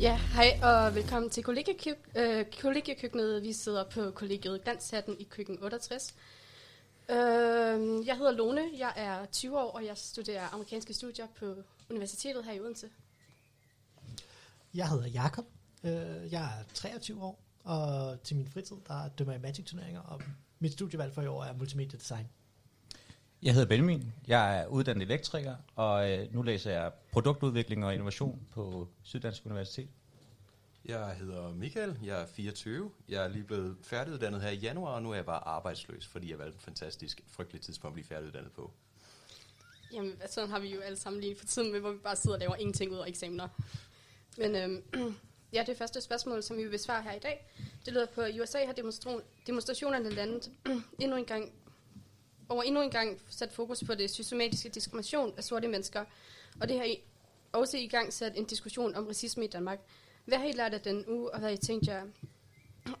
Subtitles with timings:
[0.00, 3.42] Ja, hej og velkommen til kollegiekøk- øh, kollegiekøkkenet.
[3.42, 6.14] Vi sidder på kollegiet Glanshatten i køkken 68.
[7.10, 7.16] Øh,
[8.06, 11.54] jeg hedder Lone, jeg er 20 år, og jeg studerer amerikanske studier på
[11.90, 12.88] universitetet her i Odense.
[14.74, 15.44] Jeg hedder Jakob.
[15.84, 20.22] Øh, Jeg er 23 år, og til min fritid, der dømmer jeg Magic-turneringer, og
[20.58, 22.28] mit studievalg for i år er multimediedesign.
[23.42, 24.12] Jeg hedder Benjamin.
[24.26, 29.88] Jeg er uddannet elektriker, og øh, nu læser jeg produktudvikling og innovation på Syddansk Universitet.
[30.84, 32.90] Jeg hedder Michael, jeg er 24.
[33.08, 36.30] Jeg er lige blevet færdiguddannet her i januar, og nu er jeg bare arbejdsløs, fordi
[36.30, 38.70] jeg valgte en fantastisk, frygtelig tidspunkt at blive færdiguddannet på.
[39.92, 42.36] Jamen, sådan har vi jo alle sammen lige for tiden med, hvor vi bare sidder
[42.36, 43.48] og laver ingenting ud af eksamener.
[44.38, 44.82] Men øhm,
[45.54, 47.52] ja, det første spørgsmål, som vi vil besvare her i dag,
[47.84, 50.50] det lyder på, at USA har demonstration, demonstrationerne landet
[51.02, 51.52] endnu en gang,
[52.50, 56.04] over endnu en gang sat fokus på det systematiske diskrimination af sorte mennesker,
[56.60, 57.02] og det har i,
[57.52, 59.78] også i gang sat en diskussion om racisme i Danmark.
[60.24, 62.06] Hvad har I lært af den uge, og hvad har I tænkt jer,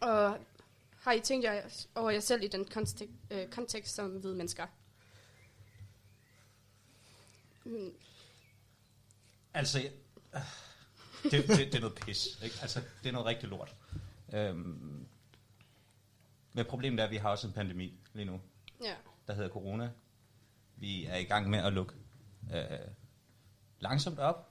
[0.00, 0.38] og
[1.00, 1.62] har I tænkt jer
[1.94, 4.66] over jer selv i den kontekst, øh, kontekst som hvide mennesker?
[7.64, 7.94] Mm,
[9.54, 9.78] Altså,
[10.34, 10.40] øh,
[11.22, 12.38] det, det, det er noget pis.
[12.42, 12.56] Ikke?
[12.62, 13.74] Altså, det er noget rigtig lort.
[14.32, 15.06] Øhm,
[16.52, 18.40] men problemet er, at vi har også en pandemi lige nu,
[18.84, 18.94] ja.
[19.30, 19.90] Der hedder corona.
[20.76, 21.94] Vi er i gang med at lukke
[22.54, 22.62] øh,
[23.80, 24.50] langsomt op,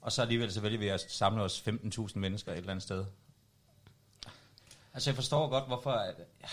[0.00, 3.04] og så alligevel så vælger vi at samle os 15.000 mennesker et eller andet sted.
[4.94, 5.90] Altså, jeg forstår godt, hvorfor...
[5.90, 6.48] At, ja,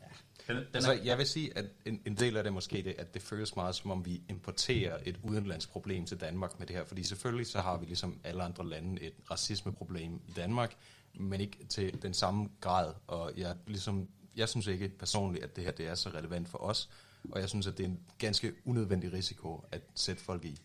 [0.00, 0.06] ja,
[0.48, 2.94] den, den Altså, er, jeg vil sige, at en, en del af det måske det,
[2.98, 6.76] at det føles meget som om, vi importerer et udenlandsk problem til Danmark med det
[6.76, 6.84] her.
[6.84, 10.76] Fordi selvfølgelig så har vi ligesom alle andre lande et racismeproblem i Danmark,
[11.14, 12.94] men ikke til den samme grad.
[13.06, 16.58] Og jeg, ligesom, jeg synes ikke personligt, at det her det er så relevant for
[16.58, 16.90] os.
[17.30, 20.60] Og jeg synes, at det er en ganske unødvendig risiko at sætte folk i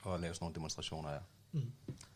[0.00, 1.20] og lave sådan nogle demonstrationer her.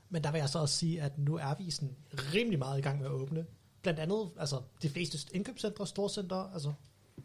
[0.08, 2.82] Men der vil jeg så også sige, at nu er vi sådan rimelig meget i
[2.82, 3.46] gang med at åbne.
[3.82, 6.72] Blandt andet, altså de fleste indkøbscentre, storcentre, altså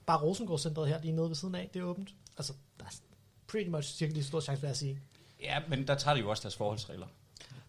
[0.06, 2.16] bare Rosengårdscentret her lige nede ved siden af, det er åbent.
[2.38, 2.90] Altså, der er
[3.48, 5.00] pretty much cirka lige stor chance, vil jeg sige.
[5.42, 7.08] Ja, men der tager de jo også deres forholdsregler.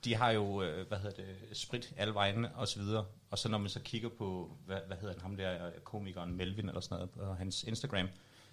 [0.04, 3.04] De har jo, øh, hvad hedder det, sprit alle vegne og så videre.
[3.30, 6.36] Og så når man så kigger på, hvad, hvad hedder han, ham der, øh, komikeren
[6.36, 8.08] Melvin eller sådan noget, på hans Instagram,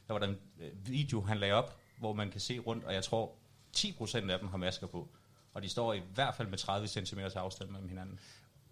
[0.08, 2.94] der var der en øh, video, han lagde op, hvor man kan se rundt, og
[2.94, 3.36] jeg tror,
[3.78, 5.10] 10% af dem har masker på.
[5.54, 8.20] Og de står i hvert fald med 30 cm afstand mellem hinanden.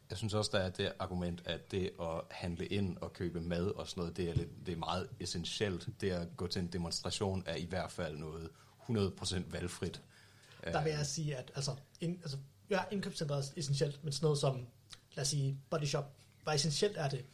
[0.10, 3.68] Jeg synes også, der er det argument, at det at handle ind og købe mad
[3.68, 5.90] og sådan noget, det er, lidt, det er meget essentielt.
[6.02, 8.50] Det at gå til en demonstration er i hvert fald noget
[8.90, 10.02] 100% valgfrit.
[10.64, 12.38] Der vil jeg sige, at altså, ind, altså
[12.70, 14.68] ja, indkøbscentret er essentielt, men sådan noget som,
[15.16, 16.14] lad os sige, body shop,
[16.44, 17.26] hvor essentielt er det?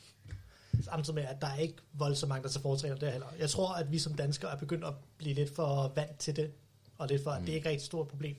[0.81, 3.28] Samtidig med, at der er ikke voldsomt mange, der tager foretrækker det heller.
[3.40, 6.51] Jeg tror, at vi som danskere er begyndt at blive lidt for vant til det,
[6.97, 8.35] og lidt for, at det er ikke rigtig et stort problem.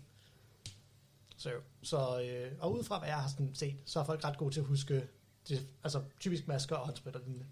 [1.37, 1.51] Så,
[1.83, 4.55] så øh, og ud fra hvad jeg har sådan set, så er folk ret gode
[4.55, 5.09] til at huske,
[5.49, 7.47] det, altså typisk masker og håndsprit og lignende.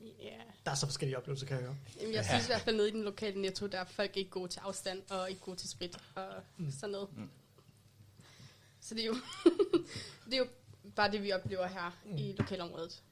[0.00, 0.45] Ja.
[0.66, 1.76] Der er så forskellige oplevelser, kan jeg høre.
[2.00, 4.30] Jamen, jeg synes i hvert fald nede i den lokale netto, der er folk ikke
[4.30, 6.70] gode til afstand og ikke gode til sprit og mm.
[6.70, 7.08] sådan noget.
[7.16, 7.30] Mm.
[8.80, 9.16] Så det er, jo
[10.26, 10.46] det er jo
[10.96, 12.16] bare det, vi oplever her mm.
[12.16, 13.02] i lokalområdet.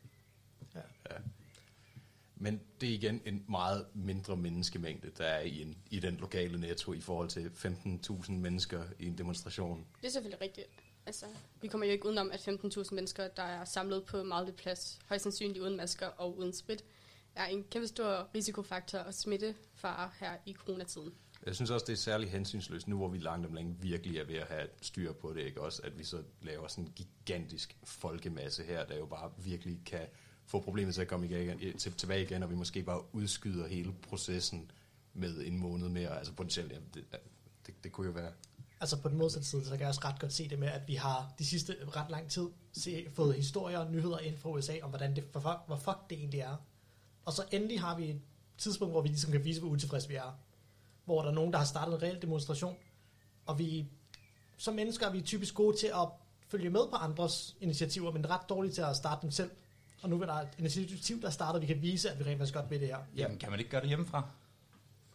[2.37, 6.61] Men det er igen en meget mindre menneskemængde, der er i, en, i den lokale
[6.61, 9.87] netto i forhold til 15.000 mennesker i en demonstration.
[10.01, 10.67] Det er selvfølgelig rigtigt.
[11.07, 11.27] Altså,
[11.61, 14.99] vi kommer jo ikke udenom, at 15.000 mennesker, der er samlet på meget lidt plads,
[15.07, 16.85] højst sandsynligt uden masker og uden sprit,
[17.37, 21.15] er en kæmpe stor risikofaktor og smittefare her i coronatiden.
[21.47, 24.25] Jeg synes også, det er særlig hensynsløst, nu hvor vi langt om længe virkelig er
[24.25, 25.83] ved at have styr på det, ikke også?
[25.85, 30.07] At vi så laver sådan en gigantisk folkemasse her, der jo bare virkelig kan
[30.47, 33.93] få problemet til at komme igen, til, tilbage igen, og vi måske bare udskyder hele
[34.03, 34.71] processen
[35.15, 36.19] med en måned mere.
[36.19, 37.05] Altså potentielt, ja, det,
[37.67, 38.33] det, det kunne jo være...
[38.81, 40.89] Altså på den modsatte side, så kan jeg også ret godt se det med, at
[40.89, 44.73] vi har de sidste ret lang tid se, fået historier og nyheder ind fra USA
[44.83, 46.57] om, hvordan det, for, hvor fuck det egentlig er.
[47.25, 48.21] Og så endelig har vi et
[48.59, 50.39] tidspunkt, hvor vi ligesom kan vise, hvor utilfredse vi er.
[51.05, 52.77] Hvor der er nogen, der har startet en reel demonstration,
[53.47, 53.87] og vi
[54.57, 56.09] som mennesker er vi typisk gode til at
[56.49, 59.51] følge med på andres initiativer, men ret dårlige til at starte dem selv.
[60.03, 62.39] Og nu er der et initiativ, der starter, og vi kan vise, at vi rent
[62.39, 62.99] faktisk godt ved det her.
[63.17, 64.29] Jamen, kan man ikke gøre det hjemmefra?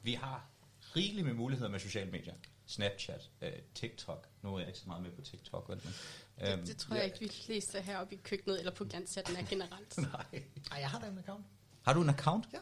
[0.04, 0.50] Vi har
[0.96, 2.34] rigeligt med muligheder med sociale medier.
[2.66, 4.28] Snapchat, øh, TikTok.
[4.42, 5.70] Nu er jeg ikke så meget med på TikTok.
[5.70, 5.80] Men,
[6.40, 9.98] Det, det tror jeg ikke, vi fleste heroppe i køkkenet eller på glanshatten er generelt.
[10.14, 10.44] Nej.
[10.72, 11.46] Ej, jeg har da en account.
[11.82, 12.46] Har du en account?
[12.54, 12.58] Ja.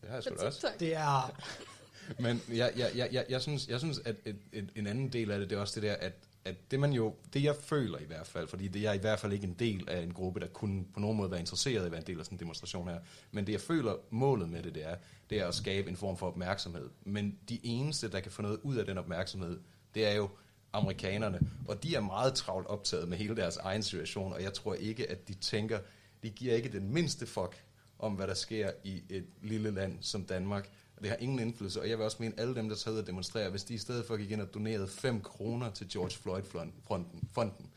[0.00, 0.68] Det har jeg sgu da også.
[0.80, 1.40] Det er...
[2.24, 5.30] Men jeg, jeg, jeg, jeg, jeg, synes, jeg synes, at et, et, en anden del
[5.30, 6.12] af det, det er også det der, at,
[6.44, 8.98] at det man jo, det jeg føler i hvert fald, fordi det jeg er i
[8.98, 11.82] hvert fald ikke en del af en gruppe, der kunne på nogen måde være interesseret
[11.82, 12.98] i at være en del af sådan en demonstration her,
[13.30, 14.96] men det jeg føler målet med det, det er,
[15.30, 16.90] det er at skabe en form for opmærksomhed.
[17.04, 19.60] Men de eneste, der kan få noget ud af den opmærksomhed,
[19.94, 20.28] det er jo
[20.72, 24.74] amerikanerne, og de er meget travlt optaget med hele deres egen situation, og jeg tror
[24.74, 25.78] ikke, at de tænker,
[26.22, 27.64] de giver ikke den mindste fuck
[27.98, 30.70] om, hvad der sker i et lille land som Danmark.
[30.96, 33.00] Og det har ingen indflydelse, og jeg vil også mene, alle dem, der tager ud
[33.00, 36.10] og demonstrerer, hvis de i stedet for gik ind og donerede 5 kroner til George
[36.10, 37.70] Floyd-fonden, fonden,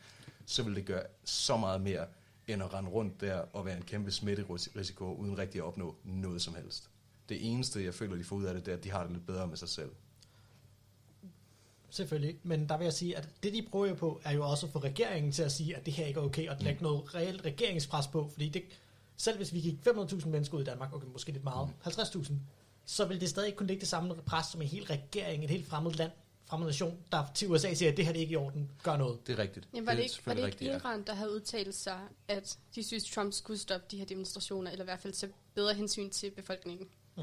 [0.46, 2.06] så ville det gøre så meget mere,
[2.48, 6.42] end at rende rundt der og være en kæmpe smitterisiko, uden rigtig at opnå noget
[6.42, 6.90] som helst.
[7.28, 9.12] Det eneste, jeg føler, de får ud af det, det er, at de har det
[9.12, 9.90] lidt bedre med sig selv.
[11.90, 14.72] Selvfølgelig, men der vil jeg sige, at det de prøver på, er jo også at
[14.72, 16.82] få regeringen til at sige, at det her ikke er okay, og lægge mm.
[16.82, 18.62] noget reelt regeringspres på, fordi det,
[19.16, 21.90] selv hvis vi gik 500.000 mennesker ud i Danmark, okay, måske lidt meget, mm.
[21.90, 22.32] 50.000,
[22.84, 25.50] så vil det stadig ikke kunne lægge det samme pres som en hel regering, et
[25.50, 26.10] helt fremmed land,
[26.44, 28.96] fremmed nation, der til USA siger, at det her det er ikke i orden, gør
[28.96, 29.26] noget.
[29.26, 29.68] Det er rigtigt.
[29.74, 32.58] Jamen, var det, det ikke, var det ikke rigtigt, Iran, der havde udtalt sig, at
[32.74, 36.10] de synes, Trump skulle stoppe de her demonstrationer, eller i hvert fald tage bedre hensyn
[36.10, 36.88] til befolkningen?
[37.16, 37.22] Mm.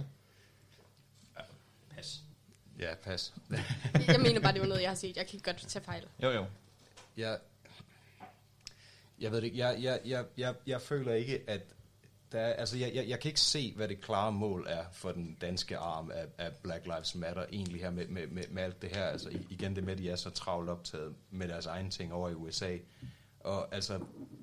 [1.38, 1.42] Ja,
[1.96, 2.24] pas.
[2.80, 3.34] Ja, pas.
[4.08, 5.18] jeg mener bare, det var noget, jeg har set.
[5.18, 6.08] Jeg kan godt tage fejl.
[6.24, 6.46] Jo, jo.
[7.18, 7.40] Jeg,
[9.20, 9.58] jeg ved det ikke.
[9.58, 11.62] Jeg, jeg, jeg, jeg, jeg føler ikke, at
[12.32, 15.38] der altså jeg, jeg, jeg kan ikke se, hvad det klare mål er for den
[15.42, 18.96] danske arm af, af Black Lives Matter egentlig her med, med, med, med alt det
[18.96, 19.04] her.
[19.04, 22.30] Altså igen det med, at de er så travlt optaget med deres egne ting over
[22.30, 22.78] i USA.
[23.40, 24.00] Og altså,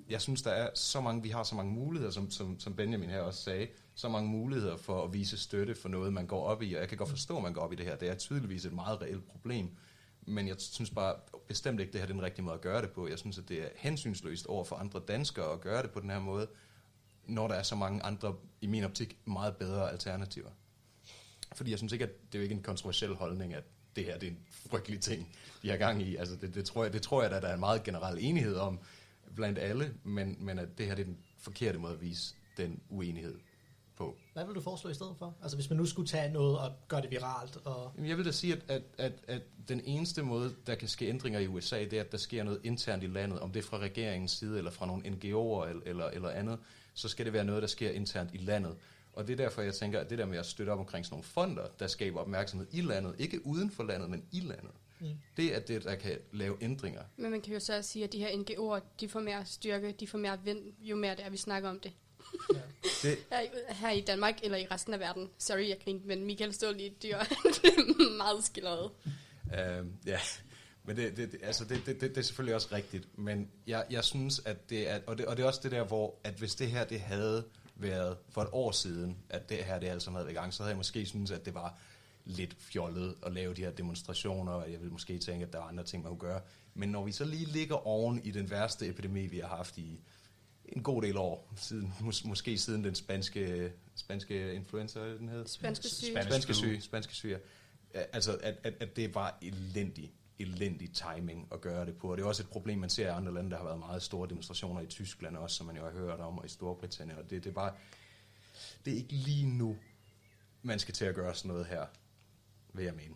[0.09, 3.11] jeg synes, der er så mange, vi har så mange muligheder, som, som, som Benjamin
[3.11, 6.63] her også sagde, så mange muligheder for at vise støtte for noget, man går op
[6.63, 6.75] i.
[6.75, 7.97] Og jeg kan godt forstå, at man går op i det her.
[7.97, 9.71] Det er tydeligvis et meget reelt problem.
[10.27, 11.15] Men jeg synes bare
[11.49, 13.09] bestemt ikke, det her er den rigtige måde at gøre det på.
[13.09, 16.11] Jeg synes, at det er hensynsløst over for andre danskere at gøre det på den
[16.11, 16.49] her måde
[17.27, 20.51] når der er så mange andre, i min optik, meget bedre alternativer.
[21.55, 23.65] Fordi jeg synes ikke, at det er jo ikke en kontroversiel holdning, at
[23.97, 26.17] det her det er en frygtelig ting, de har gang i.
[26.17, 28.57] Altså det, det, tror jeg, det tror jeg, at der er en meget generel enighed
[28.57, 28.79] om
[29.35, 32.81] blandt alle, men, men at det her det er den forkerte måde at vise den
[32.89, 33.39] uenighed
[33.97, 34.17] på.
[34.33, 35.37] Hvad vil du foreslå i stedet for?
[35.43, 37.57] Altså hvis man nu skulle tage noget og gøre det viralt?
[37.57, 37.93] Og...
[38.05, 41.41] Jeg vil da sige, at, at, at, at den eneste måde, der kan ske ændringer
[41.41, 43.79] i USA, det er, at der sker noget internt i landet, om det er fra
[43.79, 46.59] regeringens side, eller fra nogle NGO'er, eller, eller, eller andet
[46.97, 48.77] så skal det være noget, der sker internt i landet.
[49.13, 51.15] Og det er derfor, jeg tænker, at det der med at støtte op omkring sådan
[51.15, 54.71] nogle fonder, der skaber opmærksomhed i landet, ikke uden for landet, men i landet,
[55.01, 55.07] mm.
[55.37, 57.03] det er det, der kan lave ændringer.
[57.17, 60.07] Men man kan jo så sige, at de her NGO'er, de får mere styrke, de
[60.07, 61.93] får mere vind, jo mere det er, vi snakker om det.
[62.55, 62.61] Ja.
[63.03, 63.19] det.
[63.69, 65.31] Her, i Danmark eller i resten af verden.
[65.39, 67.19] Sorry, jeg grinte, men Michael stod lige dyr.
[68.17, 68.91] meget skilleret.
[69.45, 70.19] Uh, ja,
[70.87, 74.05] men det, det, altså det, det, det, det er selvfølgelig også rigtigt, men jeg, jeg
[74.05, 76.55] synes, at det er, og det, og det er også det der, hvor, at hvis
[76.55, 77.45] det her, det havde
[77.77, 80.63] været for et år siden, at det her, det altså havde været i gang, så
[80.63, 81.79] havde jeg måske synes, at det var
[82.25, 85.67] lidt fjollet at lave de her demonstrationer, og jeg vil måske tænke, at der var
[85.67, 86.41] andre ting, man kunne gøre.
[86.75, 90.01] Men når vi så lige ligger oven i den værste epidemi, vi har haft i
[90.65, 95.47] en god del år, siden, mås- måske siden den spanske, spanske influenza, den hed?
[95.47, 96.23] Spanske syge.
[96.23, 97.39] Spanske syge, spanske syge.
[97.95, 102.11] Altså, at, at, at det var elendigt elendig timing at gøre det på.
[102.11, 103.51] Og det er også et problem, man ser i andre lande.
[103.51, 106.39] Der har været meget store demonstrationer i Tyskland også, som man jo har hørt om,
[106.39, 107.19] og i Storbritannien.
[107.19, 107.75] Og det, det er bare,
[108.85, 109.77] det er ikke lige nu,
[110.63, 111.87] man skal til at gøre sådan noget her,
[112.73, 113.15] vil jeg mene.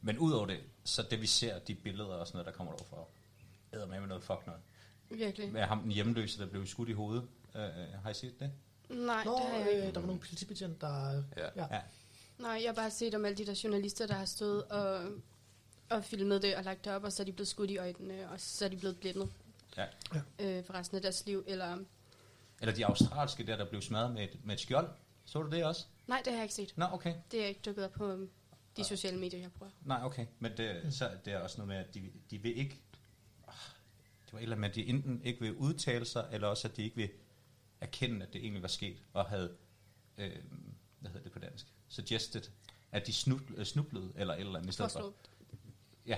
[0.00, 3.08] Men udover det, så det vi ser, de billeder og sådan noget, der kommer for,
[3.72, 4.62] æder med med noget fuck noget.
[5.10, 5.52] Virkelig.
[5.52, 7.28] Med ham den hjemløse, der blev skudt i hovedet.
[7.54, 7.60] Uh,
[8.02, 8.52] har I set det?
[8.88, 9.86] Nej, Nå, det har jeg ikke.
[9.88, 11.22] Øh, der var nogle politibetjente, der...
[11.36, 11.48] Ja.
[11.56, 11.66] ja.
[11.74, 11.80] ja.
[12.38, 15.10] Nej, jeg har bare set om alle de der journalister, der har stået og
[15.90, 18.30] og filmet det og lagt det op, og så er de blevet skudt i øjnene,
[18.30, 19.28] og så er de blevet blændet
[19.76, 19.86] ja.
[20.38, 21.44] øh, for resten af deres liv.
[21.46, 21.78] Eller,
[22.60, 24.90] eller de australske der, der blev smadret med et, med et skjold.
[25.24, 25.86] Så du det også?
[26.06, 26.72] Nej, det har jeg ikke set.
[26.76, 27.14] Nå, okay.
[27.30, 28.30] Det er ikke dukket op på um,
[28.76, 29.72] de sociale medier, jeg bruger.
[29.84, 30.26] Nej, okay.
[30.38, 32.80] Men det, så det er også noget med, at de, de vil ikke...
[33.48, 33.54] Ah,
[34.26, 36.68] det var et eller andet med, at de enten ikke vil udtale sig, eller også,
[36.68, 37.10] at de ikke vil
[37.80, 39.56] erkende, at det egentlig var sket, og havde...
[40.18, 40.32] Øh,
[41.00, 41.66] hvad hedder det på dansk?
[41.88, 42.42] Suggested,
[42.92, 43.12] at de
[43.64, 45.14] snublede, eller et eller andet i stedet for.
[46.06, 46.16] Ja,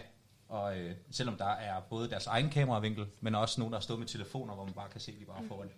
[0.48, 3.98] og øh, selvom der er både deres egen kameravinkel, men også nogen, der har stået
[3.98, 5.70] med telefoner, hvor man bare kan se, de bare foran.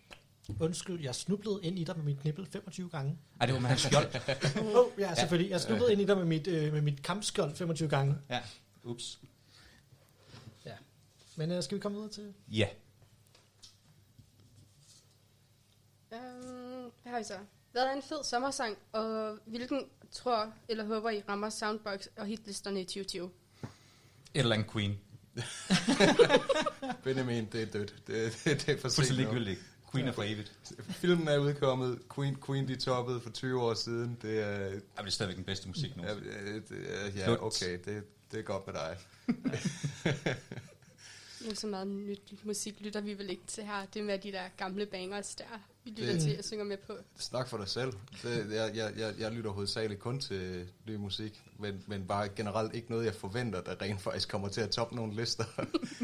[0.61, 3.19] Undskyld, jeg snublede ind i dig med mit knibbel 25 gange.
[3.41, 4.07] Ej, det var med hans skjold.
[4.77, 5.51] oh, ja, selvfølgelig.
[5.51, 8.17] Jeg snublede ind i dig med mit, øh, med mit kampskjold 25 gange.
[8.31, 8.41] Ja,
[8.83, 9.21] ups.
[10.65, 10.75] Ja.
[11.37, 12.35] Men øh, skal vi komme videre til?
[12.49, 12.69] Ja.
[16.13, 17.39] Um, hvad har vi så?
[17.73, 22.81] Hvad er en fed sommersang, og hvilken tror eller håber I rammer Soundbox og hitlisterne
[22.81, 23.31] i 2020?
[24.35, 24.99] Eller andet Queen.
[27.05, 27.95] Benjamin, det er dødt.
[28.07, 29.61] Det, det, det er for sent ligegyldigt.
[29.93, 30.53] Queen er for evigt.
[30.91, 31.99] Filmen er udkommet.
[32.15, 34.19] Queen, Queen de toppede for 20 år siden.
[34.23, 36.03] Det er, Jamen, det er stadigvæk den bedste musik nu.
[36.03, 36.63] Ja, det,
[37.17, 37.79] ja okay.
[37.85, 38.97] Det, det er godt med dig.
[41.41, 43.87] Nu så meget nyt musik lytter vi vel ikke til her.
[43.95, 45.45] Det med de der gamle bangers der.
[45.97, 46.93] Vi lytter Det- til og synger med på.
[47.19, 47.93] Snak for dig selv.
[48.23, 52.75] Det, jeg, jeg, jeg, jeg lytter hovedsageligt kun til ny musik, men, men bare generelt
[52.75, 55.45] ikke noget, jeg forventer, der rent faktisk kommer til at toppe nogle lister.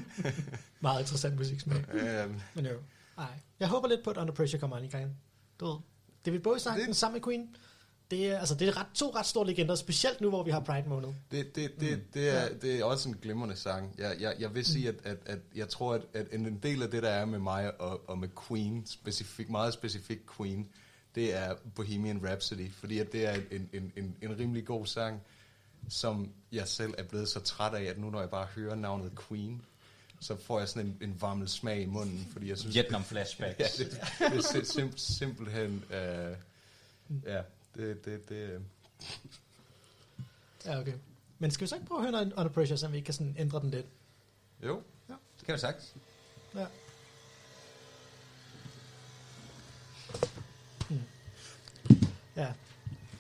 [0.81, 1.85] Meget interessant musiksmag.
[1.93, 2.73] øhm, Men jo.
[3.19, 3.27] Ej.
[3.61, 5.17] Jeg håber lidt på, at Under Pressure kommer ind i gang.
[5.61, 5.77] Du ved,
[6.27, 7.57] David Bowie sang Det- den sammen med Queen.
[8.11, 10.61] Det er, altså, det er ret, to ret store legender, specielt nu, hvor vi har
[10.61, 11.09] Pride måned.
[11.31, 13.95] det, det, det, det, er, det er også en glimrende sang.
[13.99, 16.91] Jeg, jeg, jeg vil sige, at, at, at jeg tror, at, at en del af
[16.91, 20.69] det, der er med mig og, og med Queen, specifik, meget specifik Queen,
[21.15, 25.23] det er Bohemian Rhapsody, fordi at det er en, en, en, en rimelig god sang,
[25.89, 29.13] som jeg selv er blevet så træt af, at nu når jeg bare hører navnet
[29.29, 29.63] Queen,
[30.21, 32.75] så får jeg sådan en, en varmel smag i munden, fordi jeg synes...
[32.75, 33.59] Vietnam flashbacks.
[33.61, 35.85] Ja, det, det er sim, sim, simpelthen...
[35.91, 36.37] Øh,
[37.25, 37.43] ja,
[37.77, 38.05] det...
[38.05, 38.61] det, det øh.
[40.65, 40.95] Ja, okay.
[41.39, 43.15] Men skal vi så ikke prøve at høre noget Under Pressure, så vi ikke kan
[43.15, 43.87] sådan ændre den lidt?
[44.63, 45.95] jo, Det kan du sagt.
[46.55, 46.67] Ja.
[52.37, 52.53] Ja.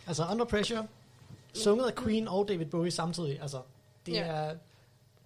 [0.06, 0.88] Altså Under Pressure,
[1.54, 3.40] sunget af Queen og David Bowie samtidig.
[3.40, 3.62] Altså,
[4.06, 4.20] det Ja.
[4.26, 4.56] er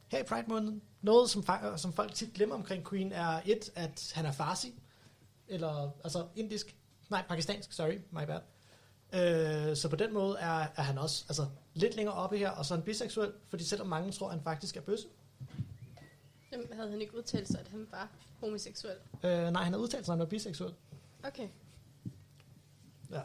[0.08, 0.82] her i Pride måneden.
[1.02, 1.44] Noget, som,
[1.76, 4.74] som folk tit glemmer omkring Queen, er et, at han er farsi.
[5.48, 6.76] Eller, altså indisk.
[7.08, 8.40] Nej, pakistansk, sorry, my bad.
[9.12, 12.66] Øh, så på den måde er, er han også altså, lidt længere oppe her, og
[12.66, 15.06] så er han biseksuel, fordi selvom mange tror, han faktisk er bøsse.
[16.52, 18.08] Jamen, havde han ikke udtalt sig, at han var
[18.40, 18.96] homoseksuel?
[19.22, 20.74] Øh, nej, han har udtalt sig, at han er biseksuel.
[21.24, 21.48] Okay.
[23.10, 23.20] Ja.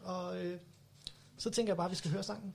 [0.00, 0.60] Og øh,
[1.36, 2.54] så tænker jeg bare, at vi skal høre sangen.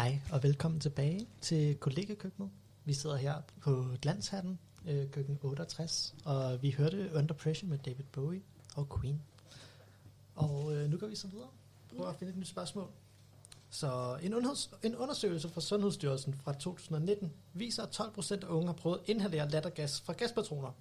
[0.00, 2.50] Hej og velkommen tilbage til kollegekøkkenet.
[2.84, 8.04] Vi sidder her på Glanshatten, øh, køkken 68, og vi hørte Under Pressure med David
[8.12, 8.42] Bowie
[8.76, 9.22] og Queen.
[10.34, 11.48] Og øh, nu går vi så videre.
[11.96, 12.88] Prøv at finde et nyt spørgsmål.
[13.70, 18.74] Så en, unders- en undersøgelse fra Sundhedsstyrelsen fra 2019 viser, at 12% af unge har
[18.74, 20.72] prøvet at inhalere lattergas fra gaspatroner.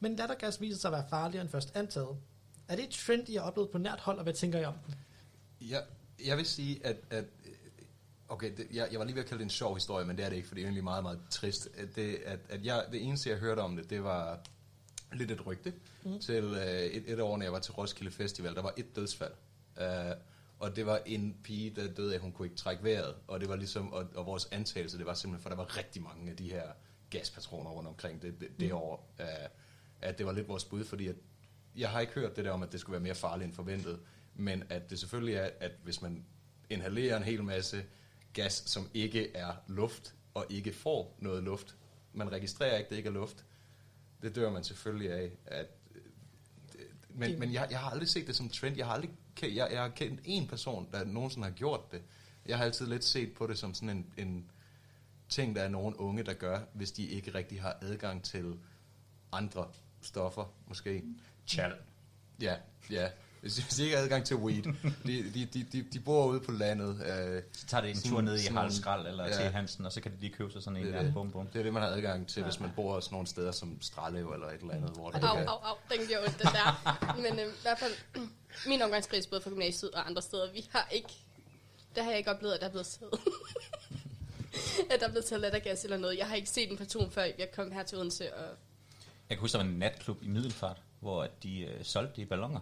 [0.00, 2.16] Men lattergas viser sig at være farligere end først antaget.
[2.68, 4.74] Er det et trend, I har oplevet på nært hold, og hvad tænker I om
[4.86, 4.94] den?
[5.60, 5.82] Jeg,
[6.26, 6.96] jeg vil sige, at...
[7.10, 7.24] at
[8.28, 10.24] okay, det, jeg, jeg var lige ved at kalde det en sjov historie, men det
[10.24, 11.68] er det ikke, for det er egentlig meget, meget trist.
[11.94, 14.40] Det, at, at jeg, det eneste, jeg hørte om det, det var
[15.12, 15.72] lidt et rygte.
[16.04, 16.20] Mm.
[16.20, 19.32] Til øh, et, et år, når jeg var til Roskilde Festival, der var et dødsfald.
[19.76, 19.84] Uh,
[20.58, 23.14] og det var en pige, der døde af, at hun kunne ikke trække vejret.
[23.26, 26.02] Og det var ligesom, og, og vores antagelse, det var simpelthen, for der var rigtig
[26.02, 26.62] mange af de her
[27.10, 29.26] gaspatroner rundt omkring det, det, det år, uh,
[30.00, 31.16] at det var lidt vores bud, fordi at
[31.76, 34.00] jeg har ikke hørt det der om, at det skulle være mere farligt end forventet,
[34.34, 36.24] men at det selvfølgelig er, at hvis man
[36.70, 37.84] inhalerer en hel masse
[38.36, 41.76] gas, som ikke er luft, og ikke får noget luft,
[42.12, 43.44] man registrerer ikke, at det ikke er luft,
[44.22, 45.30] det dør man selvfølgelig af.
[45.46, 46.00] At, øh,
[47.08, 48.76] men men jeg, jeg har aldrig set det som trend.
[48.76, 49.10] Jeg har aldrig
[49.42, 52.02] jeg, jeg har kendt en person, der nogensinde har gjort det.
[52.46, 54.50] Jeg har altid lidt set på det som sådan en, en
[55.28, 58.58] ting, der er nogle unge, der gør, hvis de ikke rigtig har adgang til
[59.32, 59.68] andre
[60.00, 61.02] stoffer, måske.
[61.46, 61.74] Chal.
[62.40, 62.56] Ja,
[62.90, 63.10] ja.
[63.46, 64.62] Hvis, hvis de ikke har adgang til weed.
[65.06, 66.90] De, de, de, de, de bor ude på landet.
[67.06, 69.32] Øh, Så tager det en Sådan- tur ned i Harald Skrald eller ja.
[69.36, 71.04] til Hansen, og så kan de lige købe sig sådan en Det er der.
[71.04, 71.14] det.
[71.14, 71.46] Bum, bum.
[71.46, 74.30] det er det, man har adgang til, hvis man bor sådan nogle steder som Stralev
[74.32, 74.90] eller et eller andet.
[74.90, 77.16] Hvor det Au, kan- au, au, den giver ondt, den der.
[77.16, 77.92] Men øh, i hvert fald,
[78.68, 81.08] min omgangskreds, både fra gymnasiet og andre steder, vi har ikke,
[81.96, 83.12] der har jeg ikke oplevet, at der er blevet taget.
[84.90, 86.18] at der er blevet taget lattergas eller noget.
[86.18, 88.44] Jeg har ikke set en person før, jeg kom her til Odense, og
[89.28, 92.22] Jeg kan huske, der var en natklub i Middelfart, hvor at de øh, solgte det
[92.22, 92.60] i ballonger.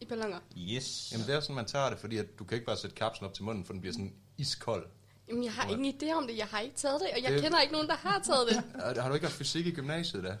[0.00, 0.38] I ballonger.
[0.58, 1.08] Yes.
[1.12, 3.28] Jamen det er sådan, man tager det, fordi at du kan ikke bare sætte kapslen
[3.28, 4.86] op til munden, for den bliver sådan iskold.
[5.28, 6.36] Jamen, jeg har ingen idé om det.
[6.38, 8.62] Jeg har ikke taget det, og jeg Det- kender ikke nogen, der har taget det.
[9.02, 10.36] Har du ikke haft fysik i gymnasiet da?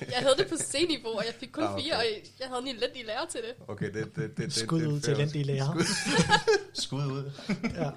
[0.00, 1.82] Jeg havde det på C-niveau, og jeg fik kun Ah, okay.
[1.84, 2.04] fire, og
[2.40, 3.54] jeg havde en elendig lærer til det.
[3.68, 5.76] Okay, det, det, det, det, Skud det, ud til elendige lærere.
[6.84, 7.30] Skud ud.
[7.74, 7.90] ja.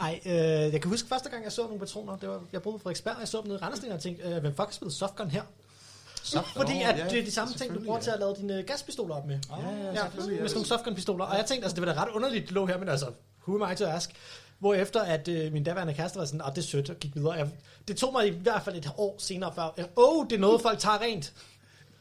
[0.00, 0.32] Ej, øh,
[0.72, 3.14] jeg kan huske første gang, jeg så nogle patroner, det var, jeg boede på Frederiksberg,
[3.14, 5.30] og jeg så dem nede i Randersten, og tænkte, øh, hvem fuck har spillet softgun
[5.30, 5.42] her?
[6.24, 6.42] Så.
[6.56, 8.02] Fordi at ja, det er de samme ting, du bruger ja.
[8.02, 9.38] til at lave dine gaspistoler op med.
[9.50, 10.48] Ja, ja, ja, selvfølgelig, med ja.
[10.48, 11.24] sådan nogle softgun-pistoler.
[11.24, 13.12] Og jeg tænkte, altså, det var da ret underligt, det lå her, men altså,
[13.48, 14.10] who am I to ask?
[14.58, 17.32] Hvorefter at øh, min daværende kæreste var sådan, at det er sødt, og gik videre.
[17.32, 17.48] Jeg,
[17.88, 19.62] det tog mig i hvert fald et år senere før.
[19.62, 21.32] Åh, oh, det er noget, folk tager rent.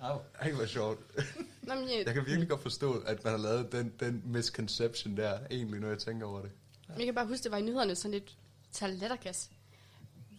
[0.01, 0.17] Au.
[0.39, 0.99] Ej, hvor sjovt.
[1.67, 5.17] Nå, men jeg, Jeg kan virkelig godt forstå, at man har lavet den, den misconception
[5.17, 6.51] der, egentlig, når jeg tænker over det.
[6.97, 8.38] jeg kan bare huske, det var i nyhederne sådan lidt,
[8.71, 9.49] tager lattergas.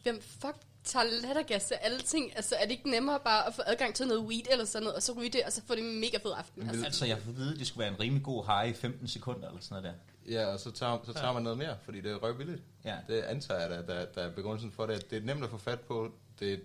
[0.03, 2.37] Hvem fuck tager lattergas til alle ting?
[2.37, 4.97] Altså, er det ikke nemmere bare at få adgang til noget weed eller sådan noget,
[4.97, 6.61] og så ryge det, og så få det en mega fed aften?
[6.63, 8.71] Men Altså, Altså, jeg får at vide, at det skulle være en rimelig god high
[8.71, 10.33] i 15 sekunder eller sådan noget der.
[10.33, 12.63] Ja, og så tager, så tager man noget mere, fordi det er røvbilligt.
[12.85, 12.97] Ja.
[13.09, 15.11] Det antager jeg, der, der, der er begrundelsen for det.
[15.11, 16.13] Det er nemt at få fat på.
[16.41, 16.59] Det er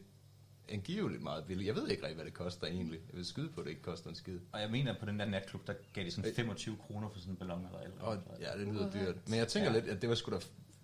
[0.69, 1.67] angiveligt meget billigt.
[1.67, 2.99] Jeg ved ikke rigtig, hvad det koster egentlig.
[3.09, 4.39] Jeg vil skyde på, at det ikke koster en skid.
[4.51, 7.19] Og jeg mener, at på den der natklub, der gav de sådan 25 kroner for
[7.19, 9.15] sådan en ballon eller eller Og, ja, det lyder dyrt.
[9.29, 9.79] Men jeg tænker Ja.
[9.79, 10.37] lidt, at det var sgu da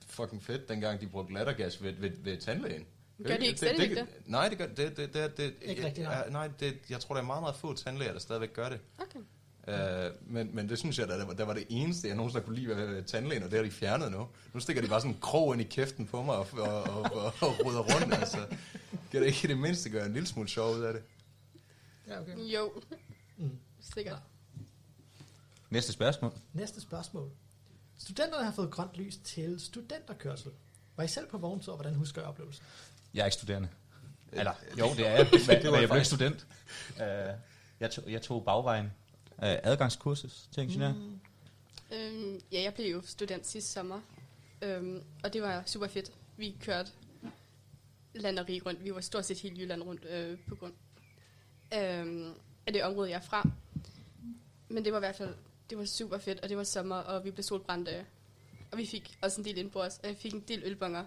[0.07, 2.85] fucking fedt, dengang de brugte lattergas ved, ved, ved tandlægen.
[3.23, 4.07] Gør de ikke stadigvæk det?
[4.25, 4.97] Nej, det gør det.
[4.97, 6.23] det, det, det Ikke rigtigt, nej.
[6.25, 8.79] ja, nej, det, jeg tror, der er meget, meget få tandlæger, der stadigvæk gør det.
[8.97, 9.19] okay.
[9.67, 12.67] Uh, men, men det synes jeg, der, der, var, det eneste, jeg nogensinde kunne lide
[12.67, 14.27] ved tandlægen, og det har de fjernet nu.
[14.53, 17.01] Nu stikker de bare sådan en krog ind i kæften på mig og, og, og,
[17.01, 18.13] og, og ruder rundt.
[18.13, 18.37] Altså,
[19.11, 21.03] kan det ikke det mindste gøre en lille smule sjov ud af det?
[22.07, 22.37] Ja, okay.
[22.37, 22.73] Jo.
[23.37, 23.57] Mm.
[23.79, 24.19] Sikkert.
[25.69, 26.31] Næste spørgsmål.
[26.53, 27.31] Næste spørgsmål.
[27.97, 30.51] Studenterne har fået grønt lys til studenterkørsel.
[30.95, 32.65] Var I selv på vogntur, og hvordan husker I oplevelsen?
[33.15, 33.69] Jeg er ikke studerende.
[34.31, 36.47] Eller, jo, det er jeg, men, men jeg blev ikke student.
[36.89, 37.01] Uh,
[37.79, 38.85] jeg, tog, jeg tog bagvejen.
[39.37, 40.93] Uh, adgangskursus til ingeniør.
[40.93, 41.19] Mm.
[41.91, 44.01] Øhm, ja, jeg blev jo student sidste sommer,
[44.61, 46.11] øhm, og det var super fedt.
[46.37, 46.91] Vi kørte
[48.13, 48.83] land og rige rundt.
[48.83, 50.73] Vi var stort set hele Jylland rundt øh, på grund
[51.73, 52.33] øhm,
[52.67, 53.49] af det område, jeg er fra.
[54.69, 55.35] Men det var i hvert fald
[55.69, 58.05] det var super fedt, og det var sommer, og vi blev solbrændte.
[58.71, 61.05] Og vi fik også en del indbords, og jeg fik en del ølbonger.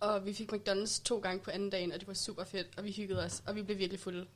[0.00, 2.84] Og vi fik McDonald's to gange på anden dagen, og det var super fedt, og
[2.84, 4.26] vi hyggede os, og vi blev virkelig fulde.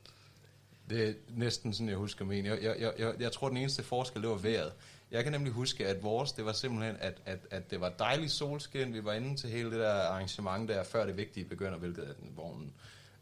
[0.90, 2.46] Det er næsten sådan, jeg husker min.
[2.46, 4.72] Jeg, jeg, jeg, jeg, jeg tror, den eneste forskel, det var vejret.
[5.10, 8.30] Jeg kan nemlig huske, at vores, det var simpelthen, at, at, at det var dejlig
[8.30, 8.94] solskin.
[8.94, 12.12] Vi var inde til hele det der arrangement der, før det vigtige begynder, hvilket er
[12.12, 12.72] den vognen.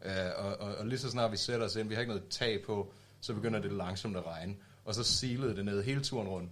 [0.05, 2.27] Uh, og, og, og lige så snart vi sætter os ind, vi har ikke noget
[2.29, 4.55] tag på, så begynder det langsomt at regne.
[4.85, 6.51] Og så silede det ned hele turen rundt.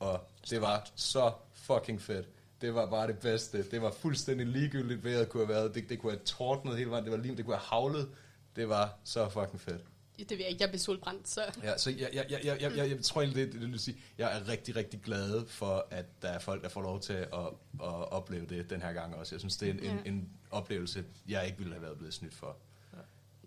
[0.00, 2.28] Og det var så fucking fedt.
[2.60, 3.70] Det var bare det bedste.
[3.70, 5.74] Det var fuldstændig ligegyldigt, vejret kunne have været.
[5.74, 7.04] Det, det kunne have tordnet hele vejen.
[7.04, 8.08] Det var lige, det kunne have havlet.
[8.56, 9.80] Det var så fucking fedt.
[10.18, 11.40] Det ved jeg ikke, jeg blev solbrændt, så...
[11.62, 13.80] Ja, så jeg, jeg, jeg, jeg, jeg, jeg, jeg tror egentlig, det, det, det vil
[13.80, 17.12] sige, jeg er rigtig, rigtig glad for, at der er folk, der får lov til
[17.12, 19.34] at, at opleve det den her gang også.
[19.34, 20.10] Jeg synes, det er en, en, Ja.
[20.10, 22.56] en oplevelse, jeg ikke ville have været blevet snydt for.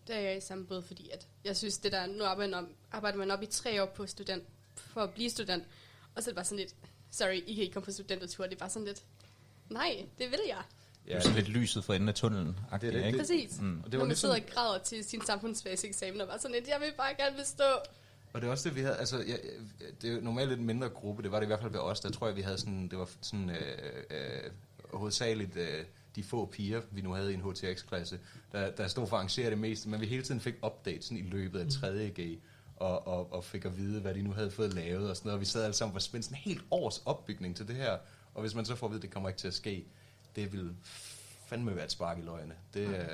[0.08, 2.60] Det er jeg i samme båd, fordi at jeg synes, det der, nu arbejder man,
[2.66, 4.44] om, arbejder man op i tre år på student,
[4.76, 5.64] for at blive student,
[6.16, 6.76] og så er det bare sådan lidt,
[7.12, 9.04] sorry, I kan ikke komme på studentertur, det er bare sådan lidt,
[9.70, 10.62] nej, det vil jeg.
[11.06, 12.48] Det er sådan lidt lyset for enden af tunnelen.
[12.48, 13.06] Det er det.
[13.06, 13.20] ikke?
[13.20, 13.60] Præcis.
[13.62, 13.78] Mm.
[13.78, 16.40] Og Det det Når var man lidt sidder og græder til sin samfundsfagseksamen, og bare
[16.40, 17.64] sådan lidt, jeg vil bare gerne bestå.
[18.34, 19.40] og det er også det, vi havde, altså, jeg,
[20.02, 21.80] det er jo normalt lidt en mindre gruppe, det var det i hvert fald ved
[21.80, 24.52] os, der tror jeg, vi havde sådan, det var sådan, øh, øh,
[24.94, 28.20] hovedsageligt øh, de få piger, vi nu havde i en HTX-klasse,
[28.52, 31.18] der, der stod for at arrangere det meste, men vi hele tiden fik updates sådan
[31.18, 32.40] i løbet af 3.G,
[32.80, 35.36] og, og, og fik at vide, hvad de nu havde fået lavet og sådan noget,
[35.36, 37.76] og vi sad alle sammen og var spændt sådan en helt års opbygning til det
[37.76, 37.98] her,
[38.34, 39.86] og hvis man så får at vide, at det kommer ikke til at ske,
[40.36, 40.76] det vil
[41.48, 42.54] fandme være et spark i løgene.
[42.74, 43.06] Det, øh,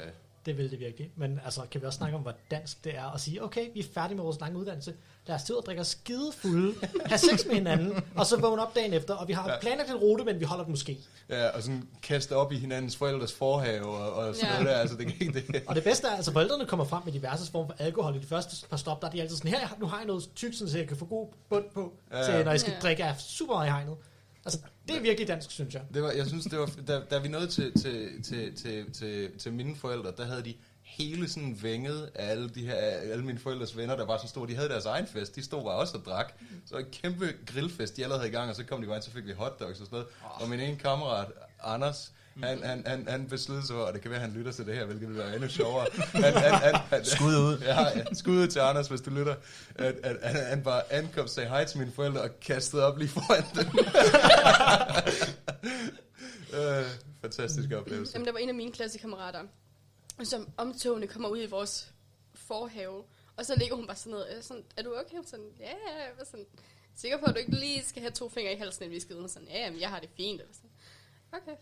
[0.45, 1.11] Det vil det virkelig.
[1.15, 3.79] Men altså, kan vi også snakke om, hvor dansk det er at sige, okay, vi
[3.79, 4.95] er færdige med vores lange uddannelse.
[5.27, 6.73] Lad os til at drikke os skide fulde,
[7.05, 9.59] have sex med hinanden, og så vågne op dagen efter, og vi har Ja.
[9.59, 10.97] planlagt en rute, men vi holder den måske.
[11.29, 14.53] Ja, og sådan kaste op i hinandens forældres forhave og, og sådan Ja.
[14.53, 14.79] noget der.
[14.81, 17.51] Altså, det, kan ikke- det, Og det bedste er, altså forældrene kommer frem med diverse
[17.51, 19.85] former for alkohol i de første par stop, der er de altid sådan, her, nu
[19.85, 22.23] har jeg noget tyk, sådan, så jeg kan få god bund på, ja.
[22.25, 22.79] til, når jeg skal Ja.
[22.79, 23.95] drikke af super meget i hegnet.
[24.45, 25.81] Altså, det er virkelig dansk, synes jeg.
[25.93, 29.31] det var, jeg synes, det var, da, da vi nåede til, til, til, til, til,
[29.39, 30.53] til mine forældre, der havde de
[30.97, 34.47] hele sådan vænget af alle, de her, alle mine forældres venner, der var så store.
[34.47, 35.35] De havde deres egen fest.
[35.35, 36.33] De stod bare også og drak.
[36.65, 39.03] Så en kæmpe grillfest, de allerede havde i gang, og så kom de bare ind,
[39.03, 40.07] så fik vi hotdogs og sådan noget.
[40.21, 41.27] Og min ene kammerat,
[41.63, 42.11] Anders,
[42.43, 44.65] han, han, han, han besluttede sig for, og det kan være, at han lytter til
[44.65, 45.85] det her, hvilket vil være endnu sjovere.
[46.11, 47.57] Han, han, han, han, Skud ud.
[47.65, 48.03] Ja, ja.
[48.13, 49.35] Skud ud til Anders, hvis du lytter.
[49.75, 53.09] At, at, at han bare ankom, sagde hej til mine forældre og kastede op lige
[53.09, 53.67] foran dem.
[56.59, 56.85] øh,
[57.21, 58.13] fantastisk oplevelse.
[58.13, 59.39] Jamen, der var en af mine klassekammerater,
[60.23, 61.93] som omtogene kommer ud i vores
[62.33, 63.03] forhave,
[63.37, 65.17] og så ligger hun bare sådan noget, øh, sådan, er du okay?
[65.25, 66.45] Sådan, ja, ja, jeg var sådan,
[66.95, 69.15] sikker på, at du ikke lige skal have to fingre i halsen, inden vi skal
[69.15, 69.27] ud.
[69.27, 70.41] Sådan, ja, jamen, jeg har det fint.
[70.41, 70.69] Eller sådan.
[71.31, 71.55] Okay.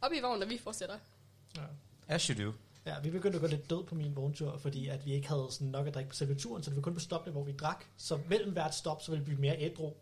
[0.00, 0.98] Op i vognen, og vi fortsætter.
[2.08, 2.52] As you do.
[2.86, 5.46] Ja, vi begyndte at gå lidt død på min vogntur, fordi at vi ikke havde
[5.50, 7.52] sådan nok at drikke på selve turen, så det var kun på stoppene, hvor vi
[7.52, 7.84] drak.
[7.96, 9.92] Så mellem hvert stop, så ville vi blive mere ædru.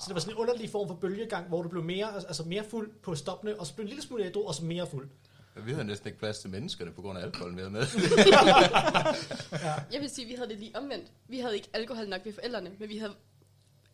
[0.00, 2.64] Så det var sådan en underlig form for bølgegang, hvor du blev mere, altså mere
[2.64, 5.10] fuld på stoppene, og så blev en lille smule ædru, og så mere fuld.
[5.64, 7.82] Vi havde næsten ikke plads til menneskerne på grund af alkoholen, vi havde med.
[9.92, 11.10] Jeg vil sige, at vi havde det lige omvendt.
[11.28, 13.14] Vi havde ikke alkohol nok ved forældrene, men vi havde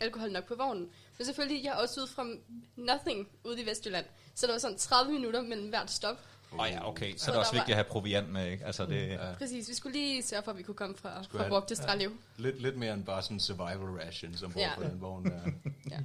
[0.00, 0.88] alkohol nok på vognen.
[1.18, 2.26] Men selvfølgelig, jeg er også ude fra
[2.76, 4.06] nothing ude i Vestjylland.
[4.34, 6.16] Så der var sådan 30 minutter mellem hvert stop.
[6.52, 7.12] Åh oh, ja, okay.
[7.16, 8.64] Så Så er det også der var- vigtigt at have proviant med, ikke?
[8.66, 9.34] Altså, det, Ja.
[9.38, 11.76] Præcis, vi skulle lige sørge for, at vi kunne komme fra, Skulle fra Borg til
[11.76, 12.12] Stralev.
[12.36, 14.74] lidt, lidt mere end bare sådan survival ration, som bor Ja.
[14.76, 15.40] på den vogn der.
[15.90, 15.98] Ja.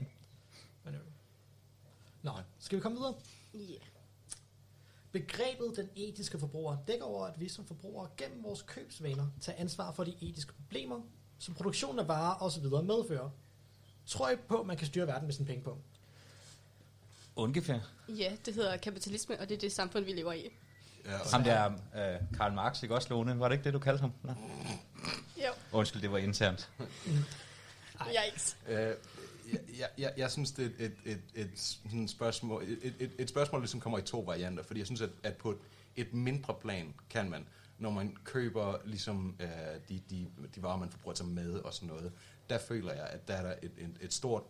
[2.21, 3.13] Nå, skal vi komme videre?
[3.55, 3.81] Yeah.
[5.11, 9.91] Begrebet den etiske forbruger dækker over, at vi som forbrugere gennem vores købsvaner tager ansvar
[9.91, 11.01] for de etiske problemer,
[11.39, 12.63] som produktionen af varer osv.
[12.63, 13.29] medfører.
[14.05, 15.77] Tror I på, at man kan styre verden med sine penge på?
[17.37, 17.79] ungefær.
[18.09, 20.49] Ja, det hedder kapitalisme, og det er det samfund, vi lever i.
[21.05, 23.39] Ja, Ham der, uh, Karl Marx, ikke også, Lone?
[23.39, 24.13] Var det ikke det, du kaldte ham?
[24.23, 24.35] Nej.
[25.37, 26.69] Jo, Undskyld, det var internt.
[28.27, 28.57] yikes.
[28.67, 28.93] Øh,
[29.79, 33.29] jeg, jeg, jeg, synes, det er et, et, et, et, sådan spørgsmål, et, et, et
[33.29, 35.57] spørgsmål, der ligesom kommer i to varianter, fordi jeg synes, at, at på et,
[35.95, 39.47] et mindre plan kan man, når man køber ligesom, øh,
[39.89, 42.11] de, de, de varer, man forbruger til mad og sådan noget,
[42.49, 44.43] der føler jeg, at der er der et, et, et stort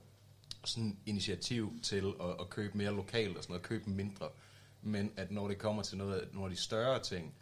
[0.65, 4.29] sådan initiativ til at, at købe mere lokalt og sådan noget, købe mindre.
[4.81, 7.35] Men at når det kommer til noget, nogle af de større ting,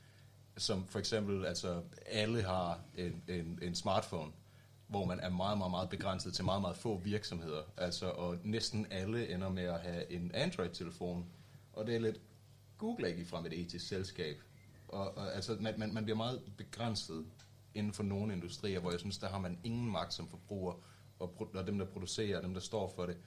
[0.58, 4.32] som for eksempel, altså alle har en, en, en smartphone,
[4.88, 7.62] hvor man er meget, meget, meget begrænset til meget, meget få virksomheder.
[7.78, 11.26] Altså, og næsten alle ender med at have en Android-telefon.
[11.74, 12.22] Og det er lidt,
[12.78, 14.38] Google ikke fra et etisk selskab.
[14.88, 17.26] Og, og altså, man, man, man bliver meget begrænset
[17.74, 20.74] inden for nogle industrier, hvor jeg synes, der har man ingen magt som forbruger,
[21.20, 23.18] og, og dem, der producerer, dem, der står for det,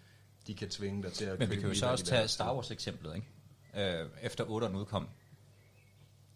[0.46, 2.28] de kan tvinge dig til at Men vi kan jo så også tage.
[2.28, 4.00] Star Wars eksemplet, ikke?
[4.00, 5.08] Øh, efter 8'eren udkom,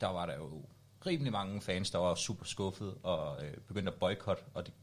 [0.00, 0.64] der var der jo
[1.06, 4.74] rimelig mange fans, der var super skuffet og øh, begyndte at boykotte, og det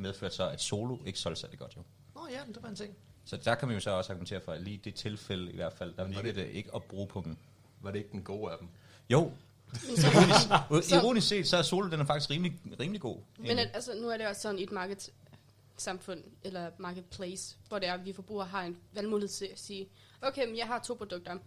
[0.00, 1.82] medførte så, at Solo ikke solgte sig det godt jo.
[2.14, 2.94] Nå ja, det var en ting.
[3.24, 5.72] Så der kan man jo så også argumentere for, at lige det tilfælde i hvert
[5.72, 7.36] fald, der var det- det ikke at bruge på dem.
[7.80, 8.68] Var det ikke den gode af dem?
[9.10, 9.20] Jo,
[9.70, 13.16] ironisk, Så- ironisk set, så er Solo den er faktisk rimelig, rimelig god.
[13.38, 17.88] Men at, altså, nu er det også sådan i et markedssamfund, eller marketplace, hvor det
[17.88, 19.88] er, at vi forbrugere har en valgmulighed til at sige,
[20.22, 21.38] okay, men jeg har to produkter,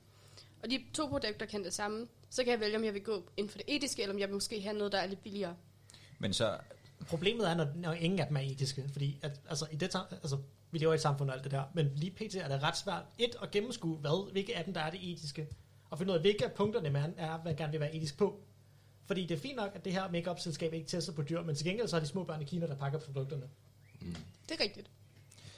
[0.63, 3.23] og de to produkter kan det samme, så kan jeg vælge, om jeg vil gå
[3.37, 5.55] inden for det etiske, eller om jeg vil måske have noget, der er lidt billigere.
[6.19, 6.57] Men så,
[7.07, 10.37] Problemet er, når, når ingen af dem er etiske, fordi at, altså, i det, altså,
[10.71, 12.35] vi lever i et samfund og alt det der, men lige pt.
[12.35, 15.47] er det ret svært, et, at gennemskue, hvad, hvilke af dem, der er det etiske,
[15.89, 18.39] og finde ud af, hvilke af punkterne man er, man gerne vil være etisk på.
[19.05, 21.65] Fordi det er fint nok, at det her make-up-selskab ikke tester på dyr, men til
[21.65, 23.49] gengæld så er de små børn i Kina, der pakker produkterne.
[24.49, 24.89] Det er rigtigt.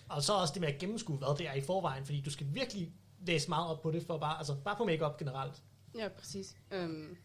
[0.10, 2.48] Og så også det med at gennemskue, hvad det er i forvejen, fordi du skal
[2.50, 2.92] virkelig
[3.26, 5.62] læse meget op på det, for bare, altså bare på make-up generelt.
[5.98, 6.56] Ja, præcis.
[6.72, 7.18] Øhm,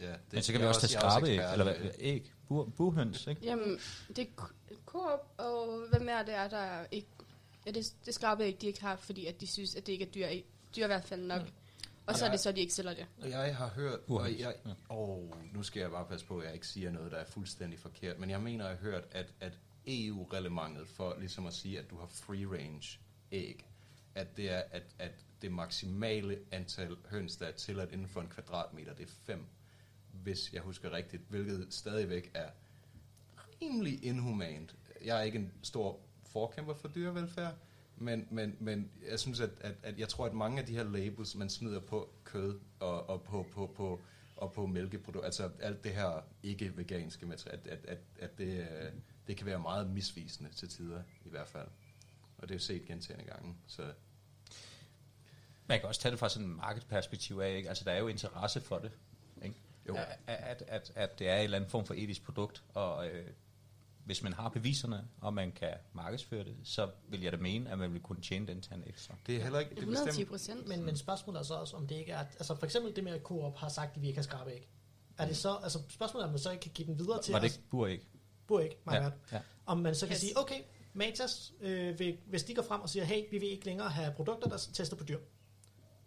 [0.00, 3.26] Ja, det, Men så kan vi også tage skrabe æg, eller hvad, æg, bur, burhøns,
[3.26, 3.40] ikke?
[3.44, 3.78] jamen,
[4.16, 7.08] det er Coop, og hvad mere det er, der ikke...
[7.66, 10.04] Ja, det, det skraber ikke, de ikke har, fordi at de synes, at det ikke
[10.04, 10.26] er dyr,
[10.76, 11.42] dyr i hvert fald nok.
[12.06, 13.06] Og så er det så, de ikke sælger det.
[13.22, 14.54] Og jeg har hørt, og jeg,
[14.88, 17.78] oh, nu skal jeg bare passe på, at jeg ikke siger noget, der er fuldstændig
[17.78, 21.78] forkert, men jeg mener, at jeg har hørt, at, at EU-relementet for ligesom at sige,
[21.78, 22.98] at du har free range
[23.32, 23.66] æg,
[24.14, 28.28] at det er, at, at det maksimale antal høns, der er tilladt inden for en
[28.28, 29.46] kvadratmeter, det er fem,
[30.22, 32.50] hvis jeg husker rigtigt, hvilket stadigvæk er
[33.62, 34.76] rimelig inhumant.
[35.04, 37.54] Jeg er ikke en stor forkæmper for dyrevelfærd,
[37.96, 40.84] men, men, men jeg synes, at, at, at jeg tror, at mange af de her
[40.84, 44.00] labels, man smider på kød og, og på, på, på,
[44.36, 48.92] og på mælkeprodukter, altså alt det her ikke-veganske materiale, at, at, at, at det, øh,
[49.26, 51.68] det kan være meget misvisende til tider i hvert fald.
[52.38, 53.56] Og det er jo set gentagende gange.
[53.66, 53.92] Så
[55.66, 57.68] Man kan også tage det fra sådan et markedsperspektiv af, ikke?
[57.68, 58.90] Altså, der er jo interesse for det.
[59.88, 59.94] Jo.
[59.94, 63.26] At, at, at, at det er en eller anden form for etisk produkt, og øh,
[64.04, 67.78] hvis man har beviserne, og man kan markedsføre det, så vil jeg da mene, at
[67.78, 69.14] man vil kunne tjene den til en ekstra.
[69.26, 69.70] det er heller ikke...
[69.70, 70.68] Det er Det 110 bestemt, procent.
[70.68, 72.18] Men, men spørgsmålet er så også, om det ikke er...
[72.18, 74.68] Altså for eksempel det med, at Coop har sagt, at vi ikke har skrabe æg.
[75.18, 75.58] Er det så...
[75.62, 77.68] Altså spørgsmålet er, om man så ikke kan give den videre til Var det ikke
[77.70, 78.00] buræg?
[78.46, 79.10] Bur ikke, my Ja, ja.
[79.32, 79.40] ja.
[79.66, 80.20] Om man så kan Yes.
[80.20, 80.60] sige, okay,
[80.92, 84.12] Matas, øh, vil, hvis de går frem og siger, hey, vi vil ikke længere have
[84.12, 85.18] produkter, der tester på dyr.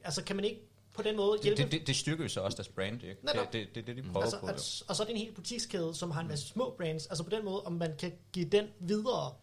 [0.03, 0.61] Altså kan man ikke
[0.93, 1.61] på den måde Det, hjælpe...
[1.61, 3.25] det, det, det styrker jo så også deres brand, ikke?
[3.25, 3.53] Netop.
[3.53, 4.47] Det, det, det, det, de prøver altså, på.
[4.47, 7.07] at, og så er det en hel butikskæde, som har en masse små brands.
[7.07, 9.33] Altså på den måde, om man kan give den videre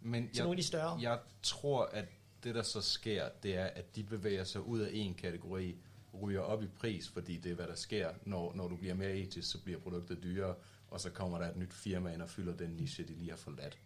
[0.00, 0.98] men til nogle af de større.
[1.00, 2.04] Jeg tror, at
[2.44, 5.76] det, der så sker, det er, at de bevæger sig ud af en kategori,
[6.22, 8.10] ryger op i pris, fordi det er, hvad der sker.
[8.24, 10.54] Når, når du bliver mere etisk, så bliver produktet dyrere,
[10.90, 13.36] og så kommer der et nyt firma ind og fylder den niche, de lige har
[13.36, 13.78] forladt.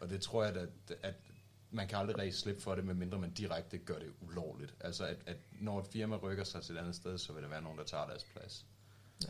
[0.00, 1.14] Og det tror jeg, at, at
[1.74, 4.74] man kan aldrig rigtig slippe for det, medmindre man direkte gør det ulovligt.
[4.80, 7.48] Altså, at, at når et firma rykker sig til et andet sted, så vil der
[7.48, 8.64] være nogen, der tager deres plads.
[9.24, 9.28] Ja.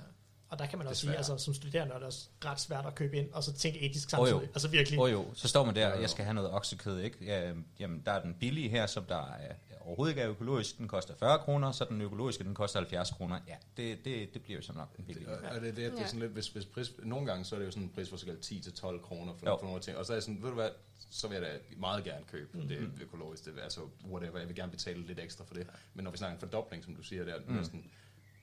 [0.48, 1.24] Og der kan man også Desværre.
[1.24, 3.80] sige, altså som studerende er det også ret svært at købe ind, og så tænke
[3.80, 4.26] etisk Åh, jo.
[4.26, 4.48] samtidig.
[4.54, 4.98] altså virkelig.
[5.00, 6.00] Og jo, så står man der, Jo, jo.
[6.00, 7.24] jeg skal have noget oksekød, ikke?
[7.24, 9.54] Ja, jamen, der er den billige her, som der er,
[9.84, 13.40] overhovedet ikke er økologisk, den koster 40 kroner, så den økologiske, den koster 70 kroner.
[13.48, 15.28] Ja, det, det, det bliver jo så nok den billige.
[15.28, 17.54] Og, og det, er det, det er sådan lidt, hvis, hvis pris, nogle gange så
[17.54, 19.56] er det jo sådan en prisforskel 10-12 kroner for, Jo.
[19.60, 19.96] for nogle ting.
[19.96, 20.70] Og så er jeg sådan, ved du hvad,
[21.10, 22.68] så vil jeg da meget gerne købe mm.
[22.68, 25.66] det økologisk, det, altså whatever, jeg vil gerne betale lidt ekstra for det.
[25.94, 27.64] Men når vi snakker en fordobling, som du siger der, mm.
[27.64, 27.90] sådan,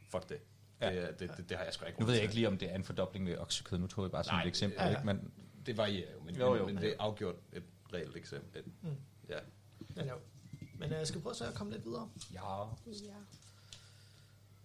[0.10, 0.40] fuck det.
[0.82, 0.90] Ja.
[0.92, 2.58] Det, er- det, det, det, har jeg sgu ikke Nu ved jeg ikke lige, om
[2.58, 3.78] det er en fordobling ved oksekød.
[3.78, 4.90] Nu tog jeg bare som Nej, et eksempel, ja, ja.
[4.90, 5.06] ikke?
[5.06, 5.32] Men
[5.66, 6.60] Det varierer jo, men, Jo, jo, jo.
[6.60, 6.66] jo.
[6.66, 8.60] men det er afgjort et reelt eksempel.
[8.60, 8.90] Et, Mm.
[9.30, 9.38] ja.
[9.96, 10.14] Men, jo.
[10.90, 12.10] Men jeg skal prøve så at komme lidt videre.
[12.34, 13.14] ja, Ja.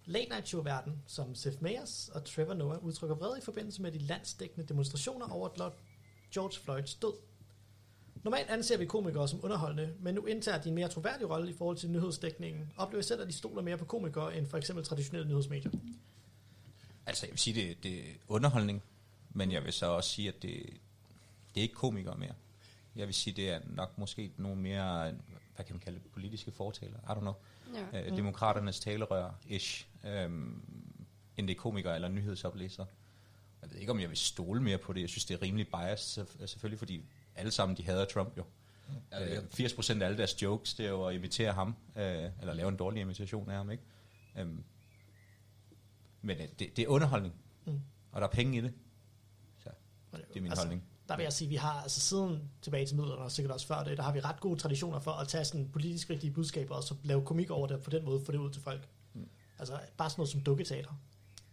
[0.05, 3.91] Late Night Show verden, som Seth Meyers og Trevor Noah udtrykker vrede i forbindelse med
[3.91, 5.75] de landsdækkende demonstrationer over Lord
[6.33, 7.13] George Floyds død.
[8.23, 11.53] Normalt anser vi komikere som underholdende, men nu indtager de en mere troværdig rolle i
[11.53, 12.73] forhold til nyhedsdækningen.
[12.77, 15.71] Oplever selv, at de stoler mere på komikere end for eksempel traditionelle nyhedsmedier.
[17.05, 18.83] altså jeg vil sige, det, det er underholdning,
[19.29, 20.51] men jeg vil så også sige, at det,
[21.55, 22.33] det er ikke komikere mere.
[22.95, 25.13] Jeg vil sige, det er nok måske nogle mere,
[25.57, 27.33] hvad kan man kalde det, politiske fortaler, I don't know.
[27.93, 28.05] Ja.
[28.11, 30.61] øh, demokraternes talerør-ish, øhm,
[31.37, 32.87] end det er komikere eller nyhedsoplæsere.
[33.61, 35.01] Jeg ved ikke, om jeg vil stole mere på det.
[35.01, 38.43] Jeg synes, det er rimelig biased, selvf- selvfølgelig, fordi alle sammen, de hader Trump jo.
[39.11, 42.03] Jeg- Øh, 80% af alle deres jokes, det er jo at imitere ham, øh,
[42.41, 43.83] eller lave en dårlig imitation af ham, ikke?
[44.37, 44.63] Øhm,
[46.21, 47.33] men øh, det, det er underholdning,
[47.65, 47.81] Mm.
[48.11, 48.73] og der er penge i det.
[49.63, 49.69] Så
[50.11, 50.83] det er min altså, holdning.
[51.09, 53.67] Der vil jeg sige, at vi har altså siden tilbage til midlerne, og sikkert også
[53.67, 56.75] før det, der har vi ret gode traditioner for at tage sådan politisk vigtige budskaber,
[56.75, 58.87] og så lave komik over det, på den måde få det ud til folk.
[59.13, 59.29] Mm.
[59.59, 60.91] Altså bare sådan noget som dukketeater.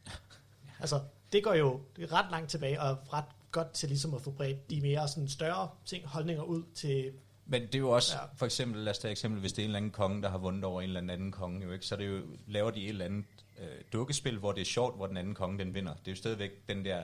[0.81, 1.01] altså,
[1.33, 4.71] det går jo det ret langt tilbage, og ret godt til ligesom at få bredt
[4.71, 7.13] de mere sådan større ting, holdninger ud til...
[7.47, 8.25] Men det er jo også, Ja.
[8.37, 10.39] for eksempel, lad os tage eksempel, hvis det er en eller anden konge, der har
[10.39, 12.89] vundet over en eller anden konge, jo ikke, så er det jo, laver de et
[12.89, 13.25] eller andet
[13.59, 15.95] øh, dukkespil, hvor det er sjovt, hvor den anden konge, den vinder.
[15.95, 17.03] Det er jo stadigvæk den der,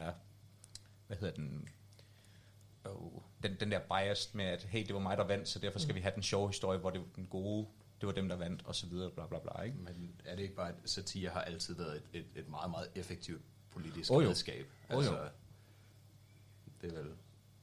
[1.06, 1.68] hvad hedder den,
[2.84, 5.78] oh, den, den der bias med, at hey, det var mig, der vandt, så derfor
[5.78, 7.66] skal vi have den sjove historie, hvor det var den gode,
[8.00, 9.76] det var dem, der vandt, og så videre, bla bla bla, ikke?
[9.78, 12.90] Men er det ikke bare, at satire har altid været et, et, et meget, meget
[12.94, 14.28] effektivt politisk Åh, jo.
[14.28, 14.66] redskab?
[14.90, 15.28] Åh, Altså, jo.
[16.82, 17.12] det er vel...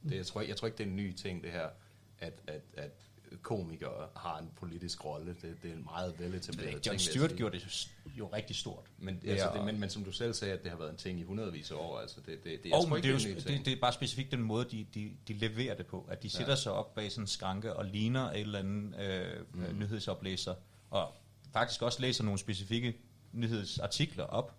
[0.04, 1.70] Det, jeg, tror, jeg tror ikke, det er en ny ting, det her,
[2.20, 2.92] at, at, at
[3.42, 5.36] komikere har en politisk rolle.
[5.42, 6.86] Det, det er en meget veletableret ting.
[6.86, 7.38] John Stewart sige.
[7.38, 8.86] gjorde det jo, rigtig stort.
[8.98, 10.90] Men, Ja, altså, og- det, men, men som du selv sagde, at det har været
[10.92, 12.00] en ting i hundredvis af år.
[12.00, 13.66] Altså, det, det, det, Og tror men det, er ikke, jo, en det, ting.
[13.66, 16.08] det er bare specifikt den måde, de, de, de leverer det på.
[16.12, 16.56] At de sætter Ja.
[16.56, 19.80] sig op bag sådan en skranke og ligner et eller andet øh, mm.
[19.80, 20.56] nyhedsoplæser.
[20.90, 21.14] Og
[21.54, 22.98] faktisk også læser nogle specifikke
[23.34, 24.56] nyhedsartikler op.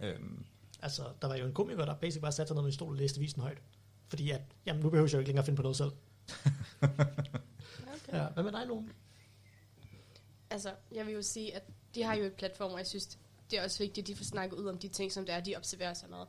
[0.00, 0.44] Øhm,
[0.84, 2.88] Altså, der var jo en komiker, der basic bare satte sig ned med en stol
[2.88, 3.58] og læste visen højt.
[4.08, 5.90] Fordi at, jamen nu behøver jeg jo ikke længere finde på noget selv.
[8.12, 8.92] Ja, hvad med dig, nogen?
[10.50, 11.62] Altså, jeg vil jo sige, at
[11.94, 13.18] de har jo et platform, og jeg synes,
[13.50, 15.40] det er også vigtigt, at de får snakket ud om de ting, som det er,
[15.40, 16.26] de observerer sig med.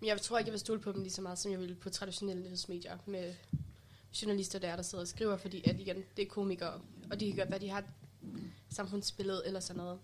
[0.00, 1.74] Men jeg tror ikke, jeg vil stole på dem lige så meget, som jeg vil
[1.74, 3.34] på traditionelle nyhedsmedier med
[4.22, 7.26] journalister, der er, der sidder og skriver, fordi at igen, det er komikere, og de
[7.26, 7.84] kan gøre, hvad de har
[8.70, 9.98] samfundsbillede eller sådan noget.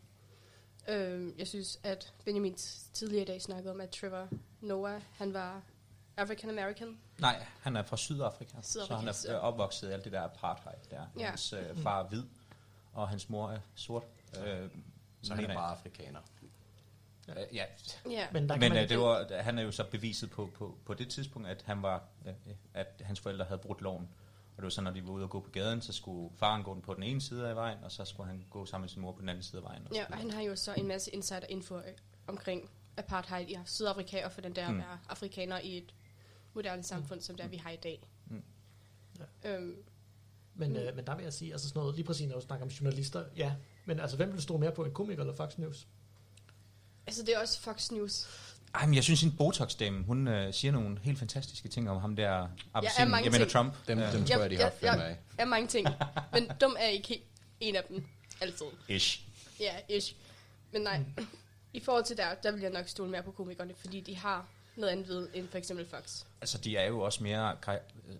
[0.88, 2.54] Øhm, jeg synes, at Benjamin
[2.92, 4.28] tidligere i dag snakkede om, at Trevor
[4.60, 5.62] Noah, han var
[6.16, 6.98] African American.
[7.18, 10.12] nej, han er fra Sydafrika, Sydafrika, så han er så- øh, opvokset i alt det
[10.12, 11.06] der apartheid der.
[11.18, 11.26] Ja.
[11.28, 12.24] Hans øh, far er hvid,
[12.92, 14.02] og hans mor er sort.
[14.46, 14.68] Øh,
[15.22, 15.56] Så han er jeg.
[15.56, 16.20] bare afrikaner.
[17.28, 17.64] Øh, ja,
[18.10, 20.78] Ja, Men der Men man øh, det var, han er jo så beviset på, på,
[20.84, 22.32] på det tidspunkt, at han var, øh,
[22.74, 24.08] at hans forældre havde brudt loven.
[24.50, 26.62] Og det var sådan, når de var ude og gå på gaden, så skulle faren
[26.62, 29.02] gå på den ene side af vejen, og så skulle han gå sammen med sin
[29.02, 29.88] mor på den anden side af vejen.
[29.94, 31.82] Ja, og han har jo så en masse insider info øh,
[32.26, 34.80] omkring apartheid i Sydafrika, og for den der Mm.
[34.80, 35.94] at være afrikaner i et
[36.54, 38.02] moderne samfund, som der vi har i dag.
[38.26, 38.42] Mm.
[39.44, 39.76] Øhm,
[40.54, 42.66] Men, øh, men der vil jeg sige, altså sådan noget, lige præcis når du snakker
[42.66, 43.52] om journalister, ja.
[43.84, 45.86] Men altså, hvem vil du stå mere på, en komiker eller Fox News?
[47.06, 48.26] altså, det er også Fox News.
[48.74, 52.16] Ej, men jeg synes, en Botox-dame, hun øh, siger nogle helt fantastiske ting om ham
[52.16, 53.10] der appelsin.
[53.10, 53.48] mange jeg mener.
[53.48, 53.74] Trump.
[53.88, 55.18] Dem, Øh, dem tror jeg, de har fem af.
[55.38, 55.86] er mange ting,
[56.32, 57.22] men dum er ikke
[57.60, 58.06] en af dem,
[58.40, 58.66] altid.
[58.88, 59.22] Ish.
[59.60, 60.14] Ja, ish.
[60.72, 61.00] Men nej,
[61.72, 64.48] i forhold til der, der vil jeg nok stole mere på komikerne, fordi de har
[64.76, 66.24] noget andet end for eksempel Fox.
[66.40, 67.56] Altså, de er jo også mere...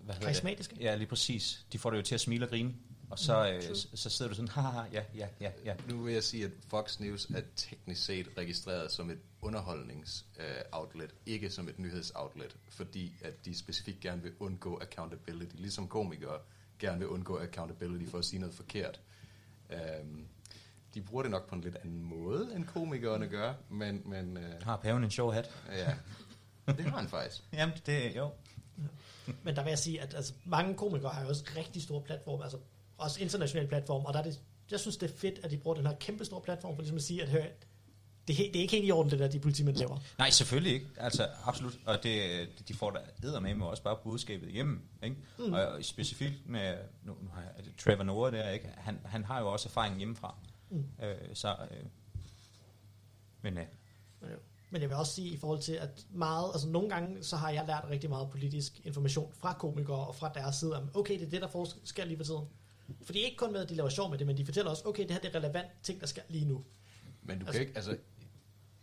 [0.03, 0.75] Hvad Karismatiske?
[0.75, 0.81] Det?
[0.81, 1.65] Ja, lige præcis.
[1.73, 2.73] De får det jo til at smile og grine.
[3.09, 3.75] Og så, øh, true.
[3.75, 5.75] så, så sidder du sådan, haha, ja, ja, ja, ja.
[5.89, 11.49] Nu vil jeg sige, at Fox News er teknisk set registreret som et underholdningsoutlet, ikke
[11.49, 16.39] som et nyhedsoutlet, fordi at de specifikt gerne vil undgå accountability, ligesom komikere
[16.79, 18.99] gerne vil undgå accountability for at sige noget forkert.
[20.01, 20.27] Um,
[20.93, 24.43] de bruger det nok på en lidt anden måde, end komikerne gør, men, men uh,
[24.63, 25.51] Har paven en sjov hat?
[25.71, 25.93] ja,
[26.67, 27.43] det har han faktisk.
[27.53, 28.29] Jamen, det jo.
[29.43, 32.43] Men der vil jeg sige, at altså, mange komikere har jo også rigtig store platforme,
[32.43, 32.57] altså
[32.97, 34.39] også internationale platforme, og der er det,
[34.71, 36.97] jeg synes, det er fedt, at de bruger den her kæmpe store platform for ligesom
[36.97, 37.43] at sige, at hør,
[38.27, 39.97] det, er, det er ikke helt i orden, det der, de politimænd laver.
[40.17, 40.87] Nej, selvfølgelig ikke.
[40.97, 41.79] Altså, absolut.
[41.85, 44.81] Og det, de får da eddermame også bare budskabet igennem.
[45.03, 45.15] Ikke?
[45.39, 45.53] Mm.
[45.53, 48.69] Og specifikt med, nu, nu har jeg, Trevor Noah der, ikke?
[48.77, 50.35] Han, han har jo også erfaring hjemmefra.
[50.69, 50.85] Mm.
[51.03, 51.85] Øh, så, øh,
[53.41, 53.65] men øh,
[54.21, 54.29] Men
[54.71, 57.63] jeg vil også sige i forhold til, at meget, altså nogle gange, så har jeg
[57.67, 61.29] lært rigtig meget politisk information fra komikere og fra deres side, om okay, det er
[61.29, 62.45] det, der sker lige for tiden.
[63.01, 65.03] Fordi ikke kun med, at de laver sjov med det, men de fortæller også, okay,
[65.03, 66.63] det her det er relevant ting, der sker lige nu.
[67.23, 67.97] Men du Altså- kan ikke, altså,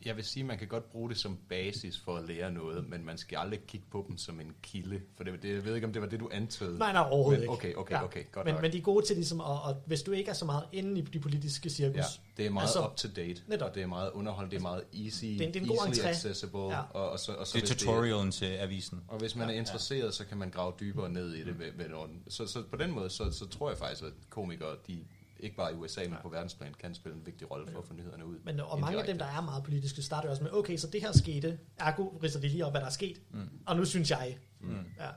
[0.07, 3.05] jeg vil sige, man kan godt bruge det som basis for at lære noget, men
[3.05, 5.87] man skal aldrig kigge på dem som en kilde, for det, det jeg ved ikke,
[5.87, 6.79] om det var det, du antød.
[6.79, 7.53] Nej, nej, overhovedet men, ikke.
[7.53, 8.63] Okay, okay, okay, godt men, nok.
[8.63, 10.99] men de er gode til ligesom, at, og hvis du ikke er så meget inde
[11.01, 12.03] i de politiske cirkus, Ja,
[12.37, 13.69] det er meget Altså, altså, up to date, netop.
[13.69, 15.77] og det er meget underholdende, det er meget easy, det er det er en god
[15.87, 16.09] easily entré.
[16.09, 16.71] accessible, Ja.
[16.77, 16.81] ja.
[16.95, 19.01] og, og, så, og så det er tutorialen til avisen.
[19.09, 21.59] og hvis man Ja, er interesseret, så kan man grave dybere ned i det.
[21.59, 22.13] Ved, ved nogle.
[22.29, 24.99] Så, så på den måde, så, så tror jeg faktisk, at komikere, de
[25.43, 27.95] ikke bare i USA, men på verdensplan, kan spille en vigtig rolle for at få
[27.95, 28.39] nyhederne ud.
[28.45, 31.01] Men og mange af dem, der er meget politiske, starter også med, okay, så det
[31.01, 33.21] her skete, ergo ridser de lige op, hvad der er sket.
[33.31, 33.49] Mm.
[33.67, 34.77] Og nu synes jeg, Mm.
[34.99, 35.09] ja.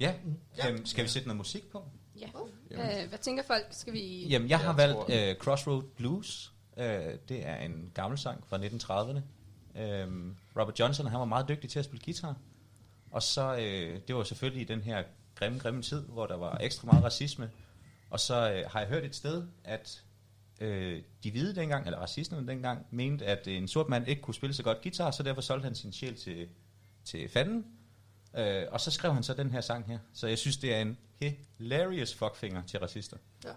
[0.00, 0.14] Ja,
[0.58, 0.70] Ja.
[0.70, 1.84] Øhm, skal vi sætte noget musik på?
[2.20, 2.26] Ja.
[3.02, 3.66] Øh, hvad tænker folk?
[3.70, 4.26] Skal vi...
[4.26, 6.52] Jamen, jeg har Jeg valgt tror- uh, Crossroad Blues.
[6.76, 6.82] Uh,
[7.28, 9.20] det er en gammel sang fra 1930'erne.
[10.04, 12.36] Um, Robert Johnson, han var meget dygtig til at spille guitar.
[13.10, 15.02] Og så, uh, det var selvfølgelig i den her
[15.34, 17.50] grimme, grimme tid, hvor der var ekstra meget racisme.
[18.10, 20.02] Og så øh, har jeg hørt et sted, at
[20.60, 24.54] øh, de hvide dengang, eller racisterne dengang, mente, at en sort mand ikke kunne spille
[24.54, 26.48] så godt guitar, så derfor solgte han sin sjæl til,
[27.04, 27.66] til fanden.
[28.36, 29.98] Øh, og så skrev han så den her sang her.
[30.12, 33.16] Så jeg synes, det er en hilarious fuckfinger til racister.
[33.44, 33.52] Ja.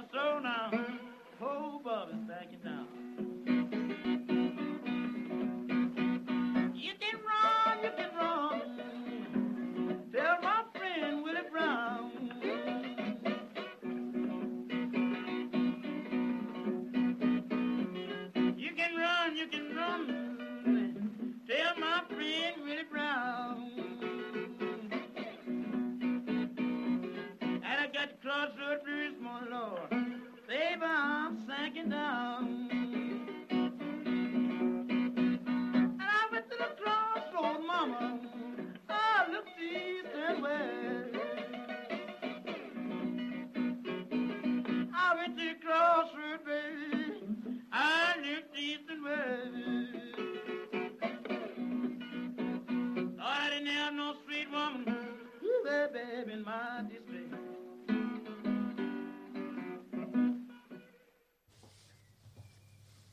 [0.00, 0.37] Believe to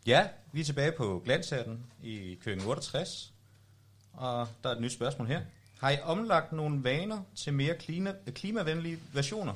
[0.06, 3.34] Ja, vi er tilbage på glanshatten i køkken 68.
[4.14, 5.41] Og der er et nyt spørgsmål her.
[5.80, 9.53] Har I omlagt nogle vaner til mere klima, øh, klimavenlige versioner?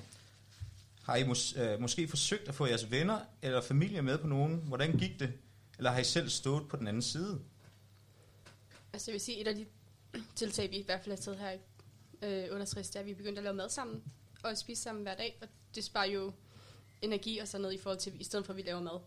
[1.04, 4.64] Har I mås, øh, måske forsøgt at få jeres venner eller familie med på nogen?
[4.68, 5.34] Hvordan gik det?
[5.78, 7.40] Eller har I selv stået på den anden side?
[8.94, 9.66] Altså jeg vil sige, et af de
[10.36, 11.60] tiltag, vi i hvert fald har taget her i
[12.22, 14.04] øh, under 60, det er, at vi begyndte at lave mad sammen
[14.44, 15.38] og spise sammen hver dag.
[15.42, 16.34] Og det sparer jo
[17.02, 19.00] energi og sådan noget i forhold til, i stedet for at vi laver mad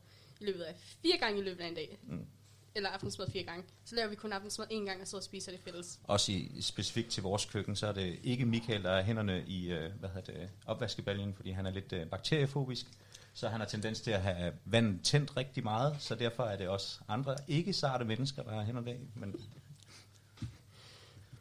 [0.43, 1.99] i løbet af fire gange i løbet af en dag.
[2.03, 2.27] Mm.
[2.75, 3.65] Eller aftensmad fire gange.
[3.85, 6.01] Så laver vi kun aftensmad en gang og og spiser det fælles.
[6.05, 9.73] Også i, specifikt til vores køkken, så er det ikke Michael, der er hænderne i
[9.73, 12.87] øh, hvad hedder det, opvaskebaljen, fordi han er lidt øh, bakteriefobisk.
[13.35, 16.69] Så han har tendens til at have vandet tændt rigtig meget, så derfor er det
[16.69, 19.09] også andre ikke sarte mennesker, der har hænderne i.
[19.15, 19.35] Men,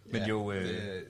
[0.06, 1.08] men jo, øh, Det,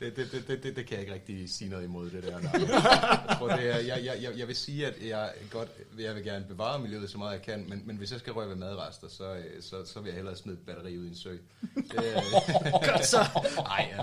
[0.00, 2.40] det, det, det, det, det kan jeg ikke rigtig sige noget imod, det der.
[2.40, 2.52] Nej.
[3.28, 5.68] Jeg, tror, det er, jeg, jeg, jeg, jeg vil sige, at jeg, godt,
[5.98, 8.48] jeg vil gerne bevare miljøet så meget jeg kan, men, men hvis jeg skal røre
[8.48, 11.16] ved madrester, så, øh, så, så vil jeg hellere smide et batteri ud i en
[11.16, 11.30] sø.
[11.30, 11.38] Det,
[12.90, 13.18] Godt så.
[13.56, 13.94] Nej,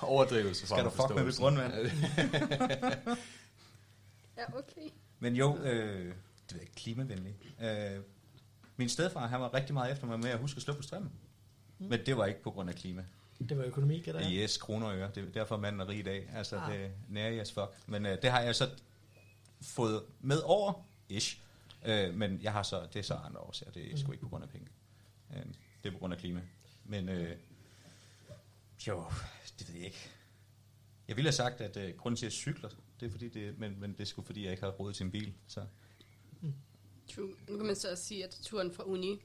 [0.00, 0.66] overdrivelse.
[0.66, 1.72] Skal du fuck med mit grundvand?
[4.38, 4.90] Ja, okay.
[5.18, 6.14] Men jo, øh,
[6.50, 7.36] det er ikke klimavenligt.
[7.62, 8.00] Øh,
[8.76, 11.12] min stedfar, han var rigtig meget efter mig med at huske at slå på strømmen.
[11.78, 11.86] Mm.
[11.86, 13.04] Men det var ikke på grund af klima.
[13.38, 15.10] Det var økonomi, kan det Yes, kroner og øre.
[15.14, 16.28] Det er derfor manden er rig i dag.
[16.34, 16.72] Altså, Ah.
[16.72, 17.70] det nære as fuck.
[17.86, 18.70] Men øh, det har jeg så
[19.62, 21.40] fået med over, ish.
[21.86, 23.72] Øh, men jeg har så, det er så andre årsager.
[23.72, 24.68] Det er sgu ikke på grund af penge.
[25.36, 25.42] Øh,
[25.82, 26.42] det er på grund af klima.
[26.84, 27.36] Men øh,
[28.86, 29.04] jo,
[29.58, 30.10] det ved jeg ikke.
[31.08, 32.68] Jeg ville have sagt, at øh, grunden til, at jeg cykler,
[33.00, 35.04] det er fordi, det, men, men det er sgu fordi, jeg ikke har råd til
[35.04, 35.34] en bil.
[35.46, 35.66] Så
[37.14, 37.34] True.
[37.48, 39.22] Nu kan man så også sige, at turen fra uni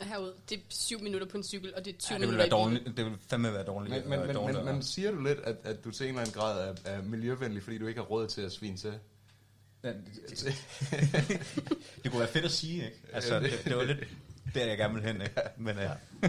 [0.00, 2.28] herud, det er syv minutter på en cykel, og det er 20 ja, det, vil
[2.28, 3.94] minutter være dårligt, det vil fandme være dårligt.
[3.94, 6.20] Men, men, øh, men, men, men siger du lidt, at, at du til en eller
[6.20, 8.98] anden grad er, er miljøvenlig, fordi du ikke har råd til at svine til?
[9.82, 10.64] Ja, det,
[12.10, 12.96] kunne være fedt at sige, ikke?
[13.12, 14.08] Altså, det, det var lidt
[14.54, 15.40] der, jeg gerne vil hen, ikke?
[15.56, 15.92] Men, ja.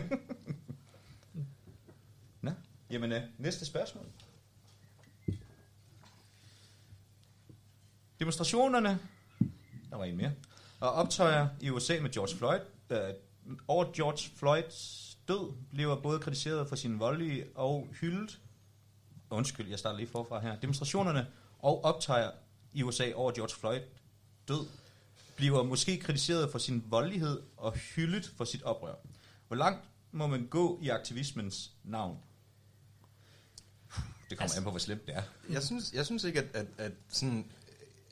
[2.41, 2.51] Nå,
[2.91, 4.05] jamen, uh, næste spørgsmål.
[8.19, 8.99] Demonstrationerne,
[9.89, 10.31] der var en mere,
[10.79, 12.59] og optøjer i USA med George Floyd.
[13.67, 18.39] Over George Floyds død bliver både kritiseret for sin voldelige og hyldet.
[19.29, 20.55] Undskyld, jeg starter lige forfra her.
[20.59, 21.27] Demonstrationerne
[21.59, 22.31] og optøjer
[22.73, 23.81] i USA over George Floyd
[24.47, 24.67] død
[25.35, 28.93] bliver måske kritiseret for sin voldelighed og hyldet for sit oprør.
[29.47, 32.17] Hvor langt må man gå i aktivismens navn?
[34.29, 35.23] Det kommer Altså- an på, hvor slemt det er.
[35.49, 37.51] Jeg synes, jeg synes ikke, at, at, at sådan...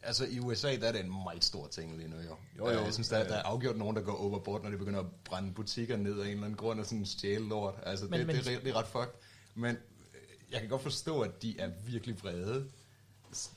[0.04, 2.36] Altså i USA, der er det en meget stor ting lige nu, jo.
[2.58, 2.84] Jo, jo.
[2.84, 5.54] Jeg synes, der, der er afgjort nogen, der går overboard, når de begynder at brænde
[5.54, 7.74] butikker ned af en eller anden grund og sådan stjæle lort.
[7.84, 9.14] Altså Men- det, men- det, er, det er ret fucked.
[9.56, 12.66] Men øh, jeg kan godt forstå, at de er virkelig vrede.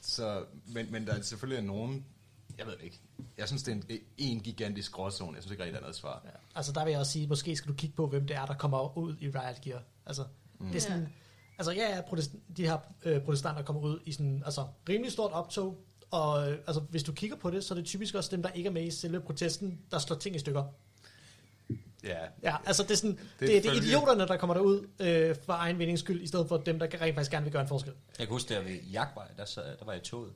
[0.01, 2.05] Så, men, men der er selvfølgelig nogen...
[2.59, 3.01] Jeg ved det ikke.
[3.38, 5.34] Jeg synes, det er en, en gigantisk gråzone.
[5.34, 6.22] Jeg synes ikke rigtig, der er noget svar.
[6.24, 6.30] Ja.
[6.55, 8.55] Altså der vil jeg også sige, måske skal du kigge på, hvem det er, der
[8.55, 9.82] kommer ud i Riot Gear.
[10.07, 10.24] Altså,
[10.59, 10.66] mm.
[10.66, 11.09] det er sådan, Ja.
[11.59, 15.32] altså ja, ja protest, de her øh, protestanter kommer ud i sådan, altså rimelig stort
[15.32, 18.42] optog, og øh, altså, hvis du kigger på det, så er det typisk også dem,
[18.42, 20.64] der ikke er med i selve protesten, der slår ting i stykker.
[22.04, 24.54] Ja, Ja, altså det er, sådan, det, Det det, er, det er idioterne, der kommer
[24.54, 27.52] derud øh, for egen vindings skyld, i stedet for dem, der rent faktisk gerne vil
[27.52, 27.92] gøre en forskel.
[28.18, 30.32] Jeg kan huske, der ved Jagtvej, der, sad, der var jeg i toget,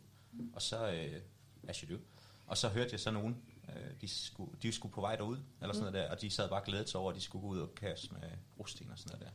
[0.54, 1.20] og så, øh,
[1.68, 2.00] as you do,
[2.46, 3.36] og så hørte jeg så nogen
[3.68, 6.48] Øh, de, skulle, de skulle på vej derud, eller sådan noget der, og de sad
[6.48, 8.98] bare og glædede sig over, at de skulle gå ud og kaste med brosten og
[8.98, 9.32] sådan noget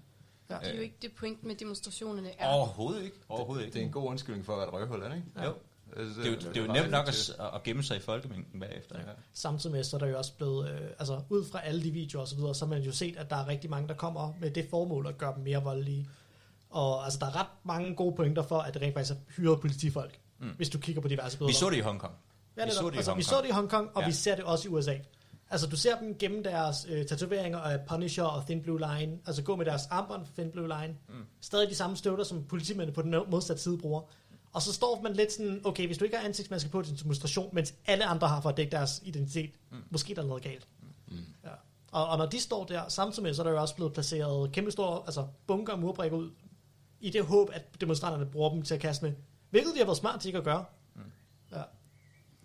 [0.50, 0.56] der.
[0.56, 0.60] Ja.
[0.60, 2.50] Det er jo ikke det point med demonstrationerne er.
[2.50, 3.18] Overhovedet ikke.
[3.30, 3.74] Overhovedet ikke.
[3.74, 5.44] Det er en god undskyldning for at være et røvhul, er det ikke?
[5.44, 5.56] Jo.
[5.98, 8.00] Altså, Det er jo, det er jo bare nemt nok at, at gemme sig i
[8.00, 9.00] folkemængden bagefter.
[9.00, 9.06] Ja.
[9.34, 12.22] Samtidig med, så er der jo også blevet, øh, altså ud fra alle de videoer
[12.22, 14.34] og så videre, så har man jo set, at der er rigtig mange, der kommer
[14.42, 16.10] med det formål at gøre dem mere voldelige.
[16.70, 19.62] Og altså, der er ret mange gode pointer for, at det rent faktisk er hyret
[19.62, 20.48] politifolk, Mm.
[20.58, 21.50] hvis du kigger på diverse billeder.
[21.54, 22.14] Vi så det i Hongkong.
[22.58, 23.24] Ja, vi det så det i altså, vi Hongkong.
[23.26, 24.08] så det i Hongkong, og Ja.
[24.08, 24.94] vi ser det også i USA.
[25.50, 29.44] Altså, du ser dem gemme deres øh, tatoveringer af Punisher og Thin Blue Line, altså
[29.44, 30.96] gå med deres armbånd for Thin Blue Line.
[31.10, 31.16] Mm.
[31.42, 34.02] Stadig de samme støvler, som politimændene på den modsatte side bruger.
[34.54, 37.00] Og så står man lidt sådan, okay, hvis du ikke har ansigtsmaske på til en
[37.04, 39.78] demonstration, mens alle andre har for at dække deres identitet, Mm.
[39.78, 39.84] mm.
[39.90, 40.68] måske der er noget galt.
[41.08, 41.18] Mm.
[41.44, 41.50] Ja.
[41.92, 44.52] Og, og når de står der, samtidig med, så er der jo også blevet placeret
[44.52, 46.32] kæmpe store altså bunker og murbrikker ud,
[47.02, 49.14] i det håb, at demonstranterne bruger dem til at kaste med.
[49.50, 50.66] Hvilket de har været smart til ikke at gøre.
[50.96, 51.02] Mm.
[51.52, 51.62] Ja.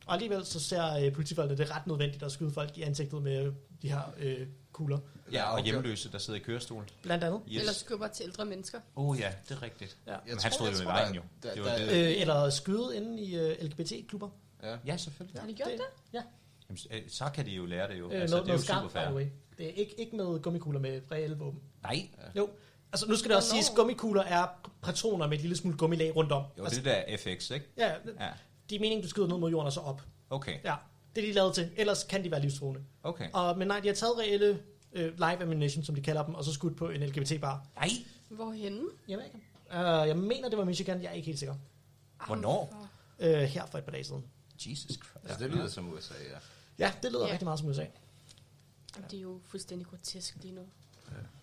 [0.06, 3.52] Og alligevel så ser øh, politifolkene det ret nødvendigt at skyde folk i ansigtet med
[3.82, 4.98] de her øh, kugler.
[5.32, 6.88] Ja, og hjemløse, der sidder i kørestol.
[7.02, 7.40] Blandt andet.
[7.48, 7.60] Yes.
[7.60, 8.80] Eller skubber til ældre mennesker.
[8.96, 9.96] Oh ja, det er rigtigt.
[10.06, 10.12] Ja.
[10.12, 11.22] Jeg Men han stod jo i vejen jo.
[11.42, 12.06] der- Det var der- det.
[12.14, 14.28] Øh, eller skyde inde i øh, LGBT-klubber.
[14.62, 14.76] Ja.
[14.86, 15.40] Ja, selvfølgelig.
[15.40, 15.80] Har de gjort det?
[16.12, 16.22] Ja.
[16.68, 18.10] Jamen, øh, så kan de jo lære det jo.
[18.12, 19.28] Øh, altså, noget, det er jo super skarpt, by fair.
[19.58, 21.60] Det er ikke, ikke med gummikugler med reelle våben.
[21.82, 22.50] Nej, Jo.
[22.92, 26.16] Altså, nu skal det også siges, at gummikugler er patroner med et lille smule gummilag
[26.16, 26.42] rundt om.
[26.42, 27.66] jo, det altså, er det der FX, ikke?
[27.76, 27.88] ja,
[28.20, 28.28] Ja,
[28.70, 30.02] de er meningen, du skyder ned mod jorden og så op.
[30.30, 30.74] okay, Ja,
[31.16, 31.70] det er de lavet til.
[31.76, 32.80] Ellers kan de være livstruende.
[33.02, 33.28] okay.
[33.32, 34.62] Og, men nej, de har taget reelle
[34.94, 37.66] øh, live ammunition, som de kalder dem, og så skudt på en LGBT-bar.
[37.76, 37.88] Nej,
[38.28, 38.82] Hvorhenne?
[39.08, 39.38] Jeg ved ikke.
[39.70, 41.02] Uh, jeg mener, det var Michigan.
[41.02, 41.54] Jeg er ikke helt sikker.
[42.26, 42.88] Hvornår?
[43.18, 44.24] Uh, her for et par dage siden.
[44.66, 45.16] Jesus Christ.
[45.24, 46.38] Altså, det lyder som USA, ja.
[46.86, 47.32] Ja, det lyder Ja.
[47.32, 47.84] rigtig meget som USA.
[48.96, 50.62] Jamen, Det er jo fuldstændig grotesk lige nu.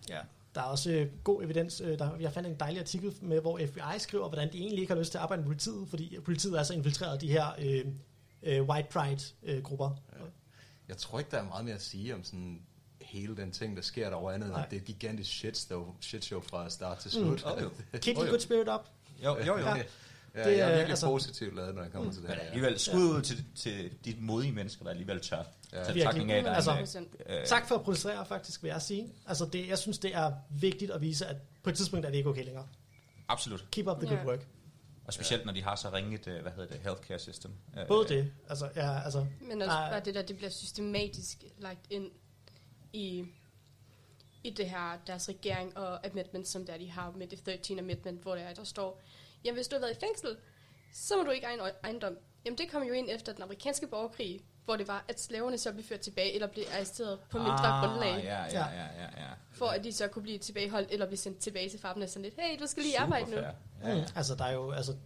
[0.08, 0.18] Ja.
[0.54, 1.80] Der er også øh, god evidens.
[1.80, 4.92] Øh, der, jeg fandt en dejlig artikel med, hvor FBI skriver, hvordan de egentlig ikke
[4.92, 7.46] har lyst til at arbejde med politiet, fordi politiet er så infiltreret af de her
[7.58, 7.84] øh,
[8.42, 9.90] øh, white pride-grupper.
[10.16, 10.22] Øh,
[10.88, 12.62] Jeg tror ikke, der er meget mere at sige om sådan
[13.12, 14.62] hele den ting, der sker derovre andet, Nej.
[14.62, 17.26] at det er et gigantisk shitshow, shitshow fra start til Mm.
[17.38, 17.52] slut.
[17.56, 17.70] Oh, jo.
[18.00, 18.80] The good spirit up.
[19.24, 19.58] Jo, jo, jo.
[19.58, 19.76] Ja.
[19.76, 19.82] Ja.
[20.34, 22.44] Ja, Det jeg er virkelig altså- positivt lavet, når jeg kommer til det Men her.
[22.44, 22.48] Ja.
[22.50, 25.36] alligevel, skud ud til, til de modige mennesker, der alligevel tør.
[25.72, 25.78] Ja.
[25.78, 25.84] Ja.
[25.84, 26.30] Til Virkelig.
[26.30, 27.32] af, der er Altså, 100%.
[27.40, 29.12] øh, Tak for at protestere, faktisk, vil jeg sige.
[29.26, 32.16] Altså, det, jeg synes, det er vigtigt at vise, at på et tidspunkt er det
[32.18, 32.66] ikke okay længere.
[33.28, 33.64] Absolut.
[33.70, 34.16] Keep up the Ja.
[34.16, 34.46] good work.
[35.04, 37.50] Og specielt, når de har så ringet, øh, hvad hedder det, healthcare system.
[37.78, 41.86] Øh, Både det, altså, ja, altså, Men også bare det der, det bliver systematisk lagt
[41.90, 42.10] ind
[42.92, 43.24] i,
[44.44, 48.22] i det her, deres regering og amendment, som der de har med det 13 amendment,
[48.22, 49.00] hvor der, er, der står,
[49.44, 50.36] jamen hvis du har været i fængsel,
[50.94, 52.16] så må du ikke egen ejendom.
[52.44, 55.72] Jamen det kom jo ind efter den amerikanske borgerkrig, hvor det var, at slaverne så
[55.72, 59.28] blev ført tilbage, eller blev arresteret på mindre ah, grundlag, Ja, ja, ja, ja, ja.
[59.50, 62.22] for at de så kunne blive tilbageholdt, eller blive sendt tilbage til farmen og sådan
[62.22, 63.36] lidt, hey, du skal lige Super arbejde nu.
[63.36, 63.50] fair.
[63.82, 64.04] Ja, ja.
[64.16, 64.96] Altså, der er jo, altså,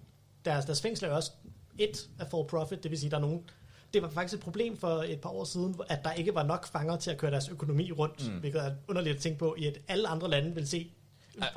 [0.45, 1.32] deres, deres fængsel er jo også
[1.78, 3.51] et af for profit, det vil sige, der er nogen,
[3.97, 6.66] det var faktisk et problem for et par år siden, at der ikke var nok
[6.66, 8.38] fanger til at køre deres økonomi rundt, Mm.
[8.38, 10.90] hvilket er underligt at tænke på, i at alle andre lande vil se.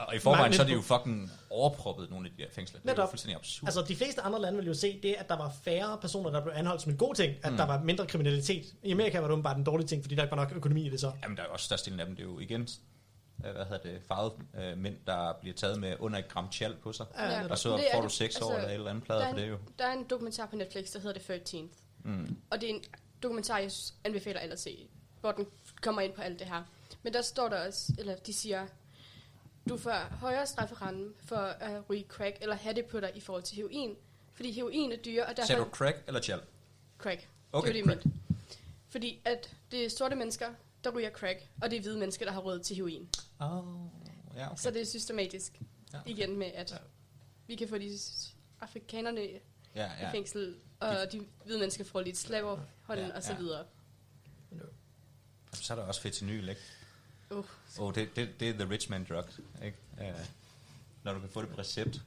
[0.07, 2.79] Og- i forvejen, så er det jo fucking overproppet, nogle af de her fængsler.
[2.79, 3.09] Det er jo Netop.
[3.09, 3.67] fuldstændig absurd.
[3.67, 6.41] Altså, de fleste andre lande vil jo se det, at der var færre personer, der
[6.43, 7.57] blev anholdt som en god ting, at Mm.
[7.57, 8.65] der var mindre kriminalitet.
[8.83, 10.89] I Amerika var det bare den dårlige ting, fordi der ikke var nok økonomi i
[10.89, 11.11] det så.
[11.23, 12.61] Jamen, der er jo også størstedelen af dem, det er jo igen,
[13.45, 16.75] øh, hvad hedder det, farvede øh, mænd, der bliver taget med under et gram tjal
[16.83, 17.05] på sig.
[17.19, 17.47] Ja.
[17.49, 19.39] Og så får du seks år Altså, eller et eller andet plader der er for
[19.39, 19.57] det jo.
[19.79, 21.67] Der er en dokumentar på Netflix, der hedder The 13th.
[22.03, 22.37] Mm.
[22.49, 22.83] Og det er en
[23.23, 23.71] dokumentar, jeg
[24.03, 24.87] anbefaler alle at se,
[25.21, 25.47] hvor den
[25.81, 26.63] kommer ind på alt det her.
[27.03, 28.67] Men der står der også, eller de siger,
[29.69, 33.43] du får højere strafferamme for at ryge crack eller have det på dig i forhold
[33.43, 33.95] til heroin.
[34.33, 35.47] Fordi heroin er dyre, og derfor...
[35.47, 36.41] Sagde du crack eller tjal?
[36.97, 37.27] Crack.
[37.51, 38.11] Okay, det var det.
[38.89, 40.49] Fordi at det er sorte mennesker,
[40.83, 43.09] der ryger crack, og det er hvide mennesker, der har råd til heroin.
[43.39, 43.63] Oh,
[44.35, 44.55] ja, okay.
[44.57, 45.61] Så det er systematisk.
[45.93, 45.99] Ja.
[46.05, 46.77] Igen med, at Ja.
[47.47, 47.97] vi kan få de
[48.61, 49.27] afrikanerne
[49.75, 50.11] i ja, ja.
[50.11, 53.37] fængsel, og de hvide mennesker får lidt slaverhånden Ja, ja, og så ja.
[53.37, 53.65] videre.
[55.53, 56.61] Så er der også fentanyl, ikke?
[57.31, 57.45] Uh.
[57.79, 59.25] Oh, det, det, det er the rich man drug,
[59.63, 59.77] ikke?
[59.97, 60.25] Uh,
[61.03, 62.01] når du kan få det på recept.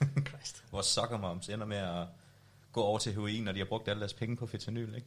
[0.28, 0.64] Christ.
[0.70, 2.06] Hvor soccer moms ender med at
[2.72, 5.06] gå over til heroin, når de har brugt alle deres penge på fentanyl, ikke?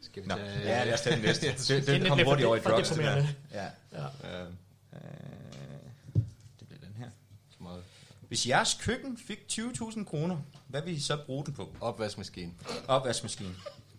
[0.00, 0.60] Skal vi Nå, tage...
[0.60, 1.46] ja, lad os tage den næste.
[1.50, 3.26] det, Det er det, kommer hurtigt over i drugs, det der.
[3.52, 3.70] Ja.
[3.92, 4.06] Ja.
[4.46, 4.48] Uh,
[4.92, 5.02] uh,
[6.60, 7.10] det bliver den her.
[7.58, 7.84] Meget.
[8.30, 10.36] Hvis jeres køkken fik 20.000 kroner,
[10.68, 11.74] hvad vil I så bruge den på?
[11.80, 12.52] Opvaskemaskine.
[12.88, 13.54] Opvaskemaskine.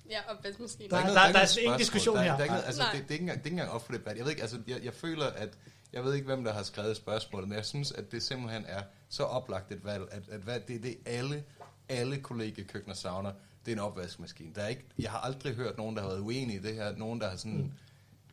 [0.10, 0.90] Ja, opvaskemaskine.
[0.90, 2.24] Der er- ikke der- noget- der er ikke ingen diskussion her.
[2.24, 3.86] Der, der er ikke, altså, det, det, er ikke engang, det er ikke engang op
[3.86, 4.18] for debat.
[4.18, 5.50] Jeg ved ikke, altså, jeg, jeg føler, at
[5.94, 8.82] jeg ved ikke, hvem der har skrevet spørgsmålet, men jeg synes, at det simpelthen er
[9.10, 11.44] så oplagt et valg, at, at hvad, det er det, alle,
[11.90, 13.32] alle kollegekøkkener savner.
[13.66, 14.54] Det er en opvaskemaskine.
[14.56, 16.96] Der er ikke, jeg har aldrig hørt nogen, der har været uenige i det her.
[16.98, 17.72] Nogen, der har sådan Mm.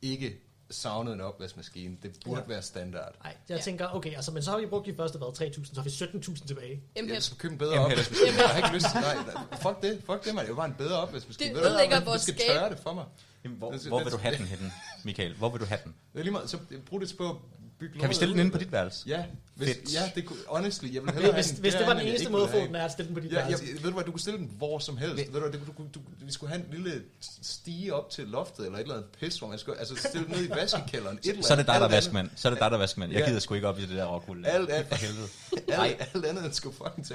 [0.02, 0.36] ikke
[0.70, 1.96] savnet en opvaskemaskine.
[2.02, 2.46] Det burde Ja.
[2.46, 3.14] være standard.
[3.24, 3.62] Nej, jeg Ja.
[3.62, 5.90] tænker, okay, altså, men så har vi brugt de første, hvad, 3.000, så har vi
[5.90, 6.82] 17.000 tilbage.
[6.96, 7.20] Jeg M-Head.
[7.20, 8.38] skal købe en bedre Jamen, opvaskemaskine.
[8.42, 9.16] Jeg har ikke lyst til, nej,
[9.62, 10.44] fuck det, fuck det, man.
[10.46, 11.48] Det var bare en bedre opvaskemaskine.
[11.48, 12.50] Det Ved du hvad, ødelægger man- vores Du skal skab.
[12.56, 13.04] tørre det for mig.
[13.44, 14.72] Jamen, hvor, hvor vil du have den henne,
[15.04, 15.34] Michael?
[15.34, 15.94] Hvor vil du have den?
[16.12, 17.42] Det er lige meget, så brug det på
[17.80, 19.08] bygge Kan vi stille den inde på dit værelse?
[19.08, 19.24] Ja,
[19.54, 19.94] hvis, Fedt.
[19.94, 22.30] ja, det kunne, honestly, jeg vil hellere Hvis, have den hvis det var den eneste
[22.30, 23.64] måde at få den, er at stille den på dit Ja, værelse.
[23.66, 25.16] ved du hvad, du kunne stille den hvor som helst.
[25.16, 27.02] Ved du hvad, det, du, du, du, vi skulle have en lille
[27.42, 30.36] stige op til loftet, eller et eller andet pis, hvor man skulle, altså stille den
[30.36, 31.18] ned i vaskekælderen.
[31.24, 32.30] Et Så er det dig, der er Alt vaskemand.
[32.36, 33.12] Så er det dig, der er vaskemand.
[33.12, 33.26] Jeg Ja.
[33.28, 34.44] gider sgu ikke op i det der rockwool.
[34.46, 35.28] Alt er- For helvede.
[35.68, 37.06] andet, alt, alt andet end skulle fucking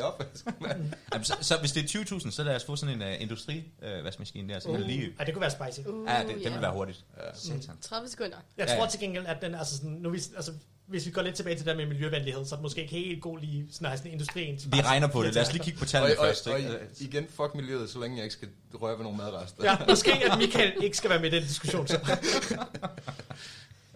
[0.62, 0.92] mand.
[1.14, 4.54] Jamen, så, så, hvis det er 20.000, så lad os få sådan en uh, industri-vaskemaskine
[4.54, 4.60] der.
[4.60, 4.80] Så uh.
[4.80, 5.10] lige...
[5.20, 5.88] Ej, det kunne være spicy.
[5.88, 6.50] Uh, Ja, det, det ja.
[6.52, 7.06] vil være hurtigt.
[7.34, 7.78] Satan.
[7.82, 8.38] 30 sekunder.
[8.58, 8.90] Jeg Ja, tror ja.
[8.90, 10.53] til gengæld, at den, altså sådan, nu vi, altså,
[10.88, 12.94] hvis vi går lidt tilbage til det der med miljøvenlighed, så er det måske ikke
[12.94, 14.60] helt god lige sådan, at sådan industrien.
[14.68, 15.34] Vi regner på det.
[15.34, 16.48] Lad os lige kigge på Og, tallene og, først.
[16.48, 16.80] og, ikke?
[17.00, 19.64] igen, fuck miljøet, så længe jeg ikke skal røre ved nogle madrester.
[19.64, 21.88] Ja, måske at Michael ikke skal være med i den diskussion.
[21.88, 22.00] Så.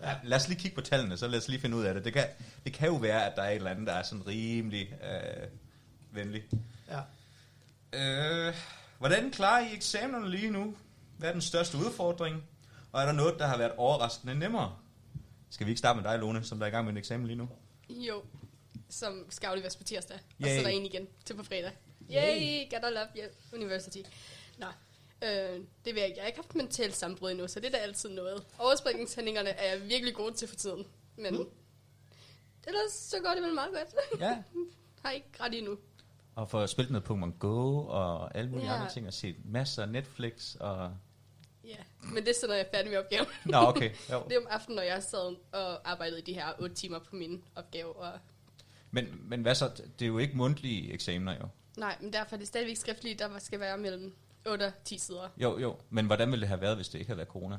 [0.01, 2.05] Ja, lad os lige kigge på tallene, så lad os lige finde ud af det.
[2.05, 2.25] Det kan,
[2.65, 5.47] det kan jo være, at der er et eller andet, der er sådan rimelig øh,
[6.11, 6.43] venlig.
[6.91, 6.99] Ja.
[8.47, 8.53] Øh,
[8.99, 10.75] hvordan klarer I eksamenerne lige nu?
[11.17, 12.43] Hvad er den største udfordring?
[12.91, 14.75] Og er der noget, der har været overraskende nemmere?
[15.49, 17.27] Skal vi ikke starte med dig, Lone, som der er i gang med en eksamen
[17.27, 17.49] lige nu?
[17.89, 18.23] Jo,
[18.89, 20.15] som skal afleveres på tirsdag.
[20.17, 20.53] Og Yay.
[20.53, 21.71] så er der en igen til på fredag.
[22.11, 23.97] Yay, got love yeah, University.
[24.57, 24.65] Nå,
[25.21, 26.17] øh, det vil jeg ikke.
[26.17, 28.43] Jeg har ikke haft mentalt sammenbrud endnu, så det er da altid noget.
[28.59, 30.85] Overspringningshandlingerne er jeg virkelig god til for tiden.
[31.17, 31.45] Men Mm.
[32.67, 34.19] ellers så går det vel meget godt.
[34.21, 34.37] Ja.
[35.03, 35.77] har ikke ret endnu.
[36.35, 38.75] Og få spillet noget Pokémon Go og alle mulige Ja.
[38.79, 40.97] andre ting, og set masser af Netflix og...
[41.67, 41.75] Ja,
[42.13, 43.27] men det er så, når jeg er færdig med opgaven.
[43.45, 43.91] Nå, okay.
[44.11, 44.23] Jo.
[44.29, 47.15] Det er om aftenen, når jeg sad og arbejdede i de her 8 timer på
[47.15, 47.95] min opgave.
[47.95, 48.19] Og
[48.91, 49.69] Men, men hvad så?
[49.99, 51.47] Det er jo ikke mundtlige eksamener, jo.
[51.77, 54.15] nej, men derfor er det stadigvæk skriftligt, der skal være mellem
[54.47, 55.29] 8 og 10 sider.
[55.37, 55.77] Jo, jo.
[55.89, 57.57] Men hvordan ville det have været, hvis det ikke havde været corona?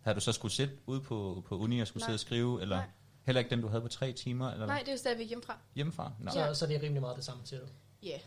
[0.00, 2.06] Havde du så skulle sidde ude på, på uni og skulle Nej.
[2.08, 2.86] sidde og skrive, eller Nej.
[3.26, 5.58] heller ikke den, du havde på tre timer, eller Nej, det er jo stadigvæk hjemmefra.
[5.74, 6.12] hjemmefra?
[6.20, 6.30] Nå.
[6.30, 7.60] Så, så det er rimelig meget det samme til.
[8.02, 8.08] Ja.
[8.08, 8.20] Yeah.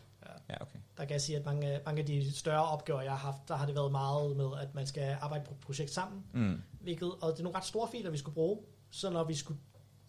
[0.48, 0.78] Ja, okay.
[0.96, 3.56] Der kan jeg sige, at mange, mange af de større opgaver, jeg har haft, der
[3.56, 6.24] har det været meget med, at man skal arbejde på et projekt sammen.
[6.32, 6.62] Mm.
[6.80, 8.58] Hvilket, og det er nogle ret store filer, vi skulle bruge.
[8.90, 9.60] Så når vi skulle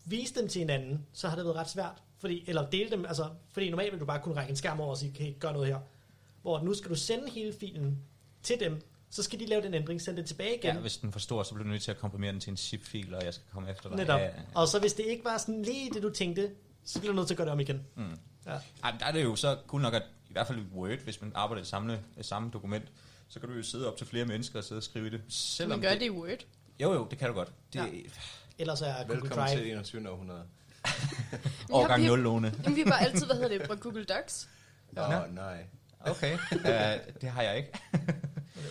[0.06, 2.04] vise dem til hinanden, så har det været ret svært.
[2.18, 4.90] Fordi, eller dele dem, altså, fordi normalt vil du bare kunne række en skærm over
[4.90, 5.80] og sige, kan I gøre noget her?
[6.42, 8.00] Hvor nu skal du sende hele filen
[8.44, 10.76] til dem, så skal de lave den ændring, sende det tilbage igen.
[10.76, 13.16] Ja, hvis den forstår, så bliver du nødt til at komprimere den til en zip-fil,
[13.16, 13.98] og jeg skal komme efter dig.
[13.98, 14.20] Netop.
[14.20, 14.42] Ja, ja, ja.
[14.56, 16.52] Og så hvis det ikke var sådan lige det, du tænkte,
[16.84, 17.82] så bliver du nødt til at gøre det om igen.
[17.96, 18.18] Mm.
[18.46, 18.58] Ja.
[18.84, 20.04] Ej, der er det jo så cool nok, at
[20.34, 22.86] i hvert fald i Word, hvis man arbejder i det samme, det samme dokument,
[23.30, 25.22] så kan du jo sidde op til flere mennesker og sidde og skrive i det.
[25.30, 26.30] Selvom Man gør det i Word.
[26.80, 27.52] Jo, jo, det kan du godt.
[27.74, 27.86] Det Ja.
[28.58, 29.60] Ellers er Google Velkommen Drive.
[29.60, 30.10] til 21.
[30.10, 30.44] århundrede.
[31.72, 32.54] årgang vi- 0, Lone.
[32.64, 34.50] Jamen, vi har bare altid, hvad hedder det, brugt Google Docs.
[34.92, 35.26] Nå, Nå.
[35.32, 35.66] nej.
[36.00, 37.72] Okay, uh, det har jeg ikke.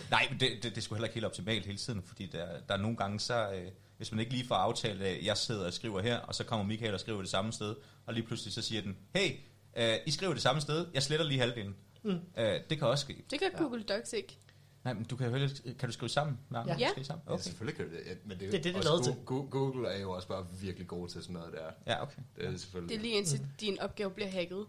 [0.09, 2.45] Nej, men det, det, det er sgu heller ikke helt optimalt hele tiden, fordi der,
[2.67, 5.65] der er nogle gange så, øh, hvis man ikke lige får aftalt, at jeg sidder
[5.65, 8.53] og skriver her, og så kommer Michael og skriver det samme sted, og lige pludselig
[8.53, 9.31] så siger den, hey,
[9.75, 11.75] øh, I skriver det samme sted, jeg sletter lige halvdelen.
[12.03, 12.19] Mm.
[12.37, 13.23] Øh, det kan også ske.
[13.31, 14.37] Det kan Google Docs ikke.
[14.83, 15.49] Nej, men du kan, heller,
[15.79, 16.75] kan du skrive sammen med andre?
[16.79, 16.89] Ja.
[16.91, 17.23] Skrive sammen?
[17.27, 17.37] Okay.
[17.37, 18.07] Ja, selvfølgelig kan det.
[18.07, 19.13] Ja, Men det er, Det er det, det er også lavet til.
[19.25, 21.71] Go- Go- Google er jo også bare virkelig god til sådan noget der.
[21.93, 22.21] Ja, okay.
[22.35, 22.89] Det er det selvfølgelig.
[22.89, 24.65] Det er lige indtil din opgave bliver hacket.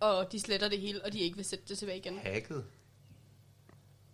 [0.00, 2.18] Og de sletter det hele, og de ikke vil sætte det tilbage igen.
[2.18, 2.64] Hacket?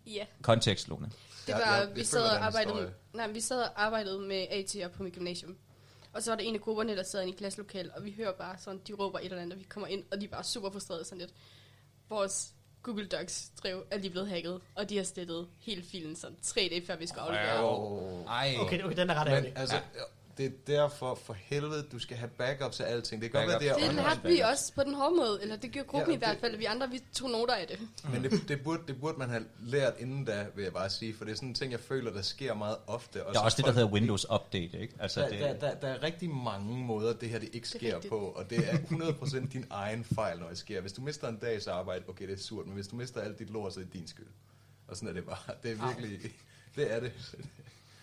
[0.06, 1.10] Ja, Kontekst, Lone.
[1.46, 4.88] det var, ja, jeg vi, sad og arbejdede, nej, vi sad og arbejdede med AT'er
[4.88, 5.56] på mit gymnasium.
[6.14, 8.32] Og så var der en af grupperne, der sad inde i klasselokalet, og vi hører
[8.32, 10.44] bare sådan, de råber et eller andet, og vi kommer ind, og de er bare
[10.44, 11.30] super frustrerede sådan lidt.
[12.08, 16.36] Vores Google Docs drev er lige blevet hacket, og de har slettet hele filen sådan
[16.42, 18.24] tre dage før vi skulle aflevere.
[18.28, 19.52] Ej, Okay, okay, den er ret Men ærgerlig.
[19.56, 19.76] altså,
[20.38, 23.22] det er derfor for helvede, du skal have backups af alting.
[23.22, 25.56] Det kan godt være, det er Det lærte vi også på den hårde måde, eller
[25.56, 27.78] det gjorde gruppen Ja, i hvert det- fald, vi andre vi tog noter af det.
[28.12, 31.14] Men det, det, burde, det burde man have lært inden da, vil jeg bare sige.
[31.14, 33.18] For det er sådan en ting, jeg føler, der sker meget ofte.
[33.18, 34.94] der er også det, der hedder Windows Update, ikke?
[34.98, 37.74] Altså, Der, det, der, der, der er rigtig mange måder, det her det ikke Det
[37.74, 38.10] er sker rigtigt.
[38.10, 40.80] på, og det er 100% din egen fejl, når det sker.
[40.80, 43.38] Hvis du mister en dags arbejde, okay, det er surt, men hvis du mister alt
[43.38, 44.26] dit lort, så er det din skyld.
[44.88, 45.54] Og sådan er det bare.
[45.62, 46.20] Det er virkelig,
[46.76, 47.12] det er det.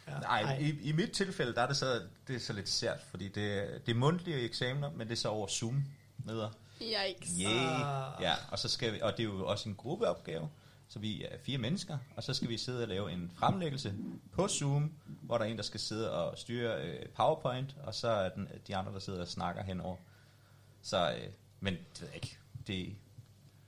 [0.08, 0.20] Ja.
[0.20, 3.28] Nej, i, i mit tilfælde, der er det så, det er så lidt sært, fordi
[3.28, 5.84] det, det er mundtlige eksamener, men det er så over Zoom
[6.26, 6.49] møder.
[6.82, 7.30] Yikes.
[7.41, 8.16] Yeah.
[8.16, 8.22] Ah.
[8.22, 10.49] Ja, og, så skal vi, og det er jo også en gruppeopgave,
[10.88, 13.93] så vi er fire mennesker, og så skal vi sidde og lave en fremlæggelse
[14.32, 18.08] på Zoom, hvor der er en, der skal sidde og styre øh, PowerPoint, og så
[18.08, 19.95] er den, de andre, der sidder og snakker henover.
[20.82, 21.28] Så, øh,
[21.60, 22.38] men det ved jeg ikke.
[22.68, 22.95] Det,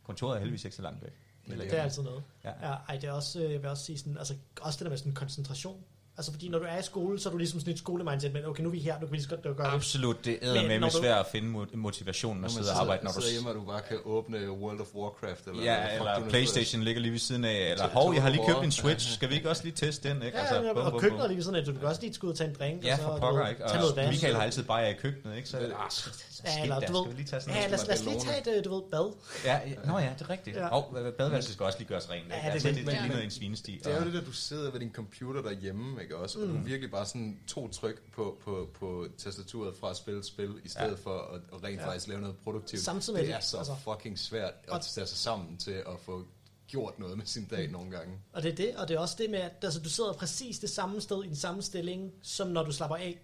[0.03, 1.13] kontoret er heldigvis ikke så langt væk.
[1.47, 2.23] Det er altid noget.
[2.43, 2.69] Ja.
[2.69, 4.89] Ja, ej, det er også, øh, jeg vil også sige sådan, altså også det der
[4.89, 5.83] med sådan koncentration.
[6.17, 8.45] Altså fordi når du er i skole, så er du ligesom sådan et skolemindset, men
[8.45, 9.73] okay, nu er vi her, nu kan vi lige så godt gøre det.
[9.73, 13.11] Absolut, det er med du- svært at finde mo- motivationen at sidde og arbejde, når
[13.11, 13.21] du...
[13.21, 15.47] sidder hjemme, og du bare kan åbne World of Warcraft.
[15.47, 18.43] Eller Ja, eller nu Playstation ligger lige ved siden af, eller hov, jeg har lige
[18.47, 18.71] købt en.
[18.71, 20.37] Switch, skal vi ikke også lige teste den, ikke?
[20.37, 22.27] Ja, ja, bum, og køkkenet er lige ved sådan, at du kan også lige gå
[22.27, 23.61] ud og tage en drink, Ja, og så pokker, ikke?
[23.67, 24.09] tage noget.
[24.09, 25.49] Michael har altid bare i køkkenet, ikke?
[25.49, 27.67] Så, ah, så, så Ja, eller der, du ved, skal vi lige tage sådan ja,
[27.67, 29.13] lad, os- lad os lige tage et, øh, du ved, bad.
[29.45, 30.55] Ja, ja, nå ja, det er rigtigt.
[30.57, 30.67] Ja.
[30.67, 32.35] Og badeværelset skal også lige gøres rent, ikke?
[32.35, 32.77] Ja, det er Altså, det.
[32.77, 33.81] det, det ligner en svinesti.
[33.83, 36.39] Det er jo det der, du sidder ved din computer derhjemme, ikke også?
[36.41, 40.53] Og du virkelig bare sådan to tryk på, på, på tastaturet fra at spille spil,
[40.63, 40.95] i stedet Ja.
[40.95, 41.87] for at, at rent Ja.
[41.87, 42.81] faktisk lave noget produktivt.
[42.81, 45.99] Samtidig med det det, er så altså- fucking svært at tage sig sammen til at
[46.05, 46.25] få
[46.67, 48.13] gjort noget med sin dag nogle gange.
[48.33, 50.59] Og det er det, og det er også det med, at altså, du sidder præcis
[50.59, 53.19] det samme sted i den samme stilling, som når du slapper af.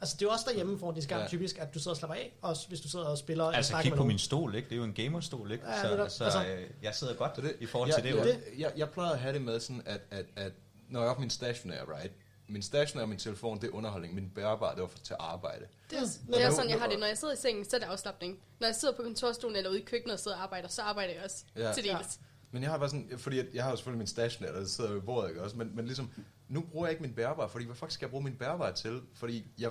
[0.00, 1.22] Altså, det er jo også derhjemme foran din skærm Ja.
[1.22, 1.28] ja.
[1.28, 3.44] typisk, at du sidder og slapper af, også hvis du sidder og spiller.
[3.44, 4.08] Altså, snakker kig på nogen.
[4.08, 4.68] min stol, ikke?
[4.68, 5.66] Det er jo en gamerstol, ikke?
[5.70, 6.10] Ja, så netop.
[6.10, 8.18] så Altså- øh, jeg sidder godt det, i forhold jeg, til det.
[8.18, 8.40] Jeg, det.
[8.58, 10.52] jeg, jeg plejede at have det med sådan, at, at, at
[10.88, 12.12] når jeg har min stationær, right?
[12.48, 14.14] Min stationær og min telefon, det er underholdning.
[14.14, 15.64] Min bærbare, det var for, til arbejde.
[15.90, 16.98] Det er, det er sådan, jeg har det.
[16.98, 18.38] Når jeg sidder i sengen, så er det afslappning.
[18.60, 21.12] Når jeg sidder på kontorstolen eller ude i køkkenet og sidder og arbejder, så arbejder
[21.14, 21.66] jeg også Ja.
[21.68, 21.72] ja.
[21.74, 22.18] til dels.
[22.50, 24.90] Men jeg har bare sådan, fordi jeg, jeg har jo selvfølgelig min stationær, der sidder
[24.92, 25.56] ved bordet, ikke også?
[25.56, 26.12] Men, men ligesom,
[26.48, 29.02] nu bruger jeg ikke min bærbare, fordi hvad fuck skal jeg bruge min bærbare til?
[29.14, 29.70] Fordi jeg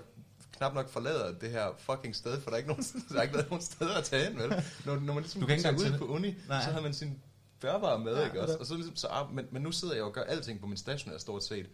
[0.57, 3.35] knap nok forlader det her fucking sted, for der er ikke nogen, der er ikke
[3.35, 4.63] været nogen steder at tage hen, vel?
[4.85, 6.63] Når, når man ligesom Du kan ikke ud på uni, Nej.
[6.63, 7.21] så har man sin
[7.59, 8.57] bærbare med, Ja, ja, ikke også?
[8.57, 10.77] Og så ligesom, så, ar- men, men nu sidder jeg og gør alting på min
[10.77, 11.69] stationær stort set.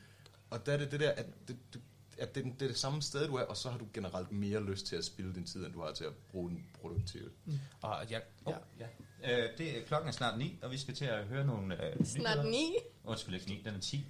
[0.49, 1.80] Og der er det det der, at det, du,
[2.18, 4.32] at det, er det er det samme sted, du er, og så har du generelt
[4.32, 7.34] mere lyst til at spille din tid, end du har til at bruge den produktivt.
[7.82, 8.86] Og jeg, oh, ja.
[9.24, 12.05] Øh, det, er- klokken er snart 9, og vi skal til at høre nogle øh,
[12.05, 12.51] Snart nyheder.
[12.51, 12.76] ni.
[13.03, 14.05] Undskyld, ikke 9, den er 10.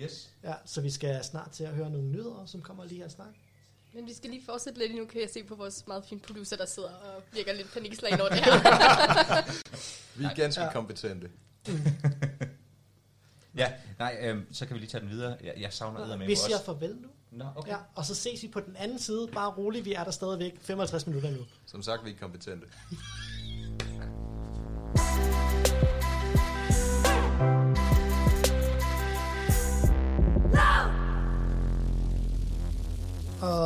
[0.00, 0.30] Yes.
[0.44, 3.34] Ja, så vi skal snart til at høre nogle nyheder, som kommer lige her snart.
[3.94, 6.56] Men vi skal lige fortsætte lidt nu, kan jeg se på vores meget fine producer,
[6.56, 8.52] der sidder og virker lidt panikslagen over det her.
[10.18, 10.72] Vi er ganske Ja.
[10.72, 11.30] kompetente.
[13.56, 15.36] Ja, nej, øh, så kan vi lige tage den videre.
[15.44, 16.44] Jeg, jeg savner eddermame Vi også.
[16.44, 17.08] siger farvel nu.
[17.30, 17.70] Nå, okay.
[17.70, 19.28] Ja, og så ses vi på den anden side.
[19.34, 21.38] Bare roligt, vi er der stadigvæk 55 minutter nu.
[21.66, 22.66] Som sagt, vi er kompetente.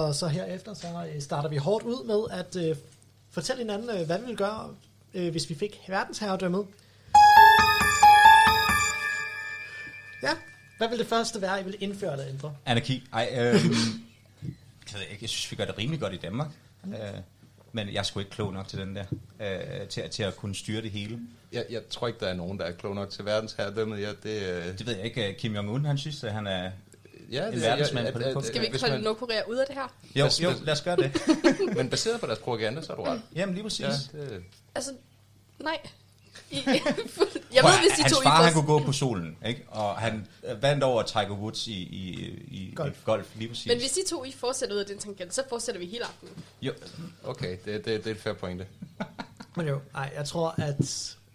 [0.04, 2.76] Og så herefter, så øh, starter vi hårdt ud med at øh,
[3.30, 4.74] fortælle hinanden, øh, hvad vi ville gøre,
[5.14, 6.66] øh, hvis vi fik verdensherredømmet.
[10.22, 10.30] Ja,
[10.78, 12.56] hvad vil det første være, I vil indføre eller ændre?
[12.66, 13.02] Anarki.
[13.12, 13.36] Ej, øh,
[14.92, 16.48] jeg, jeg synes, vi gør det rimelig godt i Danmark.
[16.86, 16.92] Øh,
[17.72, 19.04] men jeg er sgu ikke klog nok til den der,
[19.40, 21.18] øh, til, til at kunne styre det hele.
[21.52, 24.00] Jeg, jeg tror ikke, der er nogen, der er klog nok til verdensherredømmet.
[24.00, 25.34] Ja, det, øh, Det ved jeg ikke.
[25.38, 26.70] Kim Jong-un, han synes, at han er...
[27.30, 28.48] ja, en verdensmand på det punkt.
[28.48, 29.94] Skal vi ikke holde man- Nordkorea ud af det her?
[30.16, 31.22] Jo, jo, lad os gøre det.
[31.76, 33.22] Men baseret på deres propaganda, så er du ret.
[33.34, 33.80] Jamen, lige præcis.
[33.80, 34.42] Ja, det,
[34.74, 34.90] Altså,
[35.58, 35.78] nej.
[36.50, 36.56] I,
[37.54, 39.64] jeg ved, hvis de hans to far, I han kunne gå på solen, ikke?
[39.68, 40.26] Og han
[40.60, 42.10] vandt over Tiger Woods i, i,
[42.50, 42.98] i Golf.
[42.98, 43.66] i golf lige præcis.
[43.66, 46.34] Men hvis de to I fortsætter ud af den tangent, så fortsætter vi hele aftenen.
[46.62, 46.72] Jo,
[47.24, 48.66] okay, det, det, det er et fair pointe.
[49.56, 50.74] Men jo, nej, jeg tror, at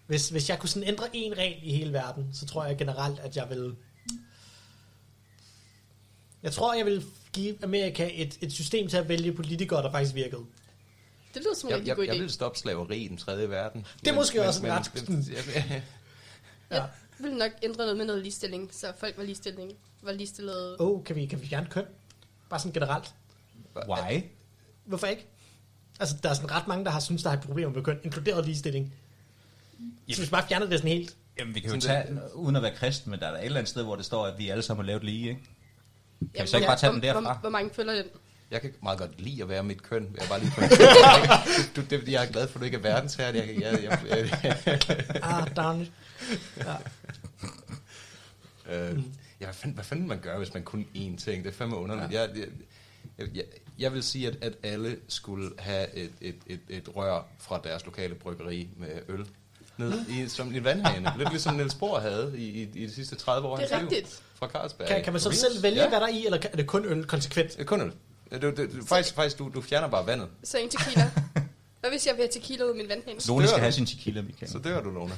[0.07, 3.19] hvis, hvis jeg kunne sådan ændre en regel i hele verden, så tror jeg generelt,
[3.19, 3.75] at jeg vil...
[6.43, 10.15] Jeg tror, jeg vil give Amerika et, et system til at vælge politikere, der faktisk
[10.15, 10.41] virkede.
[11.33, 12.19] Det lyder som en Jeg, rigtig jeg, god jeg idé.
[12.19, 13.85] vil stoppe slaveri i den tredje verden.
[13.99, 15.09] Det er måske også en ret-.
[16.71, 19.71] Ja, Jeg vil nok ændre noget med noget ligestilling, så folk var ligestilling,
[20.01, 20.75] var ligestillet.
[20.79, 21.85] Åh, oh, kan vi, kan vi fjerne køn?
[22.49, 23.13] Bare sådan generelt.
[23.89, 24.21] why?
[24.85, 25.27] Hvorfor ikke?
[25.99, 27.99] Altså, der er sådan ret mange, der har synes der er et problem med køn,
[28.03, 28.93] inkluderet ligestilling.
[29.79, 31.15] Så hvis vi bare fjerner det sådan helt.
[31.39, 33.57] Jamen, vi kan jo tage, uden at være kristen, men der er der et eller
[33.57, 35.41] andet sted, hvor det står, at vi alle sammen har lavet lige, ikke?
[36.19, 37.21] Kan Jamen, vi så ikke hvor- bare tage hvor, den derfra?
[37.21, 38.05] Hvor, hvor mange følger den?
[38.51, 40.15] Jeg kan meget godt lide at være mit køn.
[40.17, 40.51] Jeg er bare lige
[41.75, 43.35] du, det er fordi, jeg er glad for, at du ikke er verdensherre.
[43.35, 44.79] Jeg, jeg, jeg, jeg,
[45.23, 45.91] Ah, darn it.
[48.69, 48.99] Øh,
[49.39, 51.43] ja, hvad fanden, hvad fanden man gør, hvis man kun én ting?
[51.43, 52.11] Det er fandme underligt.
[52.11, 52.21] Ja.
[52.21, 52.47] Jeg, jeg,
[53.17, 53.43] jeg, jeg,
[53.79, 57.85] jeg vil sige, at, at alle skulle have et, et, et, et rør fra deres
[57.85, 59.25] lokale bryggeri med øl.
[59.79, 61.13] Ned i, som en vandhane.
[61.17, 63.57] Lidt ligesom Niels Bohr havde i, i, i de sidste 30 år.
[63.57, 63.89] Det er liv.
[63.89, 64.21] rigtigt.
[64.35, 64.87] Fra Carlsberg.
[64.87, 65.89] Kan, kan man så selv vælge, ja.
[65.89, 67.51] hvad der er i, eller er det kun øl konsekvent?
[67.51, 67.91] Det er kun øl.
[68.31, 70.27] Det, det, det, faktisk, faktisk du, du fjerner bare vandet.
[70.43, 71.11] Så en tequila.
[71.79, 73.19] Hvad hvis jeg vil have tequila ud af min vandhane?
[73.27, 74.51] Lone skal have sin tequila, Michael.
[74.51, 75.11] Så dør du, Lone.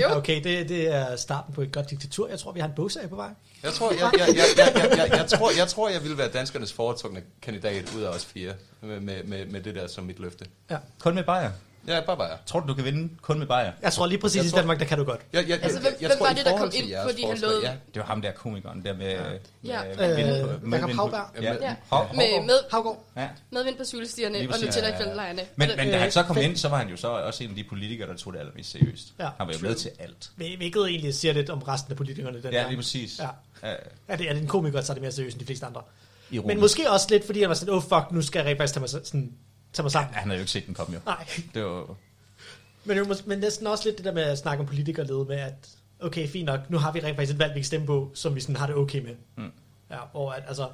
[0.00, 0.08] Jo.
[0.18, 2.28] Okay, det, det er starten på et godt diktatur.
[2.28, 3.30] Jeg tror, vi har en bogserie på vej.
[3.62, 6.28] Jeg tror, jeg, jeg, jeg, jeg, jeg, jeg, jeg, tror, jeg tror, jeg vil være
[6.28, 8.54] danskernes foretrukne kandidat ud af os fire.
[8.80, 10.44] Med, med, med, med det der som mit løfte.
[10.70, 10.76] Ja.
[10.98, 11.50] Kun med bajer.
[11.86, 12.38] Ja, bare bare.
[12.46, 13.72] Tror du, du kan vinde kun med bajer?
[13.82, 15.20] Jeg tror lige præcis Jeg i tror- Danmark, der kan du godt.
[15.32, 17.38] Jeg, jeg, Altså, jeg, hvem- jeg hvem tror, var det, der kom ind, fordi han
[17.38, 19.06] lovede- Ja, Det var ham der komikeren der med...
[19.64, 19.82] Ja.
[19.84, 21.26] Øh, Jakob Hauberg.
[21.42, 21.52] Ja.
[21.52, 21.74] Ja.
[22.14, 23.04] Med, med, Havgård.
[23.16, 23.28] Ja.
[23.50, 24.44] medvind på cykelstierne og.
[24.44, 25.04] Nutella i Ja, ja, ja.
[25.04, 25.42] feltlejrene.
[25.56, 27.56] Men, men da han så kom ind, så var han jo så også en af
[27.56, 29.12] de politikere, der tog det allermest seriøst.
[29.18, 29.24] Ja.
[29.38, 30.30] Han var jo med til alt.
[30.36, 32.42] Hvil- Hvilket egentlig siger lidt om resten af politikerne.
[32.42, 33.18] Den Ja, lige præcis.
[33.18, 33.28] Ja.
[33.68, 33.74] Ja.
[34.08, 35.82] Ja, det er det en komiker, der tager det mere seriøst end de fleste andre.
[36.30, 36.46] Ironisk.
[36.46, 38.74] Men måske også lidt, fordi han var sådan, oh fuck, nu skal jeg rent faktisk
[38.74, 39.32] tage mig, sådan,
[39.72, 40.12] tage mig sammen.
[40.14, 41.00] Ja, han havde jo ikke set den komme jo.
[41.06, 41.96] Nej, Det var...
[42.84, 45.24] men, det er mås- men næsten også lidt det der med at snakke om politikerlede
[45.24, 45.68] med, at
[46.00, 48.34] okay, fint nok, nu har vi rent faktisk et valg, vi kan stemme på, som
[48.34, 49.14] vi sådan har det okay med.
[49.36, 49.52] Mm.
[49.90, 50.68] Ja, hvor at, altså,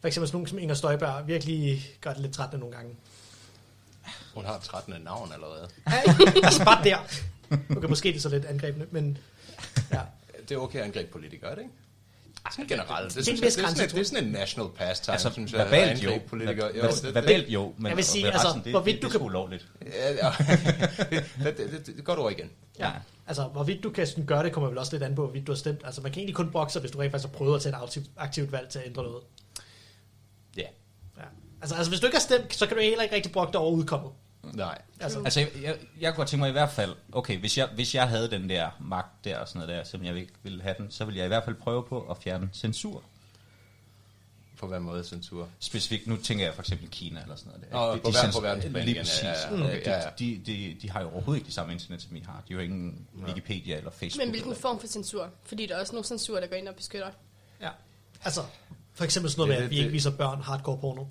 [0.00, 2.96] for eksempel sådan nogen som Inger Støjberg virkelig gør det lidt trættende nogle gange.
[4.34, 5.68] Hun har 13 navn allerede.
[6.44, 6.98] altså bare der.
[7.76, 9.18] Okay, måske det er så lidt angrebende, men
[9.92, 10.00] ja.
[10.48, 11.74] Det er okay at angribe politikere, er det ikke?
[12.50, 13.08] Sådan generelt.
[13.08, 15.30] Det, en synes jeg, vis det, er sådan, det er sådan en national pastime, Altså,
[15.30, 16.20] synes jeg, verbalt jo.
[16.28, 16.70] politikere.
[16.76, 19.06] Jo, det, det, verbalt jo, men Jeg vil sige, altså, resten, det, hvorvidt det, du
[19.06, 19.68] det, det er kan- ulovligt.
[19.86, 20.12] Ja,
[21.50, 22.50] det, det, det, det, godt ord igen.
[22.78, 22.90] Ja.
[23.26, 25.52] Altså, hvorvidt du kan sådan gøre det, kommer vel også lidt an på, hvorvidt du
[25.52, 25.80] har stemt.
[25.84, 27.76] Altså, man kan egentlig kun brokke sig, hvis du rent faktisk har prøvet at tage
[27.76, 29.22] et aktivt, aktivt valg til at ændre noget.
[30.56, 30.62] Ja.
[31.16, 31.22] Ja.
[31.60, 33.60] Altså, altså, hvis du ikke har stemt, så kan du heller ikke rigtig brokke dig
[33.60, 34.10] over udkommet.
[34.42, 34.78] Nej.
[35.00, 37.68] Altså, Altså, jeg, jeg, jeg kunne godt tænke mig i hvert fald, okay, hvis jeg,
[37.74, 40.62] hvis jeg havde den der magt der og sådan noget der, selvom jeg ikke ville
[40.62, 43.02] have den, så ville jeg i hvert fald prøve på at fjerne censur.
[44.58, 45.48] På hvad måde censur?
[45.58, 47.76] Specifikt, nu tænker jeg for eksempel Kina eller sådan noget der.
[47.94, 49.22] Nå, på verden- på verdensplan Lige præcis.
[49.22, 49.54] ja, ja, ja.
[49.56, 50.08] Øh, Okay, ja, ja.
[50.18, 52.42] De, de, de, de har jo overhovedet ikke det samme internet, som vi har.
[52.48, 54.24] De har jo ingen Wikipedia eller Facebook.
[54.26, 55.30] Men hvilken form for censur?
[55.44, 57.10] Fordi der er også nogle censur, der går ind og beskytter.
[57.60, 57.70] ja.
[58.24, 58.40] altså,
[58.94, 61.04] for eksempel sådan noget med, Det- at vi det- ikke viser børn hardcore porno.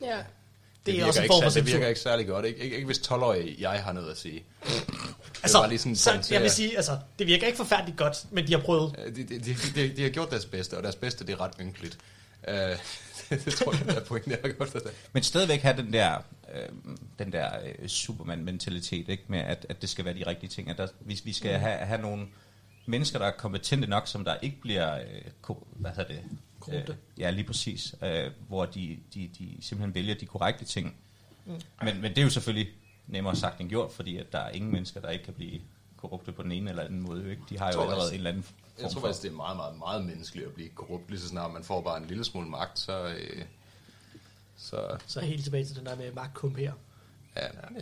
[0.00, 0.18] Ja.
[0.86, 2.46] Det, er virker også en ikke form for Det virker ikke særlig godt.
[2.46, 4.44] Ikke, ikke, ikke hvis 12-årige jeg har noget at sige.
[5.42, 8.52] Altså, lige sådan så, jeg vil sige, altså, det virker ikke forfærdeligt godt, men de
[8.52, 8.96] har prøvet.
[9.04, 11.40] Øh, De, de, de, de, de har gjort deres bedste, og deres bedste det er
[11.40, 11.98] ret ynkeligt.
[12.48, 12.54] Uh,
[13.44, 14.82] det tror jeg, der er pointen, jeg har gjort det.
[15.12, 16.18] Men stadigvæk have den der,
[16.54, 16.68] øh,
[17.18, 19.24] den der øh, Superman-mentalitet, ikke?
[19.28, 20.70] med at, at det skal være de rigtige ting.
[20.70, 22.26] At der, hvis vi skal have, have nogle
[22.86, 25.02] mennesker, der er kompetente nok, som der ikke bliver, øh,
[25.42, 26.22] ko, hvad hedder det?
[26.64, 26.92] Korrupte.
[26.92, 27.94] Øh, ja, lige præcis.
[28.02, 30.96] Øh, hvor de, de, de simpelthen vælger de korrekte ting.
[31.46, 31.52] Mm.
[31.82, 32.72] Men, men det er jo selvfølgelig
[33.06, 35.60] nemmere sagt end gjort, fordi at der er ingen mennesker, der ikke kan blive
[35.96, 37.30] korrupte på den ene eller anden måde.
[37.30, 37.42] Ikke?
[37.48, 38.44] De har jo allerede en eller anden
[38.80, 41.10] Jeg tror faktisk, det er meget, meget, meget menneskeligt at blive korrupt.
[41.10, 43.06] Lige så snart man får bare en lille smule magt, så...
[43.06, 43.44] Øh,
[44.56, 46.72] så Så helt tilbage til den der med magtkump her.
[47.36, 47.42] ja,
[47.74, 47.80] ja.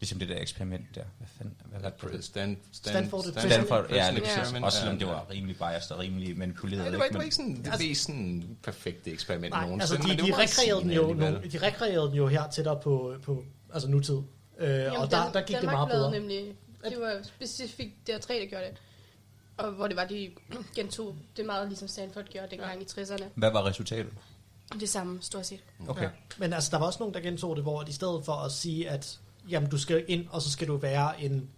[0.00, 1.04] Ligesom det der eksperiment der.
[1.18, 1.54] Hvad fanden?
[1.64, 2.24] Hvad var det?
[2.24, 4.36] Stan, Stan, Stanford Stanford, Stanford, ja, lige præcis.
[4.36, 4.64] Experiment.
[4.64, 5.12] Også selvom Ja, det ja.
[5.12, 6.84] var rimelig biased og rimelig manipuleret.
[6.84, 9.82] Ja, det var ikke, det men- ikke sådan det mest sådan perfekte eksperiment Nej, nogensinde.
[9.98, 12.80] altså, de, men det de, rekreerede den jo, nogle, de rekreerede den jo her tættere
[12.82, 13.44] på, på
[13.74, 14.14] altså nutid.
[14.58, 16.10] Øh, og der, der gik det meget bedre.
[16.10, 18.76] Nemlig, det var specifikt DR3, der gjorde det.
[19.56, 20.30] Og hvor det var, de
[20.74, 23.24] gentog det meget, ligesom Stanford gjorde dengang i 60'erne.
[23.34, 24.12] Hvad var resultatet?
[24.80, 25.60] Det samme, stort set.
[25.88, 26.02] Okay.
[26.02, 26.08] Ja.
[26.38, 28.52] Men altså, der var også nogen, der gentog det, hvor at i stedet for at
[28.52, 29.18] sige, at
[29.48, 31.48] jamen, du skal ind, og så skal du være en,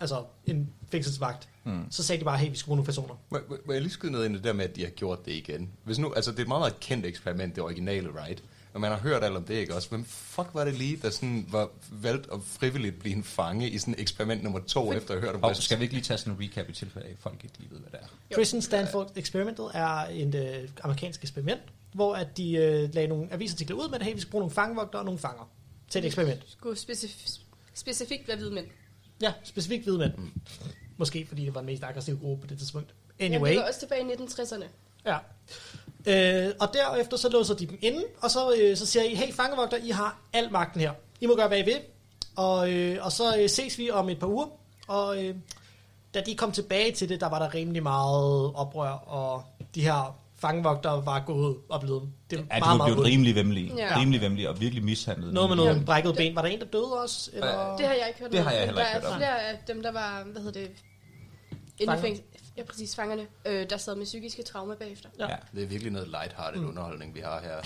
[0.00, 1.84] altså, en fængselsvagt, mm.
[1.90, 3.14] så sagde de bare, hey, vi skal bruge nogle personer.
[3.30, 4.90] Må, må- må jeg lige skyde noget ind i det der med, at de har
[4.90, 5.70] gjort det igen?
[5.84, 8.42] Hvis nu, altså det er et meget, meget kendt eksperiment, det originale, right?
[8.74, 9.88] Og man har hørt alt om det, ikke også?
[9.88, 13.78] Hvem fuck var det lige, der sådan var valgt at frivilligt blive en fange i
[13.78, 15.62] sådan eksperiment nummer to, efter at have hørt om Og det?
[15.62, 17.70] skal vi ikke lige tage sådan en recap i tilfælde af, at folk ikke lige
[17.70, 18.06] ved, hvad det er?
[18.30, 18.34] Jo.
[18.36, 21.60] Prison Stanford Experimentet er et øh, amerikansk eksperiment,
[21.92, 24.54] hvor at de øh, lagde nogle avisartikler ud med, at hey, vi skal bruge nogle
[24.54, 25.50] fangevogtere og nogle fanger
[25.90, 26.42] til et eksperiment.
[26.46, 27.40] Skulle specif-
[27.74, 28.66] specifikt være hvide mænd.
[29.22, 30.14] Ja, specifikt hvide mænd.
[30.16, 30.32] Mm.
[30.96, 32.94] Måske fordi det var den mest aggressive gruppe på det tidspunkt.
[33.18, 33.34] Anyway.
[33.34, 34.64] Jamen, det var også tilbage i 1960'erne.
[35.06, 35.18] Ja.
[36.06, 39.32] Øh, og derefter så låser de dem inde, og så, øh, så siger I, hey
[39.32, 40.92] fangevogter, I har al magten her.
[41.20, 41.80] I må gøre, hvad I vil.
[42.36, 44.46] Og, øh, og så øh, ses vi om et par uger.
[44.88, 45.34] Og øh,
[46.14, 50.18] da de kom tilbage til det, der var der rimelig meget oprør, og de her
[50.40, 53.74] fangevogter var gået og blevet det var Ja, meget, meget blevet rimelig vemmelige.
[53.76, 54.00] Ja.
[54.00, 55.32] Rimelig vemmelige og virkelig mishandlet.
[55.34, 55.84] Noget med nogle dem.
[55.84, 56.34] brækkede ben.
[56.36, 57.30] Var der en, der døde også?
[57.32, 57.76] Eller?
[57.78, 59.16] Det har jeg ikke hørt Det har jeg heller ikke der hørt er om.
[59.20, 60.70] flere af dem, der var, hvad hedder det,
[61.80, 62.24] inde i fængsel,
[62.56, 65.08] ja præcis, fangerne, øh, der sad med psykiske traumer bagefter.
[65.18, 65.28] Ja.
[65.30, 65.36] Ja.
[65.54, 66.68] Det er virkelig noget lighthearted mm.
[66.68, 67.60] underholdning, vi har her.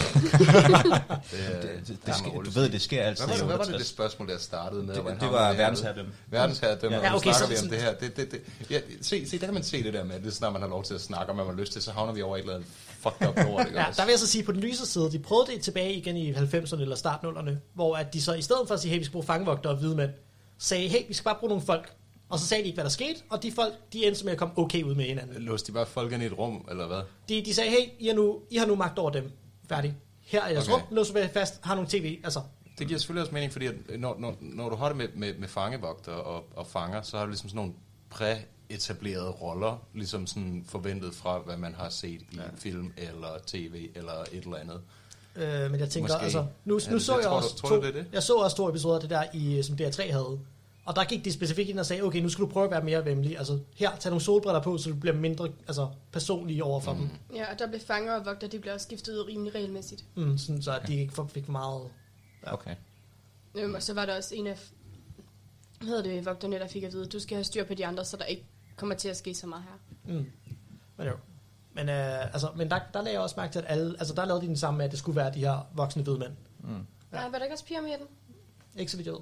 [1.31, 3.25] det, Det, det, det sker, du ved, det sker altid.
[3.27, 3.79] Hvad var, det, hvad var det, 68.
[3.79, 4.95] det spørgsmål, der startede med?
[4.95, 6.13] Det- det havner var verdensherredømme.
[6.31, 7.95] Verdensherredømme, Ja, okay, okay, snakker så- vi om det her.
[7.95, 8.41] Det, det, det,
[8.71, 10.69] ja, se, se, der kan man se det der med, at det snart man har
[10.69, 12.41] lov til at snakke om, hvad man har lyst til, så havner vi over et
[12.41, 12.69] eller andet
[13.01, 13.67] fucked up lort.
[13.75, 16.17] Ja, der vil jeg så sige, på den lyse side, de prøvede det tilbage igen
[16.17, 19.05] i 90'erne eller startnullerne, hvor at de så i stedet for at sige, hey, vi
[19.05, 20.11] skal bruge fangevogter og hvide mænd,
[20.59, 21.93] sagde, hey, vi skal bare bruge nogle folk.
[22.33, 24.39] Og så sagde de ikke, hvad der skete, og de folk, de endte med at
[24.39, 25.43] komme okay ud med hinanden.
[25.43, 27.01] Låste de bare folk ind i et rum, eller hvad?
[27.29, 29.31] De, de sagde, hey, I har, nu, I har nu magt over dem.
[29.69, 29.95] Færdig.
[30.21, 30.75] Her er jeres Okay.
[30.85, 32.41] rum, lås vi fast, har nogle tv, altså.
[32.79, 35.35] Det giver selvfølgelig også mening, fordi at når, når, når du har det med, med,
[35.39, 37.73] med fangevogter og, og fanger, så har du ligesom sådan nogle
[38.11, 42.43] præetablerede roller, ligesom sådan forventet fra, hvad man har set i ja.
[42.57, 44.81] film eller tv eller et eller andet.
[45.37, 46.25] Øh, men jeg tænker, Måske.
[46.25, 47.93] altså, nu, Ja, nu det- så jeg tror du- også tror to, du, det er
[47.93, 48.07] det?
[48.13, 50.39] jeg så også to episoder af det der, i, som DR3 havde.
[50.85, 52.85] Og der gik de specifikt ind og sagde, okay, nu skal du prøve at være
[52.85, 53.39] mere venlig.
[53.39, 56.99] Altså, her, tag nogle solbriller på, så du bliver mindre altså, personlig over for mm.
[56.99, 57.09] dem.
[57.35, 60.05] Ja, og der blev fanger og vogter, de blev også skiftet ud rimelig regelmæssigt.
[60.15, 61.83] Mm, sådan, så at de ikke for- fik meget...
[62.47, 62.75] Okay.
[63.55, 64.59] Øhm, og så var der også en af,
[65.79, 68.05] hvad hedder det, vogterne, der fik at vide, du skal have styr på de andre,
[68.05, 68.45] så der ikke
[68.77, 70.15] kommer til at ske så meget her.
[70.15, 70.27] Mm.
[70.97, 71.13] Men jo.
[71.75, 74.25] Men, øh, altså, men der, der lagde jeg også mærke til, at alle, altså der
[74.25, 76.33] lavede de den samme med, at det skulle være de her voksne hvide mænd.
[76.61, 76.69] Mm.
[77.13, 77.17] Ja.
[77.17, 78.07] Nej, var der ikke også piger med i den?
[78.77, 79.21] Ikke så vidt jeg ved.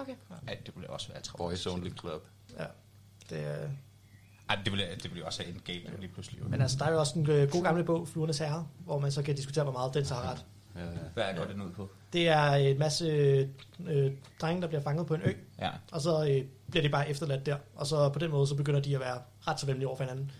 [0.00, 0.14] Okay.
[0.48, 1.38] Ej, det ville også være travlt.
[1.38, 2.26] Boys Only Club.
[2.58, 2.64] Ja.
[3.30, 3.70] Det, øh,
[4.48, 6.50] Ej, det ville, det ville også have en galt lige pludselig.
[6.50, 9.12] men altså, der er jo også en øh, god gamle bog, Fluernes Herre, hvor man
[9.12, 10.44] så kan diskutere, hvor meget den så har ret.
[10.76, 10.90] Ja, ja.
[11.14, 11.90] Hvad er godt den ud på?
[12.12, 13.06] Det er en masse
[13.86, 15.70] øh, drenge, der bliver fanget på en ø, Ja.
[15.92, 17.56] og så øh, bliver de bare efterladt der.
[17.74, 19.18] Og så på den måde, så begynder de at være
[19.48, 20.30] ret så venlige over for hinanden.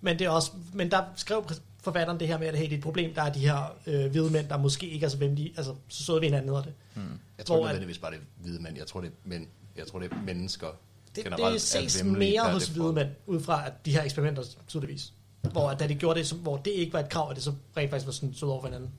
[0.00, 1.44] Men, det er også, men der skrev
[1.82, 4.10] forfatteren det her med, at hey, det er et problem, der er de her øh,
[4.10, 6.74] hvide mænd, der måske ikke er så venlige, altså så så vi hinanden hedder det.
[7.38, 8.76] Jeg tror ikke nødvendigvis bare, det er hvide mænd.
[8.76, 9.46] Jeg tror, det er, mænd.
[9.76, 10.66] Jeg tror, det er mennesker
[11.16, 11.46] Det, generelt.
[11.46, 12.32] det er ses væmmelige.
[12.32, 15.12] mere Ja, hos hvide mænd, ud fra at de her eksperimenter tydeligvis.
[15.52, 17.44] Hvor at da de gjorde det, så, hvor det ikke var et krav, at det
[17.44, 18.90] så rent faktisk var sådan sød over for hinanden.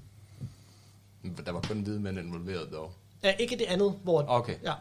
[1.46, 2.94] Der var kun hvide mænd involveret dog.
[3.24, 4.26] Ja, ikke det andet, hvor...
[4.28, 4.56] Okay.
[4.64, 4.74] Ja,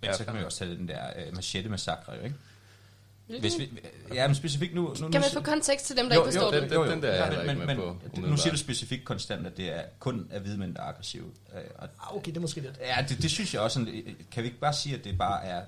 [0.00, 2.36] Men så kan man jo også tage den der uh, machete-massakre, jo, ikke?
[3.26, 3.70] Hvis vi,
[4.14, 4.82] ja, men specifikt nu...
[4.82, 6.70] nu Kan man få kontekst til dem, der jo, ikke forstår jo, det?
[6.70, 9.04] den- den der er jeg men, ikke men, med men, på, Nu siger du specifikt
[9.04, 11.24] konstant, at det er kun er hvide mænd, der er aggressive.
[11.54, 12.78] Øh, Og, ah, okay, det er måske lidt.
[12.80, 13.74] ja, det, det synes jeg også.
[13.80, 15.62] Sådan, øh, kan vi ikke bare sige, at det bare er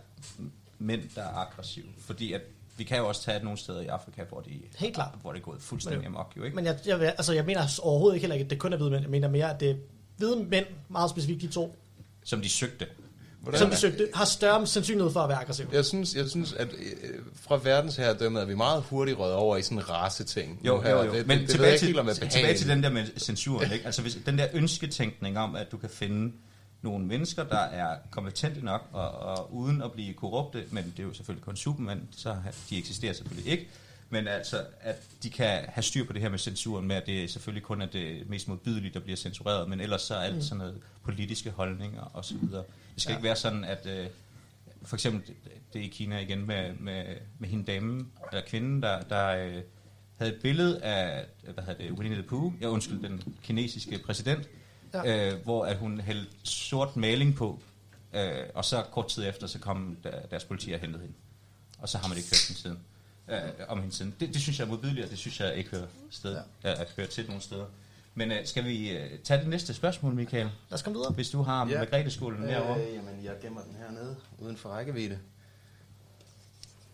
[0.78, 1.86] mænd, der er aggressive?
[1.98, 2.40] Fordi at
[2.76, 5.14] vi kan jo også tage nogle steder i Afrika, hvor, de, Helt klart.
[5.22, 6.56] hvor det er gået fuldstændig Men- amok, jo ikke?
[6.56, 9.02] Men jeg, jeg, altså, jeg mener overhovedet ikke heller, at det kun er hvide mænd.
[9.02, 9.74] Jeg mener mere, at det er
[10.16, 11.76] hvide mænd, meget specifikt de to,
[12.24, 12.86] Som de søgte.
[13.50, 15.68] Hvordan som de søgte, har større sandsynlighed for at være aggressive.
[15.72, 19.62] Jeg synes, jeg synes at øh, fra verdensherredømmet er vi meget hurtigt røget over i
[19.62, 20.60] sådan en raceting.
[20.64, 21.12] Jo, jo, jo.
[21.12, 23.72] Det, Men det, det, tilbage, til, er tilbage til den der med censuren.
[23.72, 23.86] Ikke?
[23.86, 26.32] Altså hvis, den der ønsketænkning om, at du kan finde
[26.82, 31.06] nogle mennesker, der er kompetente nok, og, og uden at blive korrupte, men det er
[31.06, 32.36] jo selvfølgelig kun Superman, så
[32.70, 33.68] de eksisterer selvfølgelig ikke,
[34.10, 37.30] men altså, at de kan have styr på det her med censuren, med at det
[37.30, 40.58] selvfølgelig kun er det mest modbydelige, der bliver censureret, men ellers så er alt sådan
[40.58, 40.74] noget
[41.04, 42.64] politiske holdninger og så videre.
[42.96, 43.16] Det skal Ja.
[43.18, 44.06] ikke være sådan, at øh,
[44.82, 45.34] for eksempel
[45.72, 47.04] det- i Kina igen med, med,
[47.38, 49.62] med hende dame, eller kvinden, der, der øh,
[50.16, 51.24] havde et billede af,
[51.54, 54.48] hvad hedder det, Winnie the Pooh, jeg undskyld, den kinesiske præsident,
[54.94, 55.32] Ja.
[55.34, 57.60] øh, hvor at hun hældte sort maling på,
[58.14, 61.14] øh, og så kort tid efter, så kom der, deres politi og hentede hende.
[61.78, 62.78] Og så har man ikke hørt den siden.
[63.28, 63.38] Øh,
[63.68, 64.14] om hende siden.
[64.20, 66.80] Det, det synes jeg er modbydeligt, og det synes jeg ikke hører, sted, ja.
[66.80, 67.66] at høre til nogen steder.
[68.18, 70.44] Men øh, skal vi øh, tage det næste spørgsmål, Michael?
[70.44, 71.12] Lad os komme videre.
[71.12, 71.78] Hvis du har Ja.
[71.78, 72.80] Margrethe-skolen derovre.
[72.80, 75.18] Øh, jamen, jeg gemmer den hernede, uden for rækkevidde.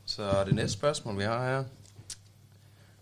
[0.04, 1.64] Så det næste spørgsmål, vi har her.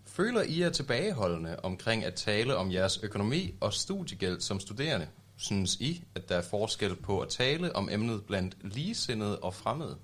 [0.04, 5.06] Føler I jer tilbageholdende omkring at tale om jeres økonomi og studiegæld som studerende?
[5.36, 9.96] Synes I, at der er forskel på at tale om emnet blandt ligesindede og fremmede?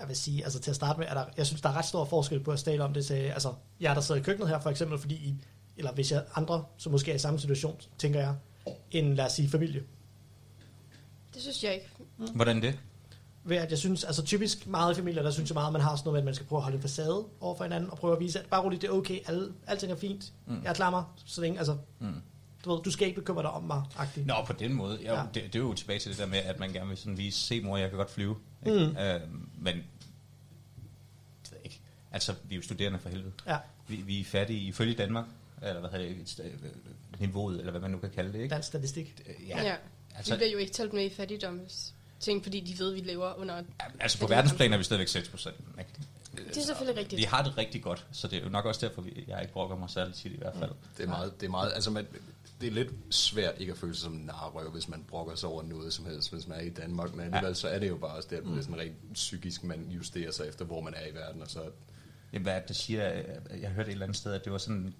[0.00, 1.84] Jeg vil sige, altså til at starte med, er der, jeg synes, der er ret
[1.84, 4.60] stor forskel på at tale om det til, altså, jeg der sidder i køkkenet her
[4.60, 5.34] for eksempel, fordi I,
[5.76, 8.34] eller hvis jeg andre, som måske er i samme situation, tænker jeg,
[8.90, 9.82] end lad os sige familie.
[11.34, 11.86] Det synes jeg ikke.
[12.34, 12.78] Hvordan det?
[13.46, 15.82] Ved at jeg synes, altså typisk meget i familier, der synes jeg meget, at man
[15.82, 17.90] har sådan noget med, at man skal prøve at holde en facade over for hinanden,
[17.90, 20.62] og prøve at vise, at bare roligt, det er okay, alle, alting er fint, mm.
[20.64, 22.14] jeg klarer mig, så længe, altså, Mm.
[22.64, 24.26] du ved, du skal ikke bekymre dig om mig, agtigt.
[24.26, 24.98] Nå, på den måde.
[25.02, 25.26] Ja, Ja.
[25.34, 27.40] Det, det er jo tilbage til det der med, at man gerne vil sådan vise,
[27.40, 28.36] se mor, jeg kan godt flyve.
[28.62, 28.68] Mm.
[28.72, 28.84] Ikke?
[29.14, 29.20] Øh,
[29.58, 31.80] men, det ved jeg ikke.
[32.12, 33.32] Altså, vi er jo studerende for helvede.
[33.46, 33.56] Ja,
[33.88, 35.24] Vi, vi er fattige ifølge Danmark,
[35.68, 38.38] eller hvad hedder det, et sta- øh, niveauet, eller hvad man nu kan kalde det,
[38.38, 38.54] ikke?
[38.54, 39.22] dansk statistik.
[39.48, 39.62] Ja.
[39.62, 39.76] ja.
[40.16, 43.10] Altså, Vi bliver jo ikke talt med i fattigdoms ting, fordi de ved, at vi
[43.10, 43.62] lever under...
[44.00, 45.56] altså på verdensplan er vi stadigvæk 6 procent.
[46.36, 47.18] Det er selvfølgelig rigtigt.
[47.18, 49.52] Vi har det rigtig godt, så det er jo nok også derfor, vi, jeg ikke
[49.52, 50.70] brokker mig særligt tit i hvert fald.
[50.96, 52.06] Det er meget, det er meget, altså man,
[52.60, 55.48] det er lidt svært ikke at føle sig som en narrøv, hvis man brokker sig
[55.48, 57.54] over noget som helst, hvis man er i Danmark, men alligevel ja.
[57.54, 60.30] så er det jo bare også det, at det er sådan rent psykisk, man justerer
[60.30, 61.60] sig efter, hvor man er i verden, og så
[62.32, 64.52] Jamen, hvad er det, der siger, øh, jeg hørte et eller andet sted, at det
[64.52, 64.94] var sådan,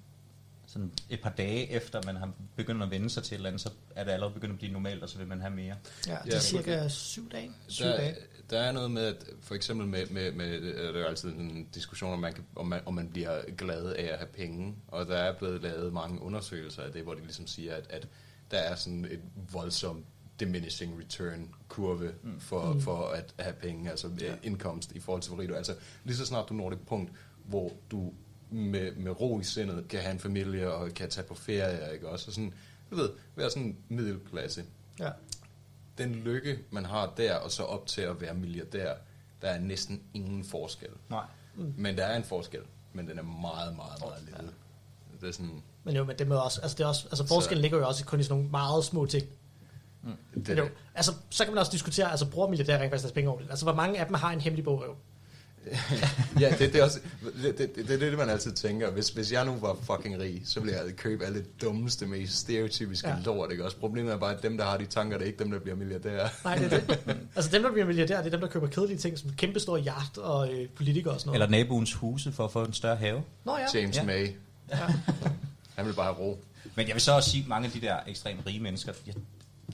[0.75, 3.61] sådan et par dage efter, man har begyndt at vende sig til et eller andet,
[3.61, 5.77] så er det allerede begyndt at blive normalt, og så vil man have mere.
[6.07, 7.51] Ja, det Ja, er cirka syv dage.
[7.69, 8.15] Syv der, dage.
[8.51, 11.69] der er noget med, at for eksempel med, med, med øh, der er altid en
[11.75, 15.07] diskussion, om man, kan, om, man, om man bliver glad af at have penge, og
[15.07, 18.09] der er blevet lavet mange undersøgelser af det, hvor de ligesom siger, at, at
[18.51, 19.21] der er sådan et
[19.53, 20.07] voldsomt
[20.41, 22.81] diminishing return kurve for, mm.
[22.81, 24.35] for at have penge, altså ja.
[24.43, 25.59] indkomst i forhold til hvor rig du er.
[25.59, 27.13] Altså lige så snart du når det punkt,
[27.45, 28.13] hvor du
[28.55, 32.09] med, med ro i sindet kan have en familie og kan tage på ferie, ikke
[32.09, 32.29] også?
[32.29, 32.55] Og sådan,
[32.91, 34.65] du ved, være sådan middelklasse
[35.01, 35.11] Ja.
[35.99, 38.95] den lykke, man har der, og så op til at være milliardær,
[39.43, 40.89] der er næsten ingen forskel.
[41.11, 41.25] Nej.
[41.57, 41.75] Mm.
[41.77, 42.61] Men der er en forskel,
[42.93, 44.53] men den er meget, meget, meget lille.
[45.21, 47.59] Det er sådan, Men jo, men det med også, altså, det er også, altså forskellen
[47.59, 49.27] Så- ligger jo også kun i sådan nogle meget små ting.
[50.35, 53.13] det, Men jo, altså, så kan man også diskutere, altså bruger milliardærer rent faktisk deres
[53.13, 53.51] penge ordentligt?
[53.51, 54.97] Altså, hvor mange af dem har en hemmelig bog?
[56.41, 57.01] ja, det, det, er også,
[57.43, 58.91] det, det, det, det, er det, man altid tænker.
[58.91, 62.39] Hvis, hvis jeg nu var fucking rig, så ville jeg købe alle det dummeste, mest
[62.39, 63.17] stereotypiske Ja.
[63.25, 63.77] lort, ikke også?
[63.77, 65.77] Problemet er bare, at dem, der har de tanker, det er ikke dem, der bliver
[65.77, 66.29] milliardærer.
[66.45, 66.99] Nej, det er det.
[67.37, 69.81] altså, dem, der bliver milliardærer, det er dem, der køber kedelige ting, som kæmpe store
[69.81, 71.43] yacht og øh, politikere og sådan noget.
[71.43, 73.23] Eller naboens huse for at få en større have.
[73.45, 73.81] Nå ja.
[73.81, 74.03] James Ja.
[74.05, 74.29] May.
[74.71, 74.77] ja.
[75.77, 76.39] Han vil bare have ro.
[76.75, 79.15] Men jeg vil så også sige, at mange af de der ekstremt rige mennesker, jeg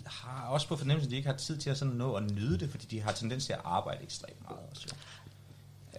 [0.07, 2.59] har også på fornemmelsen, at de ikke har tid til at sådan nå at nyde
[2.59, 4.61] det, fordi de har tendens til at arbejde ekstremt meget.
[4.70, 4.86] Også.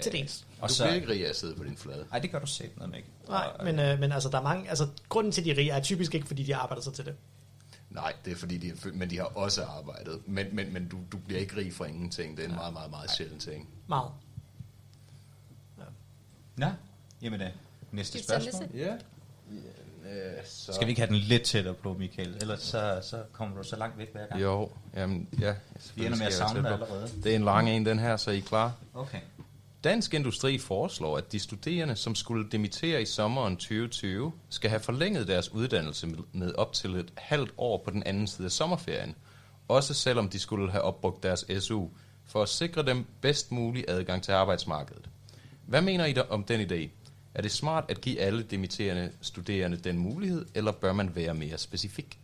[0.02, 0.46] Til dels.
[0.62, 2.06] Og Du så, bliver ikke rig af at sidde på din flade.
[2.12, 3.10] Ej, det gør du selv noget med ikke.
[3.28, 5.58] Nej, Og, men, øh, men altså, der er mange, altså, grunden til, at de er
[5.58, 7.16] rige, er typisk ikke, fordi de arbejder sig til det.
[7.90, 10.22] Nej, det er fordi, de, er men de har også arbejdet.
[10.26, 12.38] Men, men, men du, du bliver ikke rig for ingenting.
[12.38, 13.70] Det er en meget, meget, meget sjælden ting.
[13.88, 14.12] Meget.
[16.56, 16.68] Nå,
[17.22, 17.50] jamen øh,
[17.92, 18.62] næste spørgsmål.
[18.62, 18.78] næste?
[18.78, 18.94] Ja.
[20.10, 20.74] Øh, så.
[20.74, 22.38] Skal vi ikke have den lidt tættere på, Michael?
[22.42, 24.42] Ellers så, så kommer du så langt væk hver gang.
[24.42, 25.56] Jo, jamen, ja.
[25.96, 27.10] Vi ender med at savne dig allerede.
[27.24, 28.74] Det er en lang en, den her, så er I klar?
[28.94, 29.20] Okay.
[29.84, 35.28] Dansk Industri foreslår, at de studerende, som skulle dimittere i sommeren 2020, skal have forlænget
[35.28, 39.16] deres uddannelse med- op til et halvt år på den anden side af sommerferien.
[39.68, 41.88] Også selvom de skulle have opbrugt deres SU,
[42.26, 45.10] for at sikre dem bedst mulig adgang til arbejdsmarkedet.
[45.66, 46.90] Hvad mener I da om den idé?
[47.34, 51.58] Er det smart at give alle dimitterende studerende den mulighed, eller bør man være mere
[51.58, 52.20] specifik?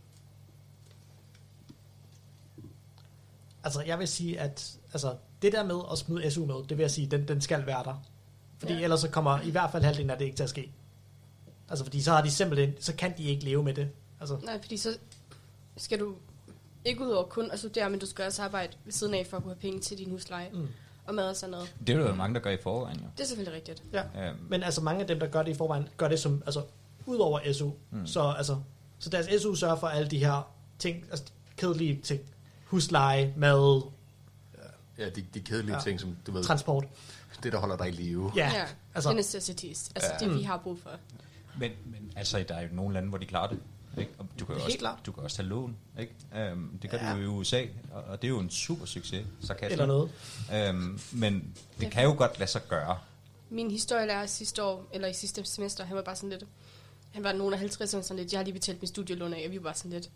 [3.64, 6.78] Altså, jeg vil sige, at altså, det der med at smide SU med, det vil
[6.82, 8.02] jeg sige, den, den skal være der.
[8.58, 8.80] Fordi ja.
[8.80, 10.70] ellers så kommer i hvert fald halvdelen af det ikke til at ske.
[11.68, 13.88] Altså, fordi så har de simpelthen, så kan de ikke leve med det.
[14.20, 14.98] Altså, Nej, fordi så
[15.76, 16.14] skal du
[16.84, 19.36] ikke ud over kun at studere, men du skal også arbejde ved siden af for
[19.36, 20.68] at kunne have penge til din husleje Mm.
[21.06, 21.74] og mad og sådan noget.
[21.86, 23.06] Det er jo mange, der gør i forvejen, jo.
[23.16, 23.82] Det er selvfølgelig rigtigt.
[23.92, 24.28] ja.
[24.28, 26.62] Øhm, Men altså, mange af dem, der gør det i forvejen, gør det som, altså,
[27.06, 27.70] ud over SU.
[27.90, 28.06] Mm.
[28.06, 28.56] Så, altså,
[28.98, 31.24] så deres SU sørger for alle de her ting, altså
[31.56, 32.20] kedelige ting.
[32.64, 33.82] Husleje, mad,
[34.98, 35.80] Ja, de, de kedelige Ja.
[35.82, 36.84] ting, som du ved, transport.
[37.42, 38.32] det der holder dig i live.
[38.36, 38.66] Ja, ja.
[38.94, 39.90] altså- the necessities.
[39.94, 40.26] Altså Ja.
[40.28, 40.90] det, vi har brug for.
[41.58, 43.58] Men, men altså, der er jo nogle lande, hvor de klarer det.
[43.98, 44.10] Ikke?
[44.18, 44.98] Og du kan jo Helt også, klart.
[45.06, 45.76] du kan også tage lån.
[46.00, 46.12] Ikke?
[46.36, 47.12] Øhm, det gør Ja.
[47.12, 49.26] du jo i USA, og, og det er jo en super succes.
[49.40, 49.72] Sarkasme.
[49.72, 50.10] Eller noget.
[50.54, 51.88] Øhm, men det Ja.
[51.90, 52.98] kan jo godt lade sig gøre.
[53.50, 56.44] Min historielærer sidste år, eller i sidste semester, han var bare sådan lidt...
[57.12, 59.50] Han var nogen af 50'erne sådan lidt, jeg har lige betalt min studielån af, og
[59.52, 60.10] vi var bare sådan lidt...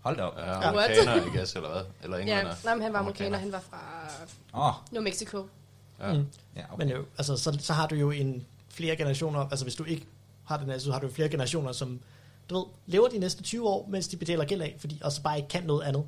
[0.00, 0.38] Hold da op.
[0.38, 0.68] Ja, Ja.
[0.68, 1.82] amerikaner, I guess, eller hvad?
[2.02, 4.08] Eller Ja, nej, men han var amerikaner, han var fra
[4.54, 5.46] Åh, oh, New Mexico.
[6.00, 6.12] Ja.
[6.12, 6.26] Mm.
[6.56, 6.84] ja, okay.
[6.84, 10.06] Men jo, altså, så, så har du jo en flere generationer, altså hvis du ikke
[10.44, 12.00] har den her, så har du jo flere generationer, som
[12.50, 15.22] du ved, lever de næste 20 år, mens de betaler gæld af, fordi og så
[15.22, 16.04] bare ikke kan noget andet.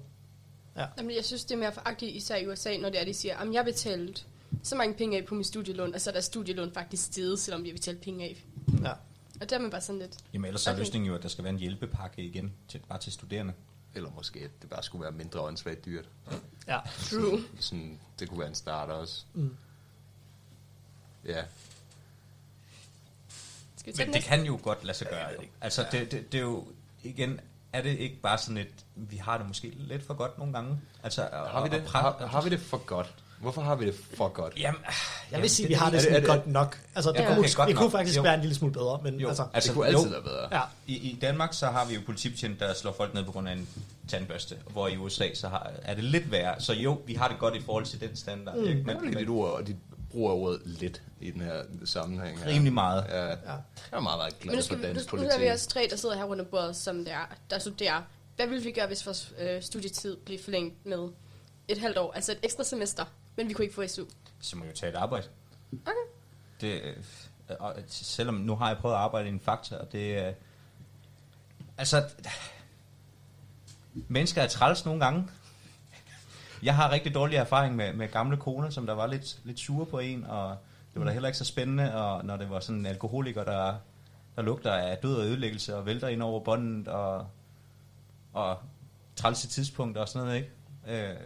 [0.98, 3.36] Jamen, jeg synes, det er mere foragtigt, især i USA, når det er, de siger,
[3.36, 4.22] at jeg betalte
[4.62, 7.62] så mange penge af på min studielån, og så er deres studielån faktisk steget, selvom
[7.64, 8.44] vi har betalt penge af.
[8.82, 8.92] Ja.
[9.40, 10.16] Og der er man bare sådan lidt...
[10.32, 12.98] Jamen ellers så er løsningen jo, at der skal være en hjælpepakke igen, til, bare
[12.98, 13.52] til studerende.
[13.94, 16.08] Eller måske, at det bare skulle være mindre åndssvagt dyrt.
[16.68, 16.80] ja.
[17.10, 17.42] True.
[17.60, 19.24] Sådan, det kunne være en start også.
[19.34, 19.56] Mm.
[21.24, 21.44] Ja.
[23.76, 24.28] Skal vi Men det næste?
[24.28, 25.28] kan jo godt lade sig gøre.
[25.28, 25.42] Jo.
[25.60, 26.66] Altså, det, det, det er jo,
[27.02, 27.40] igen,
[27.72, 30.80] er det ikke bare sådan et, vi har det måske lidt for godt nogle gange?
[31.02, 33.14] Altså, Har vi det, har, har vi det for godt?
[33.42, 34.54] Hvorfor har vi det for godt?
[34.58, 34.80] Jamen,
[35.30, 36.78] Jeg vil sige, at vi har det, er det- sådan er det- godt nok.
[36.94, 37.92] Altså, det, Ja, kunne, okay, godt det kunne nok.
[37.92, 38.22] faktisk Jo.
[38.22, 39.28] være en lille smule bedre, men Jo.
[39.28, 40.10] altså, Altså, det kunne altid jo.
[40.10, 40.48] være bedre.
[40.52, 40.60] ja.
[40.86, 43.52] I, I Danmark så har vi jo politibetjent, der slår folk ned på grund af
[43.52, 43.68] en
[44.08, 46.60] tandbørste, hvor i USA så har, er det lidt værre.
[46.60, 48.56] Så jo, vi har det godt i forhold til den standard.
[48.56, 48.64] Mm.
[48.64, 48.74] Ikke?
[48.82, 49.76] Men, Men, men dit ord, og dit
[50.10, 52.38] bruger ordet lidt i den her sammenhæng.
[52.42, 52.46] Her.
[52.50, 53.04] rimelig meget.
[53.08, 53.96] Ja, jeg Ja.
[53.96, 55.40] er meget, meget glad Men for skal vi, dansk nu, nu politik.
[55.40, 58.02] er vi også tre, der sidder her rundt om bordet, som der, der studerer.
[58.36, 61.08] Hvad ville vi gøre, hvis vores øh, studietid blev forlænget med
[61.68, 62.12] et halvt år?
[62.12, 63.04] Altså et ekstra semester,
[63.36, 64.04] men vi kunne ikke få SU.
[64.40, 65.26] Så må jeg jo tage et arbejde.
[65.72, 65.92] Okay.
[66.60, 66.96] Det, øh,
[67.60, 70.32] og selvom nu har jeg prøvet at arbejde i en faktor, og det er...
[71.78, 72.04] Altså,
[74.08, 75.28] mennesker er træls nogle gange.
[76.62, 79.86] Jeg har rigtig dårlig erfaring med, med gamle koner, som der var lidt, lidt sure
[79.86, 80.56] på en, og
[80.92, 83.74] det var da heller ikke så spændende, og når det var sådan en alkoholiker, der,
[84.36, 87.26] der lugter af død og ødelæggelse, og vælter ind over båndet, og,
[88.32, 88.58] og
[89.16, 91.10] trælse tidspunkter og sådan noget, ikke?
[91.10, 91.16] Øh,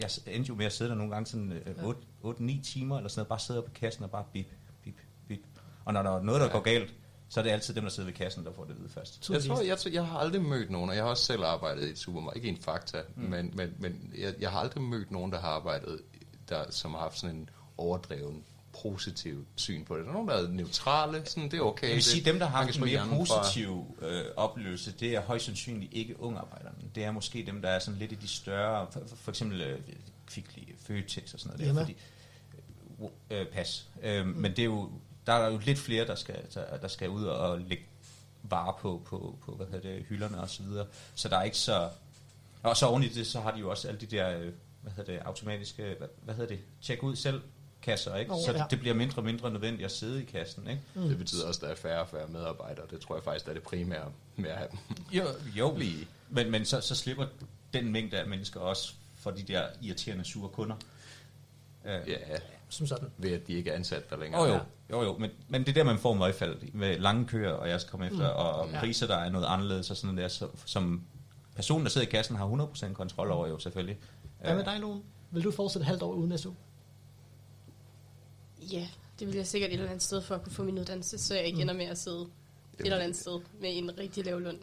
[0.00, 1.94] jeg endte jo med at sidde der nogle gange sådan øh,
[2.24, 4.46] 8-9 timer, eller sådan noget, bare sidde på kassen og bare bip,
[4.84, 4.96] bip,
[5.28, 5.40] bip.
[5.84, 6.52] Og når der er noget, der Ja.
[6.52, 6.94] går galt,
[7.28, 9.30] så er det altid dem, der sidder ved kassen, der får det at vide først.
[9.30, 11.90] Jeg tror, jeg, jeg har aldrig mødt nogen, og jeg har også selv arbejdet i
[11.90, 13.22] et supermarked, ikke i en fakta, mm.
[13.22, 16.00] men, men, men jeg, jeg har aldrig mødt nogen, der har arbejdet,
[16.48, 18.44] der, som har haft sådan en overdreven
[18.82, 20.04] positiv syn på det.
[20.04, 21.86] Der er nogen, der er neutrale, sådan, det er okay.
[21.86, 25.44] Jeg vil det, sige, dem, der har en mere positiv øh, oplevelse, det er højst
[25.44, 26.76] sandsynligt ikke ungarbejderne.
[26.94, 29.60] Det er måske dem, der er sådan lidt i de større, for, for, for eksempel
[29.60, 29.78] øh,
[30.26, 31.96] Kvickly, Føtex og sådan noget der, fordi,
[33.30, 33.88] øh, pas.
[34.02, 34.32] Øh, mm.
[34.32, 34.90] Men det er jo,
[35.26, 37.84] der er jo lidt flere, der skal, der, der skal ud og lægge
[38.42, 40.86] varer på, på, på hvad hedder det, hylderne og så videre.
[41.14, 41.88] Så der er ikke så...
[42.62, 44.92] Og så oven i det, så har de jo også alle de der, øh, hvad
[44.92, 47.42] hedder det, automatiske, hvad, hvad hedder det, tjek ud selv
[47.82, 48.30] kasser, ikke?
[48.30, 48.64] Nå, så ja.
[48.70, 50.82] det bliver mindre og mindre nødvendigt at sidde i kassen, ikke?
[50.94, 51.08] Mm.
[51.08, 52.84] Det betyder også, at der er færre og færre medarbejdere.
[52.90, 54.04] Det tror jeg faktisk er det primære
[54.36, 54.78] med at have dem.
[55.12, 55.24] Jo,
[55.56, 55.78] jo.
[56.30, 57.26] Men, men så, så slipper
[57.72, 60.76] den mængde af mennesker også for de der irriterende sure kunder.
[61.84, 62.16] Uh, Ja,
[62.68, 63.08] Som sådan.
[63.18, 64.42] ved at de ikke er ansat der længere.
[64.44, 64.60] Jo, jo,
[64.90, 65.18] jo, jo.
[65.18, 68.06] Men, men det er der, man får møgfald med lange køer, og jeg skal komme
[68.06, 68.80] efter, og Ja.
[68.80, 71.02] priser, der er noget anderledes, og sådan der, så, som
[71.56, 73.98] personen, der sidder i kassen, har 100% kontrol over jo selvfølgelig.
[74.40, 75.00] Hvad med Øh, dig, Lone?
[75.30, 76.50] Vil du fortsætte halvt år uden SU?
[78.72, 81.18] Ja, det vil jeg sikkert et eller andet sted for at kunne få min uddannelse,
[81.18, 82.20] så jeg ikke ender med at sidde
[82.78, 84.58] et eller andet sted med en rigtig lav løn.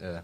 [0.00, 0.18] Ja.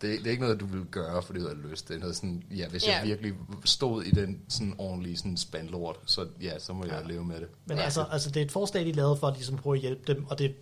[0.00, 1.88] Det, det er ikke noget, du vil gøre, fordi du har lyst.
[1.88, 2.96] Det er noget sådan, ja, hvis Ja.
[2.98, 3.34] jeg virkelig
[3.64, 7.08] stod i den sådan ordentlige sådan spandlort, så ja, så må jeg Ja.
[7.08, 7.48] leve med det.
[7.66, 7.82] Men Ja.
[7.84, 10.24] altså, altså, det er et forslag, de lavede for at ligesom prøve at hjælpe dem,
[10.24, 10.54] og det,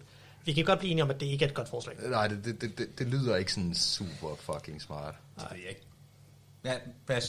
[0.44, 1.96] vi kan godt blive enige om, at det ikke er et godt forslag.
[2.10, 5.14] Nej, det, det, det, det, det lyder ikke sådan super fucking smart.
[5.36, 5.82] det ved jeg ikke.
[6.64, 6.80] Jeg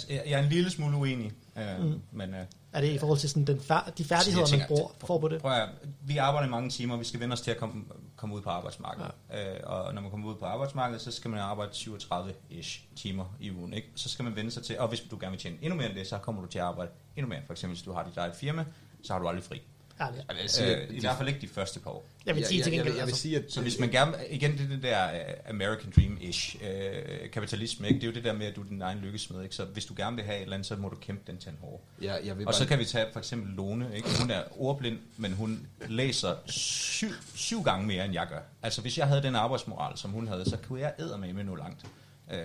[0.10, 2.02] jeg er en lille smule uenig, øh, mm.
[2.12, 2.34] men...
[2.34, 4.90] Øh, Er det i forhold til sådan den fær- de færdigheder, Jeg tænker, man bruger,
[5.06, 5.42] får på det?
[5.42, 5.70] Prøv at,
[6.02, 7.84] vi arbejder i mange timer, vi skal vende os til at komme,
[8.16, 9.12] komme ud på arbejdsmarkedet.
[9.30, 9.54] Ja.
[9.56, 13.52] Øh, og når man kommer ud på arbejdsmarkedet, så skal man arbejde 37-ish timer i
[13.52, 13.74] ugen.
[13.74, 13.88] Ikke?
[13.96, 15.96] Så skal man vende sig til, og hvis du gerne vil tjene endnu mere end
[15.98, 17.40] det, så kommer du til at arbejde endnu mere.
[17.46, 18.66] For eksempel, hvis du har dit eget firma,
[19.04, 19.62] så har du aldrig fri.
[20.08, 20.26] Ærligt.
[20.30, 22.06] Jeg vil sige, Øh, I hvert fald ikke de første par år.
[22.26, 23.90] Jeg vil sige til jeg, jeg, gengæld, jeg vil altså, sige, at Så hvis man
[23.90, 25.20] gerne, igen det, er det der øh,
[25.50, 28.00] American Dream-ish, øh, kapitalisme, ikke?
[28.00, 29.56] det er jo det der med, at du er din egen lykkesmed, ikke?
[29.56, 31.56] så hvis du gerne vil have et eller andet, så må du kæmpe den tand
[31.62, 31.84] hårdt.
[32.02, 34.10] jeg, jeg vil Og bare, så kan vi tage for eksempel Lone, ikke?
[34.22, 38.40] hun er ordblind, men hun læser syv, syv gange mere, end jeg gør.
[38.64, 41.56] Altså hvis jeg havde den arbejdsmoral, som hun havde, så kunne jeg æde med nå
[41.56, 41.86] langt.
[42.32, 42.40] Øh,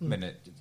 [0.00, 0.08] Mm.
[0.08, 0.54] Men øh, det,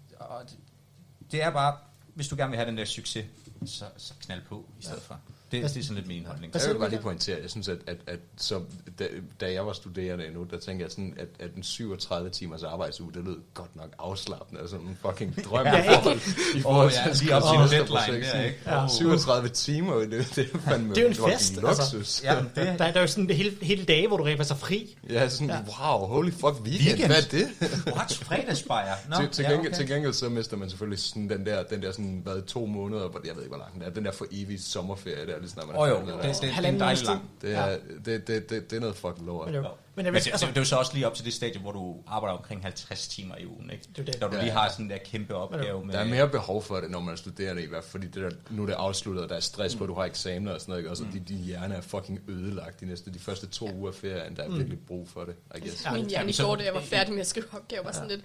[1.32, 1.78] det er bare,
[2.14, 3.26] hvis du gerne vil have den der succes,
[3.66, 5.20] så, så knald på i stedet for.
[5.52, 6.52] Det, det er sådan lidt min holdning.
[6.52, 8.62] Hvad jeg vil bare lige pointere, jeg synes, at, at, at så,
[9.00, 9.08] da,
[9.42, 13.12] da jeg var studerende endnu, der tænkte jeg sådan, at, at en 37 timers arbejdsuge,
[13.14, 16.20] det lød godt nok afslappende, altså en fucking drøm Ja, i forhold,
[16.56, 18.58] i forhold ja, at lige op til deadline der, ikke?
[18.66, 18.88] Ja.
[18.88, 21.96] 37 timer, det, det er fandme Det er jo en fest, altså.
[21.96, 22.24] luksus.
[22.24, 24.58] Ja, det, der, der er jo sådan hele, hele dage, hvor du rent faktisk er
[24.68, 24.98] fri.
[25.10, 25.58] Ja, sådan, Ja.
[25.98, 27.08] wow, holy fuck, weekend, Weekend.
[27.08, 27.48] hvad er det?
[27.96, 28.14] what?
[28.14, 28.94] Fredagsbajer?
[29.10, 29.78] Nå, til, til, ja, gengæld, okay.
[29.78, 33.08] til gengæld så mister man selvfølgelig sådan den der, den der sådan, hvad, to måneder,
[33.10, 35.50] hvor- jeg ved ikke, hvor lang den er, den der for evigt sommerferie der, lige
[35.50, 37.30] snart man Åh jo, færdig det, det, det, det er en dejlig lang.
[37.42, 39.46] Det er, det, det, det, det er noget fucking lort.
[39.48, 39.62] Men, jo.
[39.62, 41.26] Men jeg Men vil, det, altså, det, det er jo så også lige op til
[41.26, 43.84] det stadie, hvor du arbejder omkring 50 timer i ugen, ikke?
[43.96, 44.22] Det er det.
[44.22, 44.60] Når du Ja, lige ja.
[44.60, 45.94] har sådan der kæmpe opgave med...
[45.94, 48.16] Der er mere behov for det, når man er studerende i hvert fald, fordi det
[48.24, 50.60] der, nu er det afsluttet, og der er stress på, at du har eksamener og
[50.62, 50.90] sådan noget, ikke?
[50.92, 53.96] og så din, din hjerne er fucking ødelagt de næste, de første to uger af
[53.96, 55.86] ferien, der er virkelig brug for det, I guess.
[55.86, 57.92] Ja, Min hjerne i så- går, da jeg var færdig med at skrive opgaver, var
[57.92, 58.22] sådan lidt,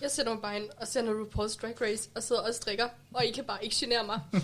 [0.00, 3.24] jeg sætter mig bare ind og sender RuPaul's Drag Race og sidder og strikker, og
[3.24, 4.20] I kan bare ikke genere mig.
[4.32, 4.38] I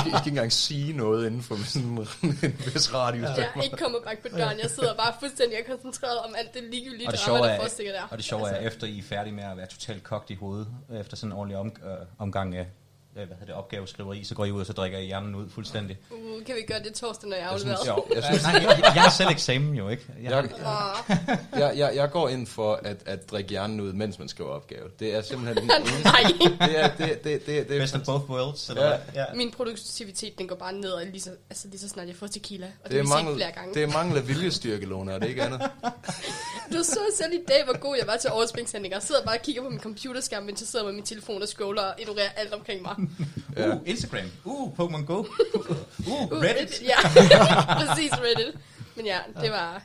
[0.00, 1.98] skal, ikke engang sige noget inden for sådan en
[2.74, 3.22] vis radius.
[3.22, 6.62] Jeg er ikke kommet bak på døren, jeg sidder bare fuldstændig koncentreret om alt det
[6.62, 8.02] ligegyldige Og det drama, der er, forestikker der.
[8.10, 10.68] og det sjove er, efter I er færdige med at være totalt kogt i hovedet,
[11.00, 12.66] efter sådan en ordentlig om, øh, omgang af
[13.12, 15.98] hvad hedder det, opgaveskriveri, så går I ud, og så drikker I hjernen ud fuldstændig.
[16.10, 18.04] Uh, kan vi gøre det torsdag, når jeg er Jeg synes, afleveret?
[18.10, 20.02] Jo, Jeg synes- nej, jeg, jeg har selv eksamen jo, ikke?
[20.22, 20.48] Jeg, Jeg,
[21.52, 24.88] jeg, jeg, jeg går ind for at, at drikke hjernen ud, mens man skriver opgave.
[24.98, 26.04] Det er simpelthen den eneste.
[26.04, 26.22] Nej,
[26.68, 28.96] Det er, det, det, det, det er Best of both worlds, eller Ja.
[29.14, 29.24] Ja.
[29.34, 32.66] min produktivitet den går bare ned, lige så, altså, lige så snart jeg får tequila,
[32.66, 33.74] og det, det er mangel, flere gange.
[33.74, 35.60] det er mangel af viljestyrke, Lone, og det er ikke andet.
[36.72, 38.96] Du så selv i dag, hvor god jeg var til overspringshandlinger.
[38.96, 41.48] Jeg sidder bare og kigger på min computerskærm, mens jeg sidder med min telefon og
[41.48, 42.94] scroller og ignorerer alt omkring mig.
[43.56, 43.74] Ja.
[43.74, 44.24] Uh, Instagram.
[44.44, 45.18] Uh, Pokemon Go.
[45.18, 45.26] Uh,
[46.08, 46.82] Uh, Reddit.
[46.82, 47.08] Ja,
[47.86, 48.54] præcis Reddit.
[48.96, 49.82] Men ja, det var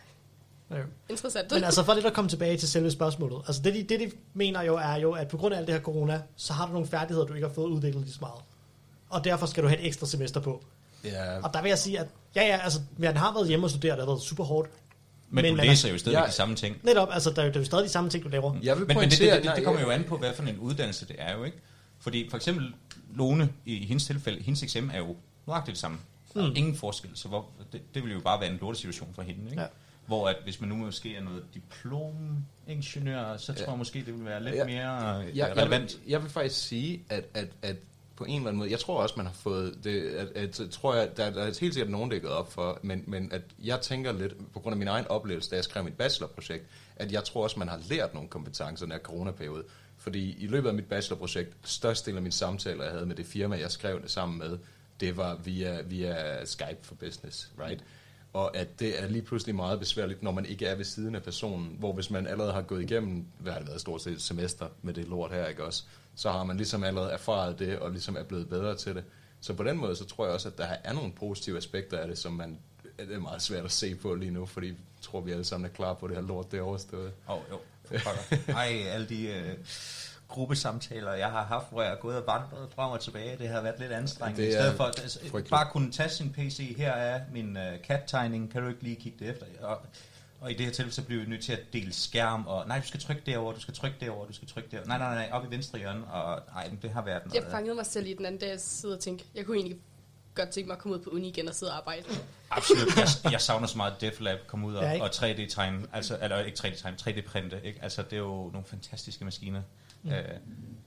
[0.72, 0.76] Ja,
[1.10, 1.52] interessant.
[1.52, 3.42] Men altså for lidt at komme tilbage til selve spørgsmålet.
[3.48, 5.76] Altså det de, det, de mener jo er jo, at på grund af alt det
[5.76, 8.42] her corona, så har du nogle færdigheder, du ikke har fået udviklet lige så meget.
[9.10, 10.64] Og derfor skal du have et ekstra semester på.
[11.04, 13.70] Ja, Og der vil jeg sige, at ja, ja, altså, man har været hjemme og
[13.70, 14.70] studeret, det har været super hårdt.
[15.30, 16.78] Men, Men du man læser jo stadig Jeg- de samme ting.
[16.84, 18.56] Netop, altså, der, er jo- der er jo stadig de samme ting, du laver.
[18.64, 20.44] jeg vil Men, men det, det, det, det, det kommer jo an på, hvad for
[20.44, 21.58] en uddannelse det er jo, ikke?
[22.00, 22.74] Fordi for eksempel
[23.16, 25.16] Lone, i hendes tilfælde, hendes eksamen er jo
[25.48, 25.98] nøjagtigt det samme.
[26.34, 26.54] Der er Mm.
[26.56, 29.62] ingen forskel, så hvor, det, det vil jo bare være en lortesituation for hende, ikke?
[29.62, 29.68] Ja.
[30.08, 33.70] Hvor at hvis man nu måske er noget diplom-ingeniør, så tror Ja.
[33.70, 34.66] jeg måske, det vil være lidt Ja.
[34.66, 35.98] mere øh, jeg, jeg, relevant.
[36.04, 37.76] vil, jeg vil faktisk sige, at, at, at
[38.16, 40.70] på en eller anden måde, jeg tror også, man har fået det, at, at, at
[40.70, 43.32] tror jeg, der, der er helt sikkert nogen, det er gået op for, men, men
[43.32, 46.66] at jeg tænker lidt, på grund af min egen oplevelse, da jeg skrev mit bachelorprojekt,
[46.96, 49.64] at jeg tror også, man har lært nogle kompetencer i den her coronaperiode.
[50.06, 53.60] Fordi i løbet af mit bachelorprojekt, størstedelen af mine samtaler, jeg havde med det firma,
[53.60, 54.58] jeg skrev det sammen med,
[55.00, 57.84] det var via, via Skype for Business, right?
[58.34, 61.24] Og at det er lige pludselig meget besværligt, når man ikke er ved siden af
[61.24, 64.68] personen, hvor hvis man allerede har gået igennem, hvad har det været, stort set semester
[64.82, 65.84] med det lort her, ikke også?
[66.16, 69.04] Så har man ligesom allerede erfaret det, og ligesom er blevet bedre til det.
[69.42, 72.08] Så på den måde, så tror jeg også, at der er nogle positive aspekter af
[72.08, 72.60] det, som man
[73.00, 75.70] det er meget svært at se på lige nu, fordi jeg tror, vi alle sammen
[75.70, 77.12] er klar på, at det her lort det er overstået.
[77.28, 77.60] Oh, jo.
[78.48, 79.54] Ej, alle de øh,
[80.28, 83.62] gruppesamtaler, jeg har haft, hvor jeg er gået og vandret frem og tilbage, det har
[83.62, 84.42] været lidt anstrengende.
[84.42, 85.50] Det I stedet for at altså, frygteligt.
[85.50, 89.26] bare kunne tage sin PC, her er min øh, cat-tegning, kan du ikke lige kigge
[89.26, 89.46] det efter?
[89.62, 89.82] Og,
[90.42, 92.80] og i det her tilfælde, så bliver vi nødt til at dele skærm, og nej,
[92.80, 94.88] du skal trykke derover, du skal trykke derover, du skal trykke derover.
[94.88, 97.52] Nej, nej, nej, op i venstre hjørne, og nej, det har været Jeg noget.
[97.52, 99.78] fangede mig selv i den anden dag, jeg sidder og tænkte, jeg kunne egentlig
[100.36, 102.04] godt tænke mig at komme ud på uni igen og sidde og arbejde.
[102.50, 102.98] Absolut.
[102.98, 106.40] Jeg, jeg savner så meget Def Lab, komme ud og, Ja, og 3D-tegne, altså, eller
[106.44, 107.80] ikke 3D-tegne, 3D-printe, ikke?
[107.84, 109.62] Altså, det er jo nogle fantastiske maskiner.
[110.04, 110.12] Mm.
[110.12, 110.24] Øh,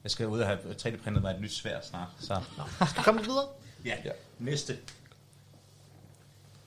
[0.03, 2.35] jeg skal ud og have 3D-printet mig et nyt svær snart, så...
[2.57, 3.47] Nå, skal vi komme videre?
[3.85, 4.11] Ja, Ja.
[4.39, 4.79] næste.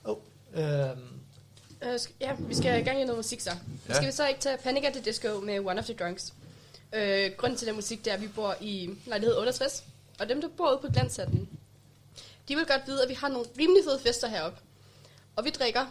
[0.04, 0.16] Oh,
[0.54, 1.18] øhm,
[1.84, 3.50] Øh, sk- ja, vi skal i gang i noget musik så.
[3.50, 3.56] Ja.
[3.88, 3.94] Ja.
[3.94, 6.32] Skal vi så ikke tage Panic at the Disco med One of the Drunks?
[6.92, 9.84] Øh, grunden til den musik, det er, at vi bor i lejlighed 68,
[10.20, 11.48] og dem, der bor ude på Glanshatten,
[12.48, 14.58] de vil godt vide, at vi har nogle rimelig fede fester heroppe.
[15.36, 15.86] Og vi drikker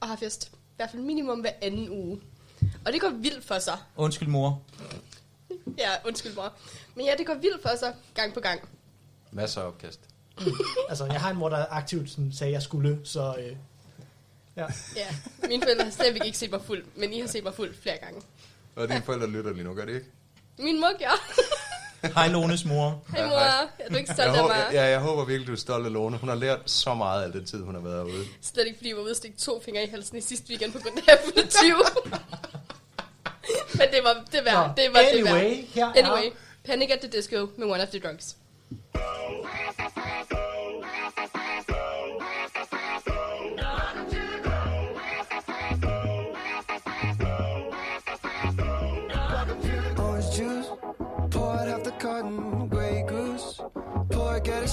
[0.00, 0.50] og har fest.
[0.52, 2.20] I hvert fald minimum hver anden uge.
[2.86, 3.78] Og det går vildt for sig.
[3.96, 4.62] Undskyld, mor.
[5.78, 6.52] Ja, undskyld mor.
[6.94, 8.68] Men ja, det går vildt for sig gang på gang.
[9.30, 10.00] Masser af opkast.
[10.88, 13.56] altså, jeg har en mor, der aktivt sådan, sagde, at jeg skulle, så øh,
[14.56, 14.66] ja.
[14.96, 15.06] Ja,
[15.48, 17.96] mine forældre har slet ikke set mig fuld, men I har set mig fuld flere
[17.96, 18.22] gange.
[18.76, 20.06] Og dine forældre lytter lige nu, gør det ikke?
[20.58, 21.32] Min mor gør.
[22.14, 23.02] Hej, Lones mor.
[23.10, 24.66] Hej mor, er du ikke stolt Jeg af håber, mig?
[24.72, 26.16] ja, jeg håber virkelig, du er stolt af Lone.
[26.18, 28.24] Hun har lært så meget af den tid, hun har været herude.
[28.42, 30.72] Slet ikke, fordi jeg var ude og stikke to fingre i halsen i sidste weekend
[30.72, 31.74] på grund af, at jeg fuldt 20.
[33.72, 34.72] Men det var det værd.
[34.76, 35.36] Det var det værd.
[35.36, 36.30] anyway, her Anyway, er...
[36.64, 38.36] Panic at the Disco med One of the Drunks.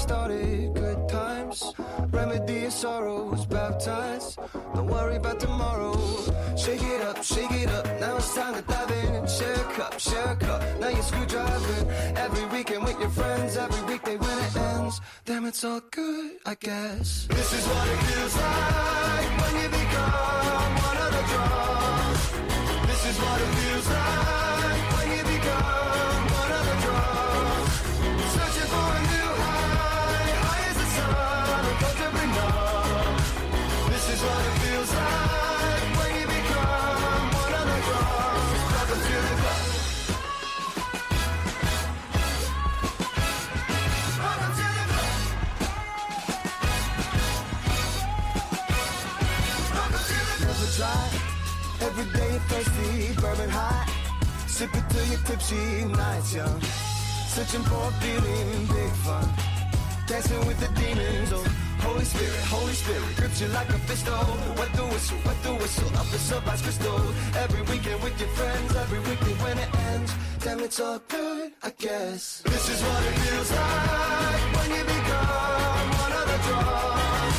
[0.03, 1.73] Started, good times.
[2.11, 4.37] Remedy your sorrows, baptized.
[4.75, 5.95] Don't worry about tomorrow.
[6.57, 7.85] Shake it up, shake it up.
[8.01, 9.27] Now it's time to dive in.
[9.27, 10.61] Share a cup, share a cup.
[10.81, 11.85] Now you're screwdriving.
[12.25, 14.99] Every weekend with your friends, every weekday when it ends.
[15.25, 17.27] Damn, it's all good, I guess.
[17.37, 22.21] This is what it feels like when you become one of the drums.
[22.89, 24.42] This is what it feels like
[53.23, 53.87] bourbon high.
[54.47, 56.59] Sip it till you're tipsy, nights young.
[57.33, 59.27] Searching for a feeling, big fun.
[60.07, 61.45] Dancing with the demons, oh.
[61.87, 64.25] Holy Spirit, Holy Spirit Grips you like a pistol.
[64.57, 67.01] Wet the whistle, wet the whistle Up the sunrise crystal.
[67.43, 70.11] Every weekend with your friends Every weekend when it ends.
[70.39, 72.41] Damn, it's all good, I guess.
[72.45, 77.37] This is what it feels like When you become one of the drums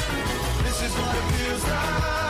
[0.67, 2.24] This is what it feels like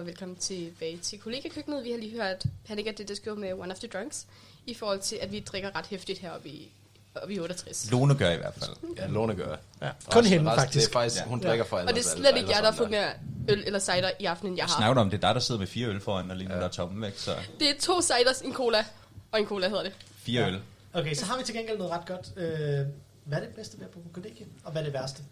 [0.00, 1.84] og velkommen tilbage til kollegakøkkenet.
[1.84, 4.26] Vi har lige hørt Panic at the Disco med One of the Drunks,
[4.66, 6.72] i forhold til, at vi drikker ret hæftigt heroppe i,
[7.14, 7.88] oppe i 68.
[7.90, 8.70] Lone gør i hvert fald.
[8.96, 9.56] Ja, Lone gør.
[9.82, 9.90] Ja.
[10.10, 10.74] Kun hende, faktisk.
[10.90, 11.48] Det er faktisk, hun Ja.
[11.48, 13.10] drikker for Og det er slet ikke jer, der fået mere
[13.48, 14.76] øl eller cider i aften, end jeg har.
[14.76, 16.60] Snakker om, det er dig, der sidder med fire øl foran, og lige nu der
[16.60, 17.20] er tomme, ikke?
[17.20, 18.84] Så Det er to ciders, en cola
[19.32, 19.92] og en cola hedder det.
[20.16, 20.60] fire øl.
[20.92, 22.32] Okay, så har vi til gengæld noget ret godt.
[22.36, 22.86] Øh,
[23.24, 25.22] hvad er det bedste ved at bo på kollegie, og hvad er det værste?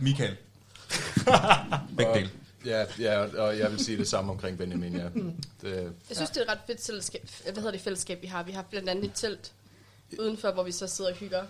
[0.00, 0.36] Michael.
[1.96, 2.30] Begge dele.
[2.66, 5.08] Ja, ja, og- jeg vil sige det samme omkring Benjamin, ja.
[5.14, 5.32] Mm.
[5.62, 8.42] Det, Jeg synes, det er et ret fedt fællesskab, hvad hedder det, fællesskab, vi har.
[8.42, 9.52] Vi har blandt andet et telt
[10.18, 11.42] udenfor, hvor vi så sidder og hygger.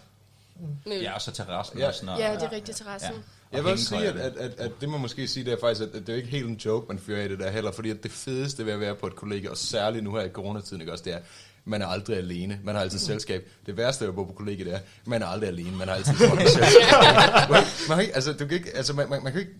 [0.87, 1.01] Med.
[1.01, 1.87] Ja, og så terrassen Ja.
[1.89, 2.21] og sådan noget.
[2.21, 3.11] ja, det er rigtigt terrassen.
[3.11, 3.17] Ja.
[3.17, 3.57] Ja.
[3.57, 5.81] Jeg vil også sige, at, at, at, at det man måske sige, det er faktisk,
[5.89, 7.91] at, at det er ikke helt en joke, man fyrer af det der heller, fordi
[7.91, 10.81] at det fedeste ved at være på et kollega, og særligt nu her i coronatiden,
[10.81, 11.19] ikke også, det er,
[11.65, 12.61] man er aldrig alene.
[12.65, 13.49] Man har altid selskab.
[13.67, 15.77] Det værste ved at bo på kollega, det er, man er aldrig alene.
[15.77, 16.63] Man har altid selskab.
[17.51, 19.53] man, man, altså, du kan ikke, altså, man, man, man kan ikke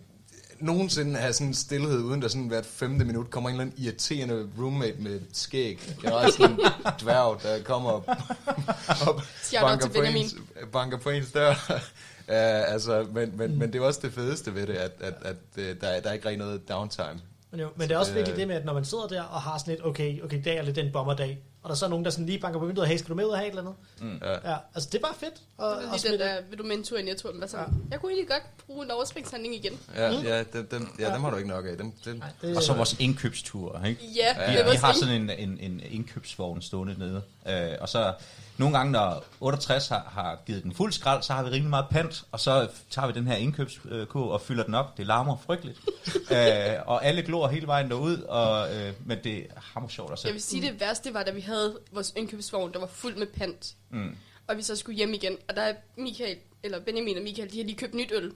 [0.61, 3.85] nogensinde have sådan en stillhed, uden der sådan hvert femte minut kommer en eller anden
[3.85, 5.95] irriterende roommate med et skæg.
[6.03, 6.61] Jeg er sådan en
[7.01, 8.09] dværg, der kommer op,
[9.09, 9.23] op
[9.61, 10.35] banker, på ens,
[10.73, 11.55] banker på ens dør.
[12.29, 12.35] Uh,
[12.73, 15.81] altså, men, men, men det er også det fedeste ved det, at, at, at øh,
[15.81, 17.21] der, er, der er ikke rigtig noget downtime.
[17.51, 18.17] Men, jo, men det er også Øh.
[18.17, 20.43] virkelig det med, at når man sidder der og har sådan lidt, okay, okay, i
[20.43, 22.67] dag er lidt en bomberdag, og der er så nogen, der sådan lige banker på
[22.67, 23.75] vinduet, hey, skal du med ud og have et eller andet?
[24.01, 24.19] Mm.
[24.27, 24.51] Ja.
[24.51, 25.35] Ja, altså det er bare fedt.
[25.59, 27.33] Og, Det er og lige den der, vil du med en tur i Netto?
[27.33, 27.57] Hvad så?
[27.59, 27.65] Ja.
[27.91, 29.79] Jeg kunne egentlig godt bruge en overspringshandling igen.
[29.97, 31.77] Ja, ja, dem, dem, ja, dem har du ikke nok af.
[31.77, 34.01] Dem, dem, Nej, det, Og så vores indkøbstur, ikke?
[34.17, 34.95] Ja, Ja, Vi, vi har sådan.
[35.29, 37.23] sådan en, en, en indkøbsvogn stående nede.
[37.49, 38.13] Øh, og så
[38.57, 41.87] nogle gange, når 68 har, har givet den fuld skrald, så har vi rimelig meget
[41.91, 44.97] pant, og så tager vi den her indkøbskurv og fylder den op.
[44.97, 45.79] Det larmer frygteligt.
[46.33, 46.39] øh,
[46.87, 50.27] og alle glor hele vejen derud, og, øh, men det er hammer sjovt at se.
[50.27, 53.27] Jeg vil sige, det værste var, da vi havde vores indkøbsvogn, der var fuld med
[53.27, 53.75] pant.
[53.91, 54.17] Mm.
[54.49, 55.37] Og vi så skulle hjem igen.
[55.49, 58.33] Og der er Michael, eller Benjamin og Michael, de har lige købt nyt øl.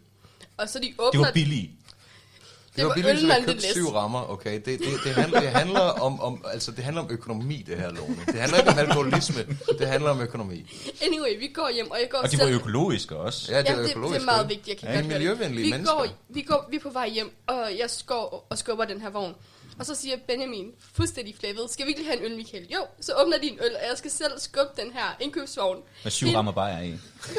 [0.57, 1.21] Og så de Det åbner...
[1.21, 1.71] var billigt.
[2.79, 4.55] Det var billigt, man jeg købte syv rammer, okay.
[4.55, 7.91] Det, det, det, handler, det, handler om, om, altså, det handler om økonomi, det her,
[7.93, 8.17] Lone.
[8.27, 9.47] Det handler ikke om alkoholisme,
[9.79, 10.71] det handler om økonomi.
[11.03, 12.49] Anyway, vi går hjem, og jeg går Og de selv...
[12.51, 13.53] var økologiske også.
[13.53, 14.21] Ja, det Ja, er det, det økologisk.
[14.21, 15.13] er meget vigtigt, jeg kan Ja, godt det.
[15.13, 15.95] miljøvenlige vi mennesker.
[15.97, 19.11] Går, vi, går, vi er på vej hjem, og jeg går og skubber den her
[19.11, 19.35] vogn.
[19.79, 22.67] Og så siger Benjamin, fuldstændig flævet, skal vi ikke lige have en øl, Michael?
[22.75, 26.11] Jo, så åbner de en øl, og jeg skal selv skubbe den her indkøbsvogn Med
[26.11, 26.95] syv rammer bajer i.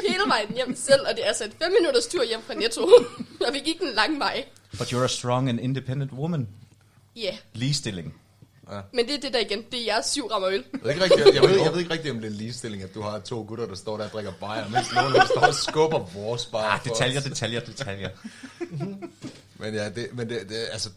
[0.08, 2.82] hele vejen hjem selv, og det er altså et fem minutters tur hjem fra Netto.
[3.46, 4.44] og vi gik den lange vej.
[4.78, 6.48] But you're a strong and independent woman.
[7.16, 7.34] Ja, yeah.
[7.54, 8.14] Ligestilling.
[8.92, 10.64] men det er det der igen, det er jeres syv rammer øl.
[10.72, 12.36] Jeg ved, ikke rigtig, jeg, jeg, ved, jeg ved ikke rigtig, om det er en
[12.36, 15.24] ligestilling, at du har to gutter, der står der og drikker bajer, mens nogen der
[15.26, 16.70] står og skubber vores bajer.
[16.70, 18.10] Ah, detaljer, detaljer, detaljer.
[19.58, 20.90] Men ja, det, men det, det, altså,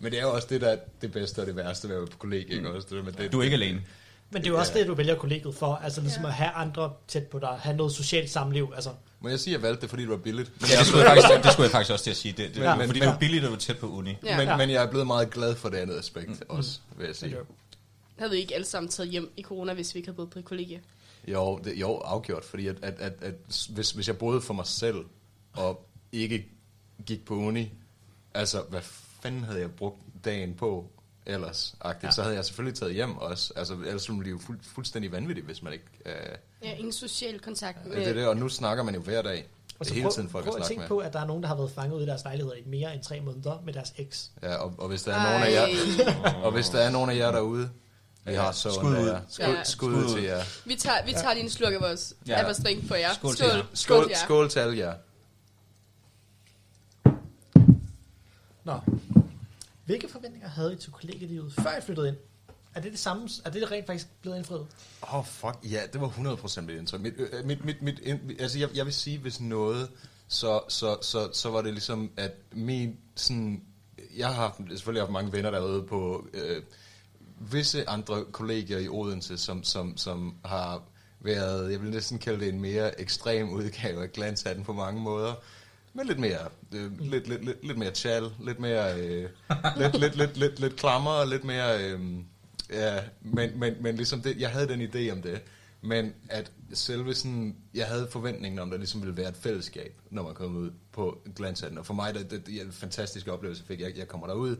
[0.00, 2.00] men det er jo også det, der er det bedste og det værste ved at
[2.00, 2.88] være på kollega, ikke også?
[2.90, 3.82] Det, men det, Du er ikke alene.
[4.30, 6.92] Men det er jo også det, du vælger kollegiet for, altså ligesom at have andre
[7.08, 8.90] tæt på dig, have noget socialt samliv, altså.
[9.20, 10.52] Må jeg sige, at jeg valgte det, fordi det var billigt?
[10.60, 12.32] Men, Ja, det skulle, jeg faktisk, det skulle jeg faktisk også til at sige.
[12.32, 12.74] Det, det, Ja.
[12.76, 14.16] ja, fordi det var billigt, at du var tæt på uni.
[14.24, 14.36] Ja.
[14.36, 14.56] men, Ja.
[14.56, 17.32] men jeg er blevet meget glad for det andet aspekt også, vil jeg sige.
[17.32, 17.44] Jo.
[18.18, 20.38] Havde vi ikke alle sammen taget hjem i corona, hvis vi ikke havde boet på
[20.38, 20.80] et kollegie?
[21.28, 23.34] Jo, det, jo afgjort, fordi at, at, at, at
[23.68, 25.04] hvis, hvis jeg boede for mig selv,
[25.52, 26.46] og ikke
[27.06, 27.72] gik på uni,
[28.34, 28.80] altså, hvad
[29.22, 30.86] fanden havde jeg brugt dagen på
[31.26, 31.74] ellers?
[31.84, 31.92] Ja.
[32.02, 32.10] Ja.
[32.10, 33.52] Så havde jeg selvfølgelig taget hjem også.
[33.56, 35.84] Altså, ellers ville det jo fuld, fuldstændig vanvittigt, hvis man ikke...
[36.06, 36.12] Øh,
[36.64, 37.96] Ja, ingen social kontakt med...
[37.96, 39.46] det er det, og nu snakker man jo hver dag.
[39.78, 40.88] Og Det så er hele prøv, tiden folk prøv at at tænke med.
[40.88, 42.94] på, at der er nogen, der har været fanget ude i deres lejligheder i mere
[42.94, 44.30] end tre måneder med deres eks.
[44.42, 45.66] Ja, og, og hvis der er nogen af jer,
[46.44, 47.70] og hvis der er nogen af jer derude,
[48.24, 49.16] vi har så Skud ud.
[49.28, 49.64] Skud, Ja.
[49.64, 50.40] skud ud Skud til jer.
[50.64, 52.32] Vi tager, vi tager lige en slurk af vores, Ja.
[52.32, 52.38] ja.
[52.38, 53.12] af vores drink for jer.
[53.14, 53.52] Skål til jer.
[53.52, 54.16] Skål, Skål, til jer.
[54.24, 54.94] skål til alle jer.
[58.64, 58.80] Nå.
[59.88, 62.16] Hvilke forventninger havde I til kollegielivet, før I flyttede ind?
[62.74, 63.28] Er det det samme?
[63.44, 64.66] Er det rent faktisk blevet indfriet?
[65.02, 67.00] Åh, oh, fuck, ja, det var 100% mit indtryk.
[67.00, 69.90] Mit, øh, mit, mit, mit, ind- altså, jeg, jeg vil sige, hvis noget,
[70.28, 73.62] så, så, så, så var det ligesom, at min, sådan,
[74.16, 76.62] jeg har haft, selvfølgelig haft mange venner derude på øh,
[77.52, 80.82] visse andre kolleger i Odense, som, som, som har
[81.20, 85.34] været, jeg vil næsten kalde det en mere ekstrem udgave af glanshatten på mange måder.
[85.98, 86.38] Men lidt mere,
[86.74, 89.28] øh, lidt, lidt, lidt, lidt mere chal, lidt mere, øh,
[89.76, 92.00] lidt, lidt, lidt, lidt, lidt klammer, lidt mere, øh,
[92.70, 95.40] ja, men, men, men ligesom det, jeg havde den idé om det,
[95.80, 100.00] men at selve sådan, jeg havde forventningen om, at der ligesom ville være et fællesskab,
[100.10, 103.28] når man kom ud på glanshatten, og for mig, det, det, det er en fantastisk
[103.28, 104.56] oplevelse, fik jeg, jeg kommer derud,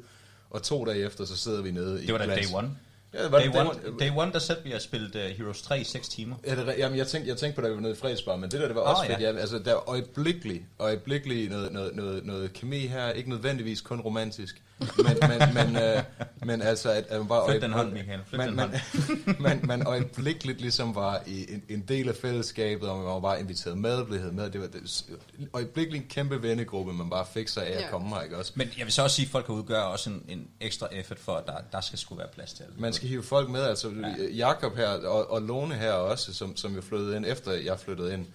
[0.50, 2.76] og to dage efter, så sidder vi nede i Det var da day one.
[3.14, 3.98] Ja, det var Day day one, one.
[3.98, 6.36] day one der satte vi og spillede uh, Heroes 3 i 6 timer.
[6.46, 8.50] Ja, det, jamen, jeg tænkte, jeg tænkte på, da vi var nede i fredagsbar, men
[8.50, 9.12] det der, det var også ja.
[9.12, 9.20] fedt.
[9.20, 14.00] Ja, altså, der er øjeblikkeligt, øjeblikkeligt noget, noget, noget, noget kemi her, ikke nødvendigvis kun
[14.00, 16.02] romantisk, men, men, men, øh,
[16.44, 17.50] men altså, at, at man bare...
[17.50, 18.20] Flyt den hånd, Michael.
[18.26, 19.40] Flyt man, den man, hånd.
[19.46, 23.40] man, man øjeblikkeligt ligesom var i en, en del af fællesskabet, og man var bare
[23.40, 24.50] inviteret med, blev med.
[24.50, 25.04] Det var det,
[25.52, 27.90] øjeblikkeligt en kæmpe vennegruppe, man bare fik sig af at Ja.
[27.90, 28.52] komme her, ikke også?
[28.54, 31.18] Men jeg vil så også sige, at folk kan udgøre også en, en ekstra effort
[31.18, 32.74] for, at der, der skal sgu være plads til alle.
[32.78, 33.88] Man skal hive folk med, altså
[34.18, 34.24] ja.
[34.36, 38.14] Jakob her og, og Lone her også, som, som jo flyttede ind, efter jeg flyttede
[38.14, 38.26] ind.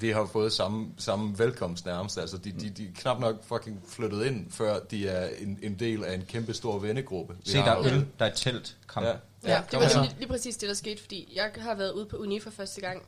[0.00, 2.18] De har fået samme, samme velkomst nærmest.
[2.18, 5.78] Altså, de, de, de er knap nok fucking flyttet ind, før de er en, en
[5.78, 7.36] del af en kæmpe stor vennegruppe.
[7.44, 8.76] Se, der er øl, der er et telt.
[8.86, 9.02] Kom.
[9.04, 9.08] Ja.
[9.08, 9.16] Ja,
[9.46, 12.16] Ja, det var lige, lige præcis det, der skete, fordi jeg har været ude på
[12.16, 13.02] uni for første gang,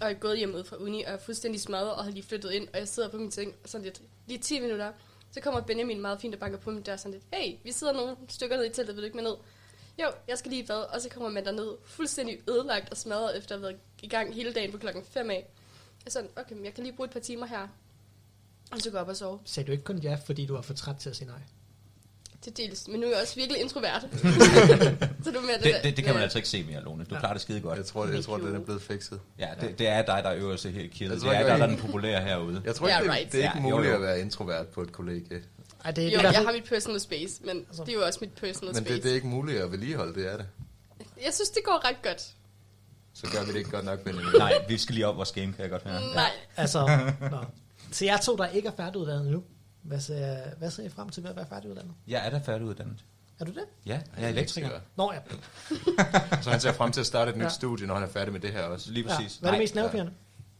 [0.00, 2.52] og er gået hjem ud fra uni, og er fuldstændig smadret, og har lige flyttet
[2.52, 4.92] ind, og jeg sidder på min ting, og sådan lidt, lige 10 minutter,
[5.32, 7.92] så kommer Benjamin meget fint og banker på min dør, sådan lidt, hey, vi sidder
[7.92, 9.36] nogle stykker nede i teltet, vil du ikke med ned?
[10.02, 13.38] Jo, jeg skal lige i bad, og så kommer man derned, fuldstændig ødelagt og smadret,
[13.38, 15.46] efter at have været i gang hele dagen på klokken 5 af.
[16.04, 17.68] Jeg sådan, okay, men jeg kan lige bruge et par timer her,
[18.72, 19.38] og så gå op og sove.
[19.44, 21.38] Sagde du ikke kun ja, fordi du var for træt til at sige nej?
[22.42, 24.02] Til dels, men nu er jeg også virkelig introvert.
[25.24, 26.22] så du mere Det, der- det, det kan man ja.
[26.22, 27.04] altså ikke se mere, Lone.
[27.04, 27.78] Du klarer det skide godt.
[27.78, 29.20] Jeg tror, jeg tror, den er blevet fikset.
[29.38, 31.20] Ja, det, det er dig, der er i Jeg kirket.
[31.20, 32.62] tror Det er ikke, dig, der er den populære herude.
[32.64, 33.32] Jeg tror ikke, Ja, det, right.
[33.32, 33.96] det er ikke Ja, jo, muligt jo.
[33.96, 35.42] at være introvert på et kollegie.
[35.84, 38.04] Ej, det, det, Jo, er hvert jeg har mit personal space, men det er jo
[38.06, 38.94] også mit personal Men space.
[38.94, 40.46] det, det er ikke muligt at vedligeholde, det er det.
[41.24, 42.34] Jeg synes, det går ret godt.
[43.14, 44.32] Så gør vi det ikke godt nok, Benjamin.
[44.38, 46.00] Nej, vi skal lige op vores game, kan jeg godt høre.
[46.14, 46.30] Nej.
[46.56, 47.00] Altså,
[47.30, 47.36] nå.
[47.92, 49.42] Så jeg to, der ikke er færdiguddannet nu.
[49.82, 51.92] Hvad ser, hvad ser I frem til ved at være færdiguddannet?
[52.08, 53.04] Jeg er da færdiguddannet.
[53.40, 53.64] Er du det?
[53.86, 54.70] Ja, jeg er elektriker.
[54.96, 55.18] Nå ja.
[56.42, 57.48] Så han ser frem til at starte et nyt Ja.
[57.48, 58.90] studie, når han er færdig med det her også.
[58.90, 59.16] Lige ja.
[59.16, 59.36] præcis.
[59.36, 60.12] Hvad er det mest nervepirrende?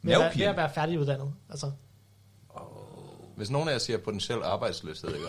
[0.02, 0.51] Ved at være- Ved Nervepirrende?
[0.51, 1.32] at være færdiguddannet.
[1.51, 1.70] Altså,
[3.36, 5.26] Hvis nogen af jer siger potentiel arbejdsløshed, ikke?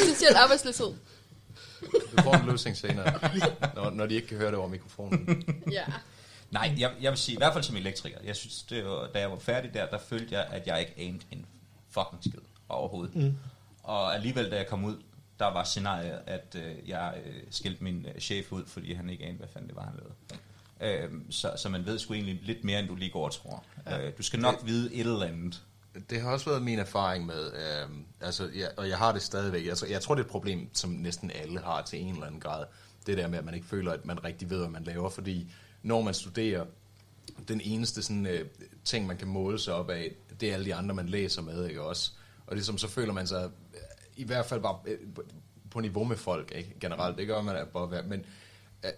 [0.00, 0.92] Potentielt arbejdsløshed.
[1.92, 3.18] Du får en løsning senere,
[3.74, 5.44] når, når de ikke kan høre det over mikrofonen.
[5.72, 5.84] Ja.
[6.50, 8.18] Nej, jeg, jeg vil sige, i hvert fald som elektriker.
[8.24, 10.92] Jeg synes, det var, da jeg var færdig der, der følte jeg, at jeg ikke
[10.96, 11.46] anede en
[11.90, 13.16] fucking skid overhovedet.
[13.16, 13.34] Mm.
[13.82, 14.96] Og alligevel, da jeg kom ud,
[15.38, 19.24] der var scenariet, at øh, jeg øh, skilte min øh, chef ud, fordi han ikke
[19.24, 20.14] anede, hvad fanden det var, han lavede.
[20.80, 23.64] Øh, så, så man ved sgu egentlig lidt mere, end du lige går og tror.
[23.86, 24.06] Ja.
[24.06, 25.62] Øh, du skal nok vide et eller andet.
[26.10, 27.88] Det har også været min erfaring med, øh,
[28.20, 29.66] altså, jeg, og jeg har det stadigvæk.
[29.66, 32.26] Jeg, tror- jeg tror, det er et problem, som næsten alle har til en eller
[32.26, 32.64] anden grad.
[33.06, 35.10] Det der med, at man ikke føler, at man rigtig ved, hvad man laver.
[35.10, 35.52] Fordi
[35.82, 36.64] når man studerer,
[37.48, 38.46] den eneste sådan, øh,
[38.84, 41.66] ting, man kan måle sig op af, det er alle de andre, man læser med,
[41.68, 42.12] ikke også?
[42.46, 43.44] Og ligesom, så føler man sig
[43.74, 43.80] øh,
[44.16, 45.22] i hvert fald bare øh, på-
[45.80, 46.76] niveau med folk, ikke?
[46.80, 48.24] Generelt, det gør man bare men
[48.84, 48.90] øh,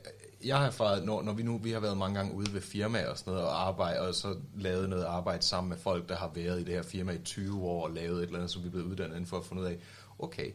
[0.45, 3.09] jeg har erfaret, når, når vi nu vi har været mange gange ude ved firmaer
[3.09, 6.31] og sådan noget, og arbejde, og så lavet noget arbejde sammen med folk, der har
[6.35, 8.67] været i det her firma i 20 år, og lavet et eller andet, som vi
[8.67, 9.79] er blevet uddannet inden for at finde ud af,
[10.19, 10.53] okay,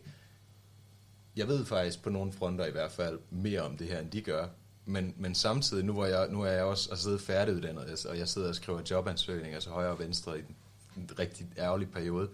[1.36, 4.22] jeg ved faktisk på nogle fronter i hvert fald mere om det her, end de
[4.22, 4.48] gør.
[4.86, 8.18] Men, men samtidig, nu, hvor jeg, nu er jeg også altså, siddet færdiguddannet, altså, og
[8.18, 10.56] jeg sidder og skriver jobansøgninger til højre og venstre i en,
[10.98, 12.30] en rigtig ærgerlig periode.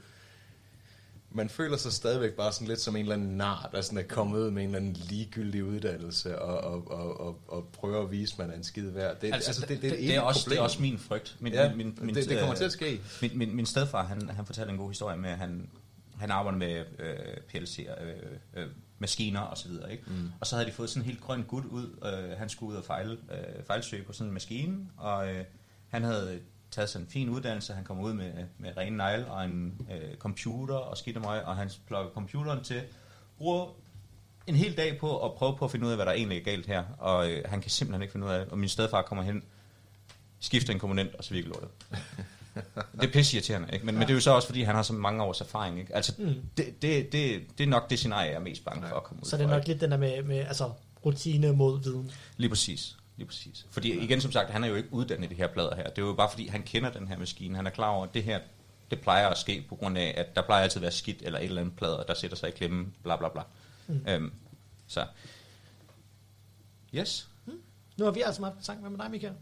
[1.31, 4.03] Man føler sig stadigvæk bare sådan lidt som en eller anden nar, der sådan er
[4.03, 8.11] kommet ud med en eller anden ligegyldig uddannelse, og, og, og, og, og prøver at
[8.11, 9.19] vise, at man er en skid værd.
[9.21, 10.59] Det, Altså, det, det, et det, er også, det problem.
[10.59, 11.37] er også min frygt.
[11.39, 13.01] Min, Ja, min, min, det- det kommer til at ske.
[13.21, 15.69] Min, min, min stedfar, han, han fortalte en god historie med, at han,
[16.17, 17.15] han arbejder med øh,
[17.53, 18.13] PLC'er, øh,
[18.63, 18.67] øh,
[18.99, 19.91] maskiner og så videre.
[19.91, 20.03] Ikke?
[20.07, 20.31] Mm.
[20.39, 21.99] Og så havde de fået sådan en helt grøn gut ud.
[22.05, 25.43] Øh, han skulle ud og fejle, øh, fejlsøge på sådan en maskine, og øh,
[25.87, 26.39] han havde
[26.71, 27.73] taget sådan en fin uddannelse.
[27.73, 31.45] Han kom ud med, med rene negle og en øh, computer og skidt og møg,
[31.45, 32.81] og han plukker computeren til,
[33.37, 33.67] bruger
[34.47, 36.43] en hel dag på at prøve på at finde ud af, hvad der egentlig er
[36.43, 38.49] galt her, og øh, han kan simpelthen ikke finde ud af det.
[38.49, 39.43] Og min stedfar kommer hen,
[40.39, 41.69] skifter en komponent, og så virker lortet.
[43.01, 43.85] det er pisse irriterende, ikke?
[43.85, 43.99] Men, ja.
[43.99, 45.95] men det er jo så også, fordi han har så mange års erfaring, ikke?
[45.95, 46.35] Altså, mm.
[46.57, 49.23] det, det, det, det er nok det scenarie, jeg er mest bange for at komme
[49.23, 49.67] ud så det er nok ikke?
[49.67, 50.71] lidt den der med, med altså,
[51.05, 52.11] rutine mod viden.
[52.37, 52.97] Lige præcis.
[53.19, 53.65] Lige præcis.
[53.69, 55.83] Fordi igen, som sagt, han er jo ikke uddannet i det her plader her.
[55.83, 57.55] Det er jo bare fordi, han kender den her maskine.
[57.55, 58.39] Han er klar over, at det her,
[58.91, 61.39] det plejer at ske på grund af, at der plejer altid at være skidt eller
[61.39, 63.41] et eller andet plader, der sætter sig i klemme, bla bla bla.
[63.87, 64.05] Mm.
[64.07, 64.33] Øhm,
[64.87, 65.05] så.
[66.95, 67.27] Yes.
[67.97, 68.79] Nu har vi altså en sang.
[68.79, 69.33] Hvad med dig, Michael?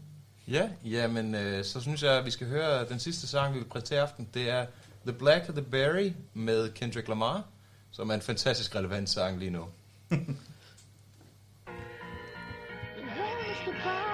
[0.48, 3.66] Ja, jamen, øh, så synes jeg, at vi skal høre den sidste sang, vi vil
[3.66, 4.28] præsentere aften.
[4.34, 4.66] Det er
[5.06, 7.44] The Black of the Berry med Kendrick Lamar,
[7.90, 9.68] som er en fantastisk relevant sang lige nu.
[13.68, 14.07] goodbye.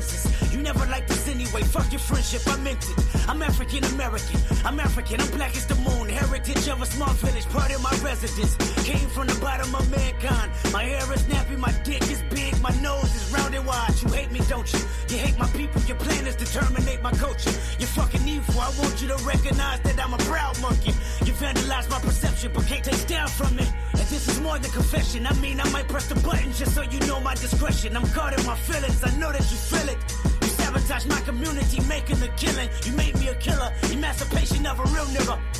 [0.00, 0.52] Senses.
[0.52, 1.62] You never liked this anyway.
[1.62, 3.28] Fuck your friendship, I meant it.
[3.28, 4.40] I'm African American.
[4.64, 5.20] I'm African.
[5.20, 6.08] I'm black as the moon.
[6.08, 8.56] Heritage of a small village, part of my residence.
[8.84, 10.50] Came from the bottom of mankind.
[10.72, 12.13] My hair is nappy, my dick is
[25.14, 25.26] confession.
[25.26, 27.96] I mean, I might press the button just so you know my discretion.
[27.96, 29.02] I'm guarding my feelings.
[29.04, 29.98] I know that you feel it.
[30.42, 32.68] You sabotage my community, making the killing.
[32.84, 33.72] You made me a killer.
[33.92, 35.53] Emancipation of a real nigga.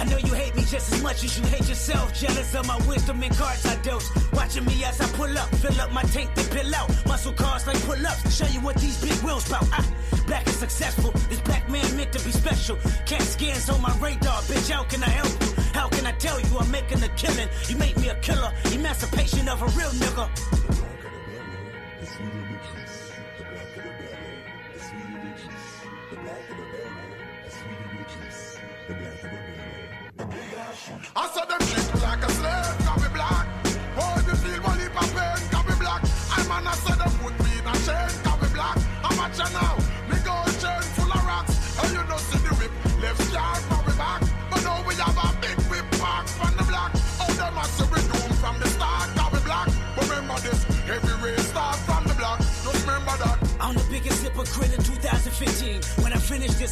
[0.00, 2.14] I know you hate me just as much as you hate yourself.
[2.14, 4.08] Jealous of my wisdom and cards I dose.
[4.32, 6.88] Watching me as I pull up, fill up my tank, then pill out.
[7.04, 8.34] Muscle cars like pull ups.
[8.34, 9.68] Show you what these big wheels bout.
[9.72, 9.86] Ah,
[10.26, 11.10] black and successful.
[11.28, 12.76] This black man meant to be special.
[13.04, 14.70] Cat scans on my radar, bitch.
[14.70, 15.62] How can I help you?
[15.74, 17.48] How can I tell you I'm making a killing?
[17.68, 18.50] You make me a killer.
[18.72, 20.89] Emancipation of a real nigga.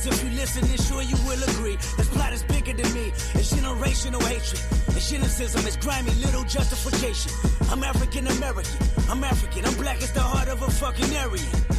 [0.03, 1.77] This, if you listen, then sure you will agree.
[1.97, 3.09] This plot is bigger than me.
[3.35, 4.61] It's generational hatred.
[4.97, 5.67] It's cynicism.
[5.67, 7.33] It's grimy, little justification.
[7.71, 8.79] I'm African American.
[9.09, 9.65] I'm African.
[9.65, 11.78] I'm black as the heart of a fucking Aryan.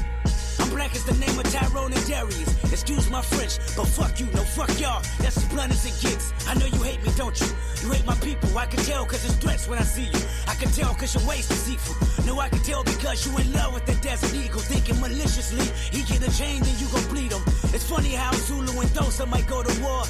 [0.79, 2.71] Black as the name of Tyrone and Darius.
[2.71, 5.01] Excuse my French, but fuck you, no fuck y'all.
[5.19, 6.31] That's as blunt as it gets.
[6.47, 7.47] I know you hate me, don't you?
[7.83, 10.21] You hate my people, I can tell cause it's threats when I see you.
[10.47, 12.23] I can tell cause your waist is deceitful.
[12.25, 14.61] No, I can tell because you in love with the desert eagle.
[14.61, 17.43] Thinking maliciously, he get a chain, then you gon' bleed him.
[17.75, 20.03] It's funny how Zulu and Dosa might go to war.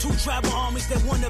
[0.00, 1.27] Two tribal armies that wanna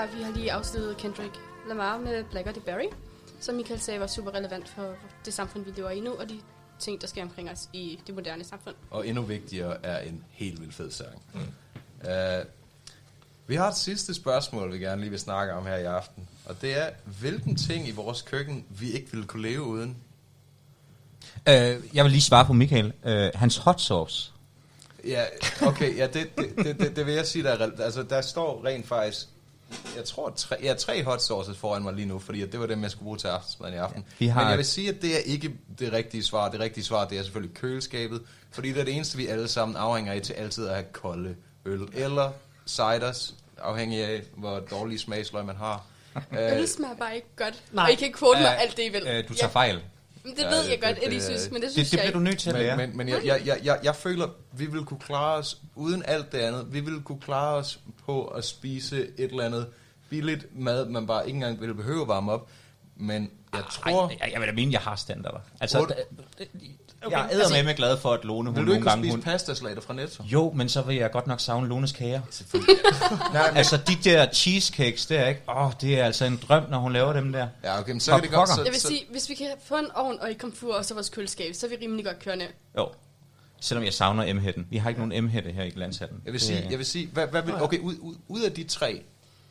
[0.00, 2.88] Her, vi har lige afsluttet Kendrick Lamar med Blacker the Berry,
[3.40, 4.94] som Michael sagde var super relevant for
[5.24, 6.40] det samfund, vi lever i nu, og de
[6.78, 8.74] ting, der sker omkring os i det moderne samfund.
[8.90, 11.22] Og endnu vigtigere er en helt vildt fed sang.
[11.34, 11.40] Mm.
[12.04, 12.44] Uh,
[13.46, 16.28] vi har et sidste spørgsmål, vi gerne lige vil snakke om her i aften.
[16.46, 16.90] Og det er,
[17.20, 19.96] hvilken ting i vores køkken, vi ikke ville kunne leve uden?
[21.48, 22.92] Øh, jeg vil lige svare på Michael.
[23.04, 24.32] Øh, hans hot sauce.
[25.04, 25.24] Ja,
[25.62, 28.64] okay, ja, det, det, det, det, det vil jeg sige, der er, altså, der står
[28.64, 29.28] rent faktisk,
[29.96, 32.82] jeg tror, tre, ja, tre hot sauces foran mig lige nu, fordi det var dem,
[32.82, 34.04] jeg skulle bruge til aftensmaden i aften.
[34.18, 36.48] vi har- Men jeg vil sige, at det er ikke det rigtige svar.
[36.50, 38.22] Det rigtige svar, det er selvfølgelig køleskabet,
[38.52, 41.36] fordi det er det eneste, vi alle sammen afhænger af til altid at have kolde
[41.64, 42.32] øl, eller
[42.66, 45.84] ciders, afhængig af, hvor dårlige smagsløg man har.
[46.58, 47.62] Øl smager bare ikke godt.
[47.72, 47.84] Nej.
[47.84, 49.02] Og I kan ikke quote mig Øh, alt det, I vil.
[49.06, 49.80] Øh, du tager fejl.
[50.24, 52.02] Det ved jeg godt, det- at I det- synes, men det Det, synes det jeg
[52.04, 52.76] bliver du nødt til at lære.
[52.76, 56.02] Men, men, men jeg, jeg, jeg, jeg, jeg føler, vi vil kunne klare os, uden
[56.06, 57.78] alt det andet, vi vil kunne klare os
[58.10, 59.66] på at spise et eller andet
[60.08, 62.48] billigt mad, man bare ikke engang vil behøve at varme op.
[62.96, 64.06] Men jeg tror...
[64.08, 65.38] Ej, jeg, jeg vil da mene, jeg har standarder.
[65.60, 65.94] Altså, da-
[67.10, 69.02] jeg er okay, med glad for, at Lone, hun Vil du nogle ikke gange...
[69.02, 70.24] spise Hun, pastaslater fra Netto?
[70.26, 72.20] jo, men så vil jeg godt nok savne Lones kager.
[73.32, 75.42] Nej, men, Altså, de der cheesecakes, det er ikke...
[75.48, 77.48] Åh, oh, det er altså en drøm, når hun laver dem der.
[77.64, 78.48] ja, okay, men så kan det godt...
[78.48, 80.94] Så, Jeg vil sige, hvis vi kan få en ovn og et komfur og så
[80.94, 82.46] vores køleskab, så er vi rimelig godt kørende.
[82.78, 82.88] Jo.
[83.60, 84.66] Selvom jeg savner M-hætten.
[84.70, 86.22] Vi har ikke nogen M-hætte her i glanshatten.
[86.24, 88.64] jeg vil sige, jeg vil sige hvad, hvad vil, okay, ud, ud, ud af de
[88.64, 89.02] tre,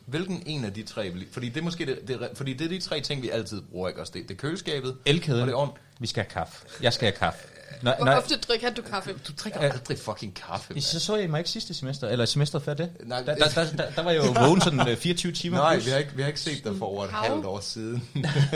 [0.06, 2.68] hvilken en af de tre, vil, fordi det er måske det, det, fordi det er
[2.68, 4.12] de tre ting, vi altid bruger, ikke også?
[4.16, 5.40] Det, det er køleskabet, Elkæden.
[5.40, 5.70] og det er ovn.
[5.98, 6.66] Vi skal have kaffe.
[6.82, 7.48] Jeg skal have kaffe.
[7.82, 9.12] Når, Hvor ofte drikker du kaffe?
[9.28, 10.82] Du drikker aldrig fucking kaffe, mand.
[10.82, 12.90] Så så jeg mig ikke sidste semester, eller semesteret før det.
[13.04, 15.56] Nej, der, der, der, der, der var jeg jo vågen sådan øh, 24 timer.
[15.56, 15.86] Nej, plus.
[15.86, 17.30] vi har, ikke, vi har ikke set dig for over et Hav.
[17.30, 18.08] halvt år siden.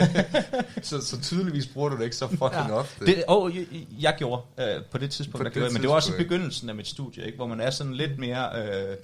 [0.81, 2.73] så, så tydeligvis bruger du det ikke så fucking ja.
[2.73, 3.05] ofte.
[3.05, 3.65] Det, oh, jeg,
[3.99, 6.17] jeg gjorde øh, på det tidspunkt, På der det gjorde men det var også i
[6.17, 8.95] begyndelsen af mit studie, ikke, hvor man er sådan lidt mere øh,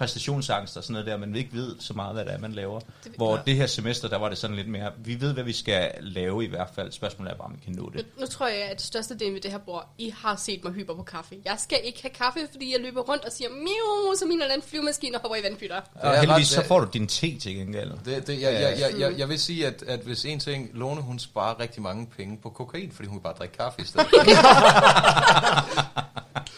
[0.00, 2.80] præstationsangst og sådan noget der, man ikke ved så meget, hvad det er, man laver.
[3.04, 3.42] Det- hvor ja.
[3.46, 6.44] det her semester, der var det sådan lidt mere, vi ved, hvad vi skal lave
[6.44, 6.92] i hvert fald.
[6.92, 8.06] Spørgsmålet er bare, om vi kan nå Nu, det.
[8.20, 10.94] nu tror jeg, at største del ved det her bord, I har set mig hyper
[10.94, 11.34] på kaffe.
[11.44, 14.54] Jeg skal ikke have kaffe, fordi jeg løber rundt og siger miu, som en eller
[14.54, 15.80] anden flyvemaskine og hopper i vandpytter.
[15.94, 17.90] Og er heldigvis, ret- så får du din te til gengæld.
[18.04, 21.00] Det, det, jeg, jeg, jeg, jeg, jeg vil sige, at, at hvis en ting, Lone,
[21.00, 24.06] hun sparer rigtig mange penge på kokain, fordi hun kan bare drikke kaffe i stedet.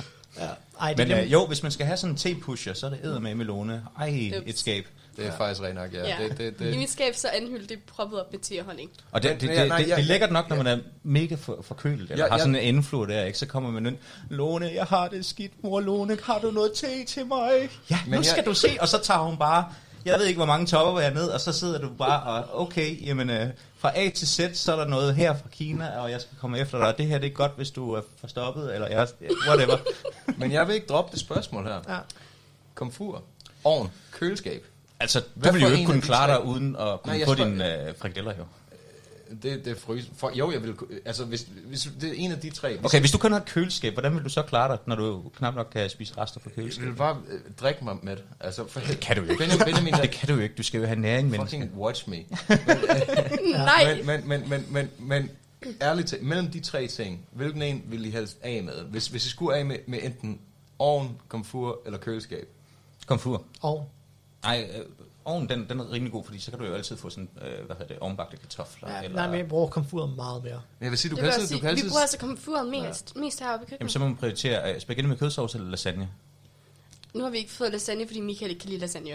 [0.83, 2.99] Ej, det Men øh, jo, hvis man skal have sådan en te-pusher, så er det
[3.05, 3.83] eddermame med Lone.
[3.99, 4.51] Ej, Ups.
[4.51, 4.85] et skab.
[5.17, 6.09] Det er faktisk rent nok, ja.
[6.09, 6.29] Ja.
[6.29, 6.79] Det, det, I det.
[6.79, 8.91] mit skab så er anhyldt det proppet op med te og honning.
[9.13, 10.79] Og det, det, men det, ja, nej, det, det er lækkert nok, når man er
[11.03, 13.39] mega for, forkølet, eller Jeg- har jeg- sådan en influ der, ikke?
[13.39, 13.97] så kommer man ind,
[14.31, 17.69] Lone, jeg har det skidt, mor Lone, har du noget te til mig?
[17.91, 19.65] Ja, Men nu jeg- skal du se, og så tager hun bare,
[20.05, 23.07] jeg ved ikke, hvor mange topper jeg ned, og så sidder du bare og, okay,
[23.07, 23.49] jamen, øh,
[23.79, 26.59] fra A til Z, så er der noget her fra Kina, og jeg skal komme
[26.59, 29.09] efter dig, og det her det er godt, hvis du er forstoppet, eller jeg,
[29.49, 29.77] whatever.
[30.39, 31.81] Men jeg vil ikke droppe det spørgsmål her.
[31.89, 31.99] Ja.
[32.75, 33.23] Komfur,
[33.65, 34.65] ovn, køleskab.
[35.01, 37.89] altså, du vil jo ikke kunne klare dig uden at kunne Nej, få spørger- dine
[37.89, 38.45] øh, frikadeller, jo.
[39.43, 40.11] Det, det er frys.
[40.17, 40.75] For, jo, jeg vil...
[41.05, 42.69] Altså, hvis, hvis det er en af de tre...
[42.77, 44.97] Hvis Okay, hvis du kun har et køleskab, hvordan vil du så klare dig, når
[44.97, 46.91] du knap nok kan spise rester fra Jeg køleskabet?
[46.91, 48.25] vil bare øh, drikke mig med det.
[48.41, 49.39] Altså, for, det kan du jo ikke.
[49.45, 51.57] Benjamin, Benjamin Det kan du ikke, du skal jo have næring, menneske.
[51.57, 52.17] fucking watch me.
[53.53, 55.31] Nej, Men, men, men, men, men, men
[55.83, 58.85] ærligt talt, mellem de tre ting, hvilken en vil I helst af med?
[58.85, 60.41] Hvis, hvis I skulle af med, med enten
[60.79, 62.49] ovn, komfur eller køleskab.
[63.07, 63.45] Komfur.
[63.61, 63.89] Og
[64.43, 64.85] Nej, øh,
[65.25, 67.67] ovnen, den, den er rimelig god, fordi så kan du jo altid få sådan, øh,
[67.67, 68.91] hvad hedder det, ovenbagte kartofler.
[68.91, 70.53] ja, eller, nej, men jeg bruger komfuret meget mere.
[70.79, 71.41] Men jeg vil sige, du det kan altid...
[71.43, 71.61] jeg Du sige.
[71.61, 73.93] kan altid Vi bruger altså komfuret mest, mest heroppe i Jamen, køkkenet.
[73.93, 76.09] så må man prioritere øh, spaghetti med kødsovs eller lasagne.
[77.15, 79.09] Nu har vi ikke fået lasagne, fordi Michael ikke kan lide lasagne.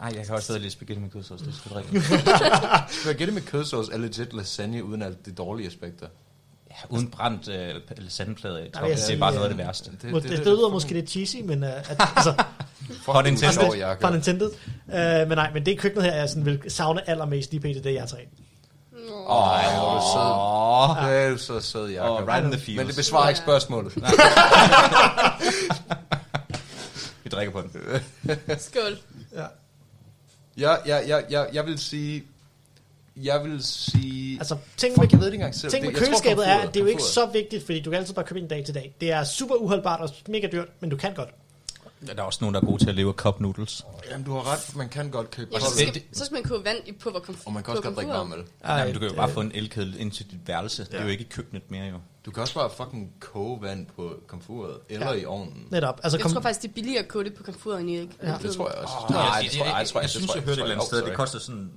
[0.00, 2.04] Nej, jeg kan også stadig lide spaghetti med kødsovs, det er sgu rigtigt.
[3.02, 6.06] spaghetti med kødsovs er legit lasagne uden alt de dårlige aspekter.
[6.70, 9.58] Ja, uden brændt øh, lasagneplade i toppen, jeg det er sige, bare noget af øh,
[9.58, 9.90] det værste.
[9.90, 12.44] Det, det, det, det lyder måske lidt cheesy, men uh, at, altså,
[13.02, 13.60] For Nintendo.
[14.00, 14.44] fra Nintendo.
[14.44, 14.94] Uh,
[15.28, 17.84] men nej, men det køkkenet her, jeg sådan vil savne allermest lige pt.
[17.84, 18.18] det jeg tre.
[19.26, 21.04] Åh, Ej, hvor er du sød.
[21.06, 21.12] Åh.
[21.12, 22.22] Det er så sød, Jacob.
[22.22, 22.76] Åh, right in the feels.
[22.78, 23.94] Men det besvarer ikke spørgsmålet.
[27.24, 27.70] Vi drikker på den.
[28.58, 28.98] Skål.
[30.56, 32.22] Jeg, jeg, jeg, jeg, jeg vil sige...
[33.16, 34.38] Jeg vil sige...
[34.38, 35.70] Altså, ting med, jeg ved det ikke engang selv.
[35.72, 37.80] ting med Det- jeg tror, køleskabet er, at det er jo ikke så vigtigt, fordi
[37.80, 38.94] du kan altid bare købe en dag til dag.
[39.00, 41.28] Det er super uholdbart og mega dyrt, men du kan godt.
[42.06, 43.84] Der er også nogen, der er gode til at leve af cup noodles.
[44.10, 44.76] Jamen, du har ret.
[44.76, 45.50] Man kan godt købe...
[45.54, 47.42] Ja, så, skal, så skal man købe vand i pulverkomfur.
[47.46, 48.44] Og man kan også godt drikke varm øl.
[48.62, 50.84] Nej, men du kan jo bare få en elkedel ind til dit værelse.
[50.84, 51.96] Det er jo ikke i køkkenet mere, jo.
[52.26, 55.12] Du kan også bare fucking koge vand på komfuret, eller Ja.
[55.20, 55.66] i ovnen.
[55.70, 56.00] Netop.
[56.02, 57.98] Altså, Jeg kom, tror faktisk, det er billigere at koge det på komfuret, end i
[58.00, 58.14] ikke.
[58.22, 58.34] Ja.
[58.42, 58.94] Det tror jeg også.
[59.10, 60.86] Nej, Nej, jeg, det tror jeg, jeg, tror, jeg, synes, jeg hørte et eller andet
[60.86, 61.16] sted, tror det jeg.
[61.16, 61.70] koster sådan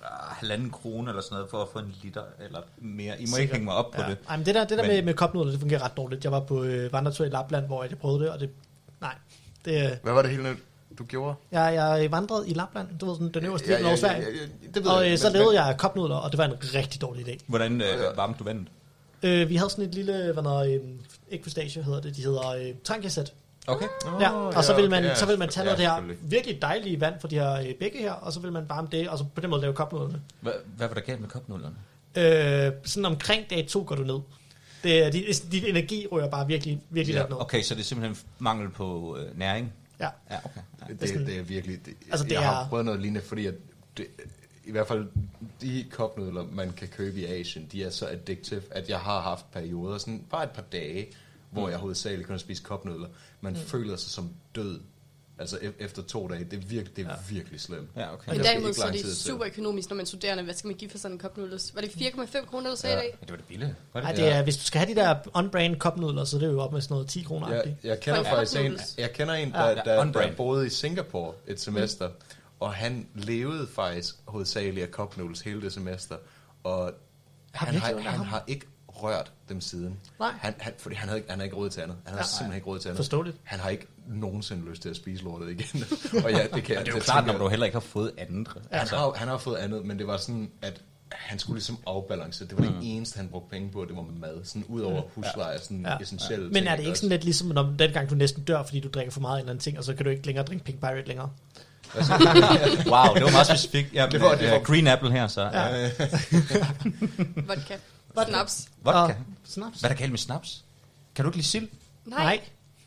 [0.00, 3.20] uh, halvanden krone eller sådan noget, for at få en liter eller mere.
[3.22, 4.08] I må ikke hænge mig op på ja.
[4.08, 4.18] det.
[4.28, 6.24] Ej, men det der, det der Men- med, med kopnudler, det fungerer ret dårligt.
[6.24, 8.50] Jeg var på øh, vandretur i Lapland, hvor jeg prøvede det, og det...
[9.68, 10.56] Det, Hvad var det hele,
[10.98, 11.34] du gjorde?
[11.52, 14.18] jeg, jeg vandrede i Lapland, du ved, sådan, den øverste del Ja, af ja, ja,
[14.18, 16.54] ja, ja, det ved Og jeg, øh, så lavede jeg kopnudler, og det var en
[16.74, 17.38] rigtig dårlig idé.
[17.46, 18.66] Hvordan øh, varmte du vandet?
[19.22, 20.80] Øh, vi havde sådan et lille, hvad noget, øh,
[21.30, 23.32] ikke pistage hedder det, de hedder øh, trankesæt.
[23.66, 23.86] Okay.
[24.20, 26.16] Ja, og så vil man, okay, så vil man tage ja, noget af det her
[26.22, 29.08] virkelig dejlige vand fra de her øh, bække her, og så vil man varme det,
[29.08, 30.20] og så på den måde lave kopnudlerne.
[30.40, 31.74] Hvad, hvad var der galt med kopnudlerne?
[32.16, 34.20] Øh, sådan omkring dag to går du ned.
[34.84, 37.40] Det, er- dit, dit energi rører bare virkelig, virkelig Ja, ned.
[37.40, 39.72] Okay, så det er simpelthen mangel på øh, næring?
[40.00, 40.08] Ja.
[40.30, 40.60] Ja, okay.
[40.88, 40.92] Ja.
[40.92, 41.86] Det, det, det er virkelig...
[41.86, 43.54] Det, Altså, det jeg har er- prøvet noget lignende, fordi at
[43.96, 44.06] det,
[44.64, 45.06] i hvert fald
[45.60, 49.50] de kopnudler, man kan købe i Asien, de er så addictive, at jeg har haft
[49.52, 51.06] perioder, sådan bare et par dage,
[51.50, 53.08] hvor jeg hovedsageligt kun har spist kopnudler.
[53.40, 53.58] Man mm.
[53.58, 54.80] føler sig som død
[55.40, 57.16] Altså e- efter to dage, det er, virke, det er ja.
[57.34, 57.88] virkelig slemt.
[57.96, 58.32] Ja, okay.
[58.38, 60.42] Er derimod ikke så er det super økonomisk, når man er studerende.
[60.44, 61.74] Hvad skal man give for sådan en cup noodles?
[61.74, 63.02] Var det 4,5 kroner, du sagde Ja.
[63.02, 63.16] i dag?
[63.20, 63.74] Ja, det var det billige.
[63.92, 64.16] Var det?
[64.16, 66.60] det er, hvis du skal have de der on-brand cup nudler, så er det jo
[66.60, 67.52] op med sådan noget 10 kroner.
[67.52, 69.64] Jeg, jeg kender For en faktisk en, jeg kender en, der, Ja.
[69.64, 70.36] ja, Ja, der, der on-brand.
[70.36, 72.10] boede i Singapore et semester,
[72.60, 76.16] og han levede faktisk hovedsageligt af cup noodles hele det semester,
[76.64, 76.92] og
[77.52, 78.66] Har han, har, han har ikke
[79.02, 79.96] rørt dem siden.
[80.20, 80.30] Nej.
[80.40, 81.96] Han, han, fordi han havde, ikke, han havde ikke råd til andet.
[82.04, 82.26] Han havde Ja.
[82.26, 82.96] simpelthen ikke råd til andet.
[82.96, 83.36] Forståeligt.
[83.44, 85.84] Han har ikke nogensinde lyst til at spise lortet igen.
[86.24, 88.12] og ja, det kan jeg, Det er jo klart, når du heller ikke har fået
[88.18, 88.48] andet.
[88.72, 90.80] Ja, han, har, han har fået andet, men det var sådan, at
[91.12, 92.48] han skulle ligesom afbalancere.
[92.48, 92.72] Det var Mm.
[92.74, 94.44] det eneste, han brugte penge på, det var med mad.
[94.44, 95.96] Sådan ud over husleje, sådan Ja.
[95.98, 98.62] essentielle Men ting, er det ikke sådan lidt ligesom, når den gang du næsten dør,
[98.62, 100.64] fordi du drikker for meget eller anden ting, og så kan du ikke længere drikke
[100.64, 101.30] Pink Pirate længere?
[101.94, 103.94] Wow, det var meget specifikt.
[103.94, 105.42] Ja, Det var- det var- uh, Green Apple her, så.
[105.42, 105.76] Ja.
[105.76, 105.90] Ja.
[108.18, 108.32] Vodka.
[108.32, 108.68] Snaps.
[108.82, 109.00] Vodka.
[109.00, 109.14] Og
[109.44, 109.80] snaps?
[109.80, 110.64] Hvad er der galt med snaps?
[111.14, 111.68] Kan du ikke lide sild?
[112.04, 112.40] Nej, Nej.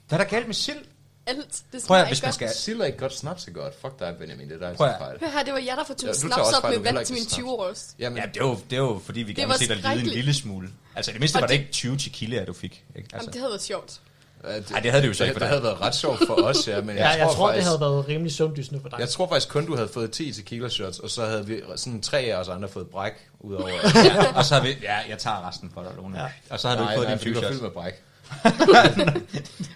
[0.07, 0.77] Hvad er der galt med sild?
[1.25, 1.37] alt.
[1.51, 2.35] Det Prøv smager at, hvis ikke man godt.
[2.35, 2.49] skal...
[2.49, 3.73] Sild er ikke godt, snaps er godt.
[3.81, 5.19] Fuck dig, Benjamin, det er dig, Prøv der at- fejl.
[5.19, 7.43] Hør her, det var jer, der får Ja, snaps op med vand til min snaps.
[7.43, 7.95] 20-års.
[7.99, 10.69] Jamen, Ja, det var, det var fordi, vi gerne se dig lide en lille smule.
[10.95, 12.71] Altså, det mindste Og var det det- ikke 20 tequila, du fik.
[12.95, 12.99] Ikke?
[12.99, 13.15] Altså.
[13.17, 14.01] Jamen, det havde været sjovt.
[14.43, 15.49] Ja, det, Ej, det havde det jo så ikke for Det dig.
[15.49, 17.67] havde været ret sjovt for os, ja, men Ja, jeg, jeg tror, tror, det faktisk,
[17.67, 18.99] havde været rimelig søvndysende for dig.
[18.99, 22.01] Jeg tror faktisk kun, du havde fået 10 tequila shots, og så havde vi sådan
[22.01, 23.69] tre af os andre fået bræk, udover...
[23.69, 24.77] ja, og så har vi...
[24.81, 26.17] Ja, jeg tager resten for dig, Lone.
[26.17, 26.23] Ja.
[26.23, 26.29] Ja.
[26.49, 27.61] Og så har du nej, ikke fået nej, din fordi du 20 var shots.
[27.61, 28.01] fyldt med bræk.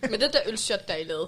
[0.11, 1.27] Men den der ølshot, der I lavede,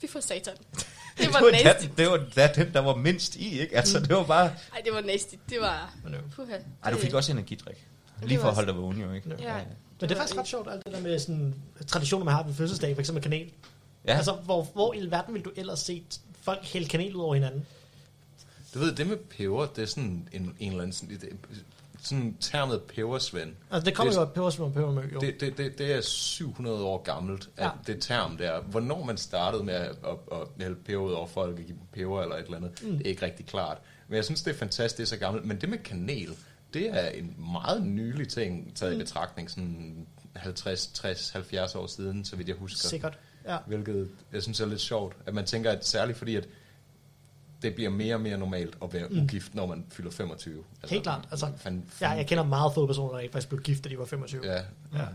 [0.00, 0.54] fy for satan.
[0.72, 0.86] Det
[1.18, 1.86] Det var var, nasty.
[1.86, 3.76] det, det var det, den, der var mindst i, ikke?
[3.76, 4.44] Altså, det var bare...
[4.74, 5.34] Ej, det var nasty.
[5.50, 5.94] Det var...
[6.36, 6.52] Puha.
[6.84, 7.86] Ej, du Det- fik også energidrik.
[8.20, 9.30] Det Lige var for at holde dig vågen, jo, ikke?
[9.40, 9.54] Ja.
[10.02, 11.54] Men det er faktisk ret sjovt, alt det der med sådan,
[11.86, 13.50] traditioner, man har ved fødselsdag, for eksempel kanel.
[14.06, 14.16] Ja.
[14.16, 16.02] Altså, hvor, hvor i alverden vil du ellers se
[16.42, 17.66] folk hælde kanel ud over hinanden?
[18.74, 20.92] Du ved, det med peber, det er sådan en, en eller anden...
[20.92, 21.28] Sådan, det,
[22.02, 23.52] sådan termet pebersvend.
[23.70, 25.20] Altså, det kommer Det- jo af pebersvend og pebermø, jo.
[25.20, 27.70] Det, det, det, det er 700 år gammelt, at ja.
[27.92, 28.60] det term der.
[28.60, 31.76] Hvornår man startede med at, at, at hælde peber ud over folk og give dem
[31.92, 32.90] peber eller et eller andet, mm.
[32.98, 33.78] det er ikke rigtig klart.
[34.08, 35.46] Men jeg synes, det er fantastisk, det er så gammelt.
[35.46, 36.28] Men det med kanel,
[36.74, 39.00] det er en meget nylig ting, taget mm.
[39.00, 42.88] i betragtning, sådan 50, 60, 70 år siden, så vidt jeg husker.
[42.88, 43.18] Sikkert.
[43.46, 43.58] Ja.
[43.66, 46.48] Hvilket jeg synes er lidt sjovt, at man tænker, at særligt fordi, at
[47.62, 49.22] det bliver mere og mere normalt at være mm.
[49.22, 50.64] ugift, når man fylder 25.
[50.88, 51.28] Helt klart.
[51.30, 53.98] Altså, fan, Ja, jeg kender meget få personer, der ikke faktisk blev gift, da de
[53.98, 54.46] var 25.
[54.46, 55.06] Ja, ja.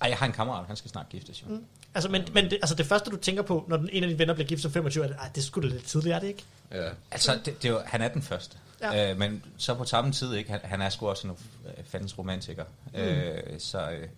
[0.00, 1.48] Ej, jeg har en kammerat, han skal snart giftes, jo.
[1.48, 1.64] Mm.
[1.96, 4.18] Altså, men, men det, altså, det første, du tænker på, når den ene af dine
[4.18, 6.26] venner bliver gift som 25, er det, ej, det skulle da lidt tidligt, er det
[6.26, 6.44] ikke?
[6.72, 6.88] ja.
[7.10, 8.56] Altså, det, det er jo, han er den første.
[8.82, 9.10] Ja.
[9.10, 10.50] Øh, men så på samme tid, ikke?
[10.50, 11.34] Han, han er sgu også en
[11.66, 12.64] øh, fandens romantiker.
[12.94, 13.00] Mm.
[13.00, 14.08] Øh, så øh,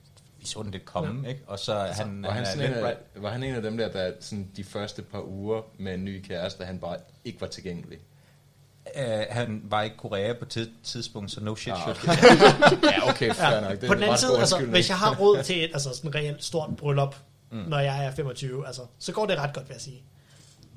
[0.40, 1.28] vi så den lidt komme, ja.
[1.28, 1.40] ikke?
[1.46, 3.76] Og så er han, Var han, er sådan en af, var han en af dem
[3.76, 7.46] der, der sådan de første par uger med en ny kæreste, han bare ikke var
[7.46, 7.98] tilgængelig?
[8.96, 12.08] Øh, han var ikke i Korea på tid, tidspunkt, så no shit Ah, shit.
[12.82, 13.60] Ja, okay, fair ja.
[13.60, 13.80] nok.
[13.80, 16.14] Det på den en anden side, altså, hvis jeg har råd til et altså, sådan
[16.14, 17.16] reelt stort bryllup,
[17.50, 17.58] mm.
[17.58, 20.02] når jeg er 25, altså, så går det ret godt, vil jeg sige.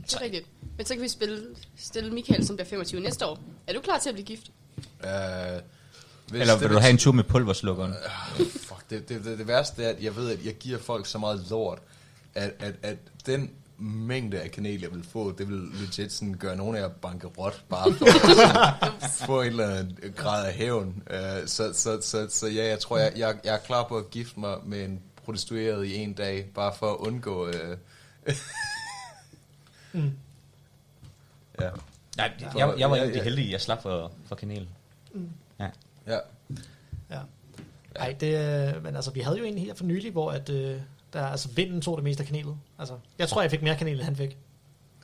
[0.06, 0.48] Det er rigtigt.
[0.78, 1.46] Men så kan vi spille,
[1.78, 3.40] stille Michael, som bliver 25 næste år.
[3.68, 4.52] Er du klar til at blive gift?
[4.78, 5.62] Uh,
[6.32, 7.94] hvis Eller vil du have en tur med pulverslukkeren?
[8.38, 11.18] Fuck, det, det, det, det værste er, at jeg ved, at jeg giver folk så
[11.18, 11.80] meget lort,
[12.36, 16.56] at, at, at den mængde af kanel, jeg vil få, det vil legit sådan gøre
[16.56, 18.06] nogle af jer bankerot, bare for
[18.86, 21.04] at få en eller anden grad af hævn.
[21.10, 24.10] Uh, så, så, så, så ja, jeg tror, jeg, jeg, jeg er klar på at
[24.10, 27.48] gifte mig med en prostitueret i en dag, bare for at undgå...
[27.48, 27.54] Uh,
[29.94, 30.12] Mm.
[31.62, 31.70] ja.
[32.18, 33.24] Nej, jeg, jeg var en af Ja, de ja.
[33.24, 34.68] heldige, jeg slap for, for kanel.
[35.60, 35.68] Ja.
[36.08, 36.18] ja.
[37.10, 37.20] Ja.
[37.96, 40.82] Ej, det, øh, men altså, vi havde jo en her for nylig, hvor at, øh,
[41.14, 42.58] der, altså, vinden tog det meste af kanelet.
[42.80, 44.38] Altså, jeg tror, jeg fik mere kanel, end han fik.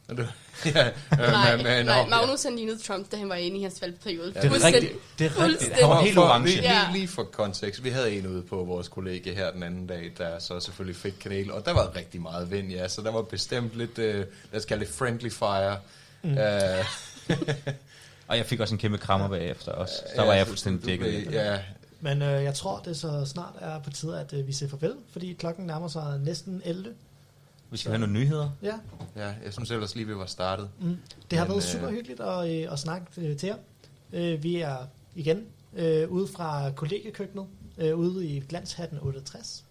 [0.65, 3.61] Ja, øh, nej, men- men- nej, Magnus han lignede Trump, da han var inde i
[3.61, 4.31] hans valgperiode.
[4.35, 4.93] Ja, det er rigtigt.
[5.19, 5.73] Det er rigtigt.
[5.73, 6.47] Han var helt orange.
[6.47, 6.81] Lige, Ja.
[6.83, 7.83] lige, lige for kontekst.
[7.83, 11.13] Vi havde en ude på vores kollega her den anden dag, der så selvfølgelig fik
[11.19, 14.25] kanel, og der var rigtig meget vind, ja, så der var bestemt lidt, uh, lad
[14.53, 15.77] os kalde det friendly fire.
[16.23, 16.31] Mm.
[16.31, 16.37] Uh,
[18.27, 19.93] Og jeg fik også en kæmpe krammer bagefter også.
[20.15, 21.33] Så var jeg fuldstændig dækket.
[21.33, 21.57] Ja,
[22.01, 24.93] Men øh, jeg tror, det så snart er på tide, at øh, vi siger farvel,
[25.11, 26.93] fordi klokken nærmer sig næsten 11.
[27.71, 28.49] Vi skal have nogle nyheder.
[28.63, 28.73] Ja,
[29.15, 30.69] ja, jeg synes ellers lige, vi var startet.
[30.79, 30.97] mm.
[31.31, 33.57] det har Men, været øh, super hyggeligt at, øh, at snakke øh, til jer.
[34.13, 34.77] Øh, vi er
[35.15, 37.45] igen øh, ude fra kollegekøkkenet,
[37.77, 39.65] øh, ude i Glanshatten 68.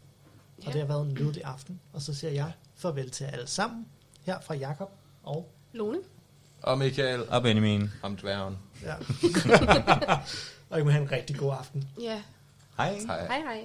[0.58, 0.70] Og Ja.
[0.72, 1.80] det har været en nydelig aften.
[1.92, 3.86] Og så siger jeg farvel til alle sammen.
[4.22, 4.90] Her fra Jakob
[5.22, 5.52] og...
[5.72, 5.98] Lone?
[6.62, 7.90] Og Michael, Og Benjamin.
[8.02, 8.58] ham dværgen.
[8.82, 8.94] Ja.
[10.70, 11.88] og I må have en rigtig god aften.
[12.00, 12.22] Ja.
[12.76, 12.98] Hej.
[13.06, 13.26] Hej.
[13.26, 13.64] Hej hej.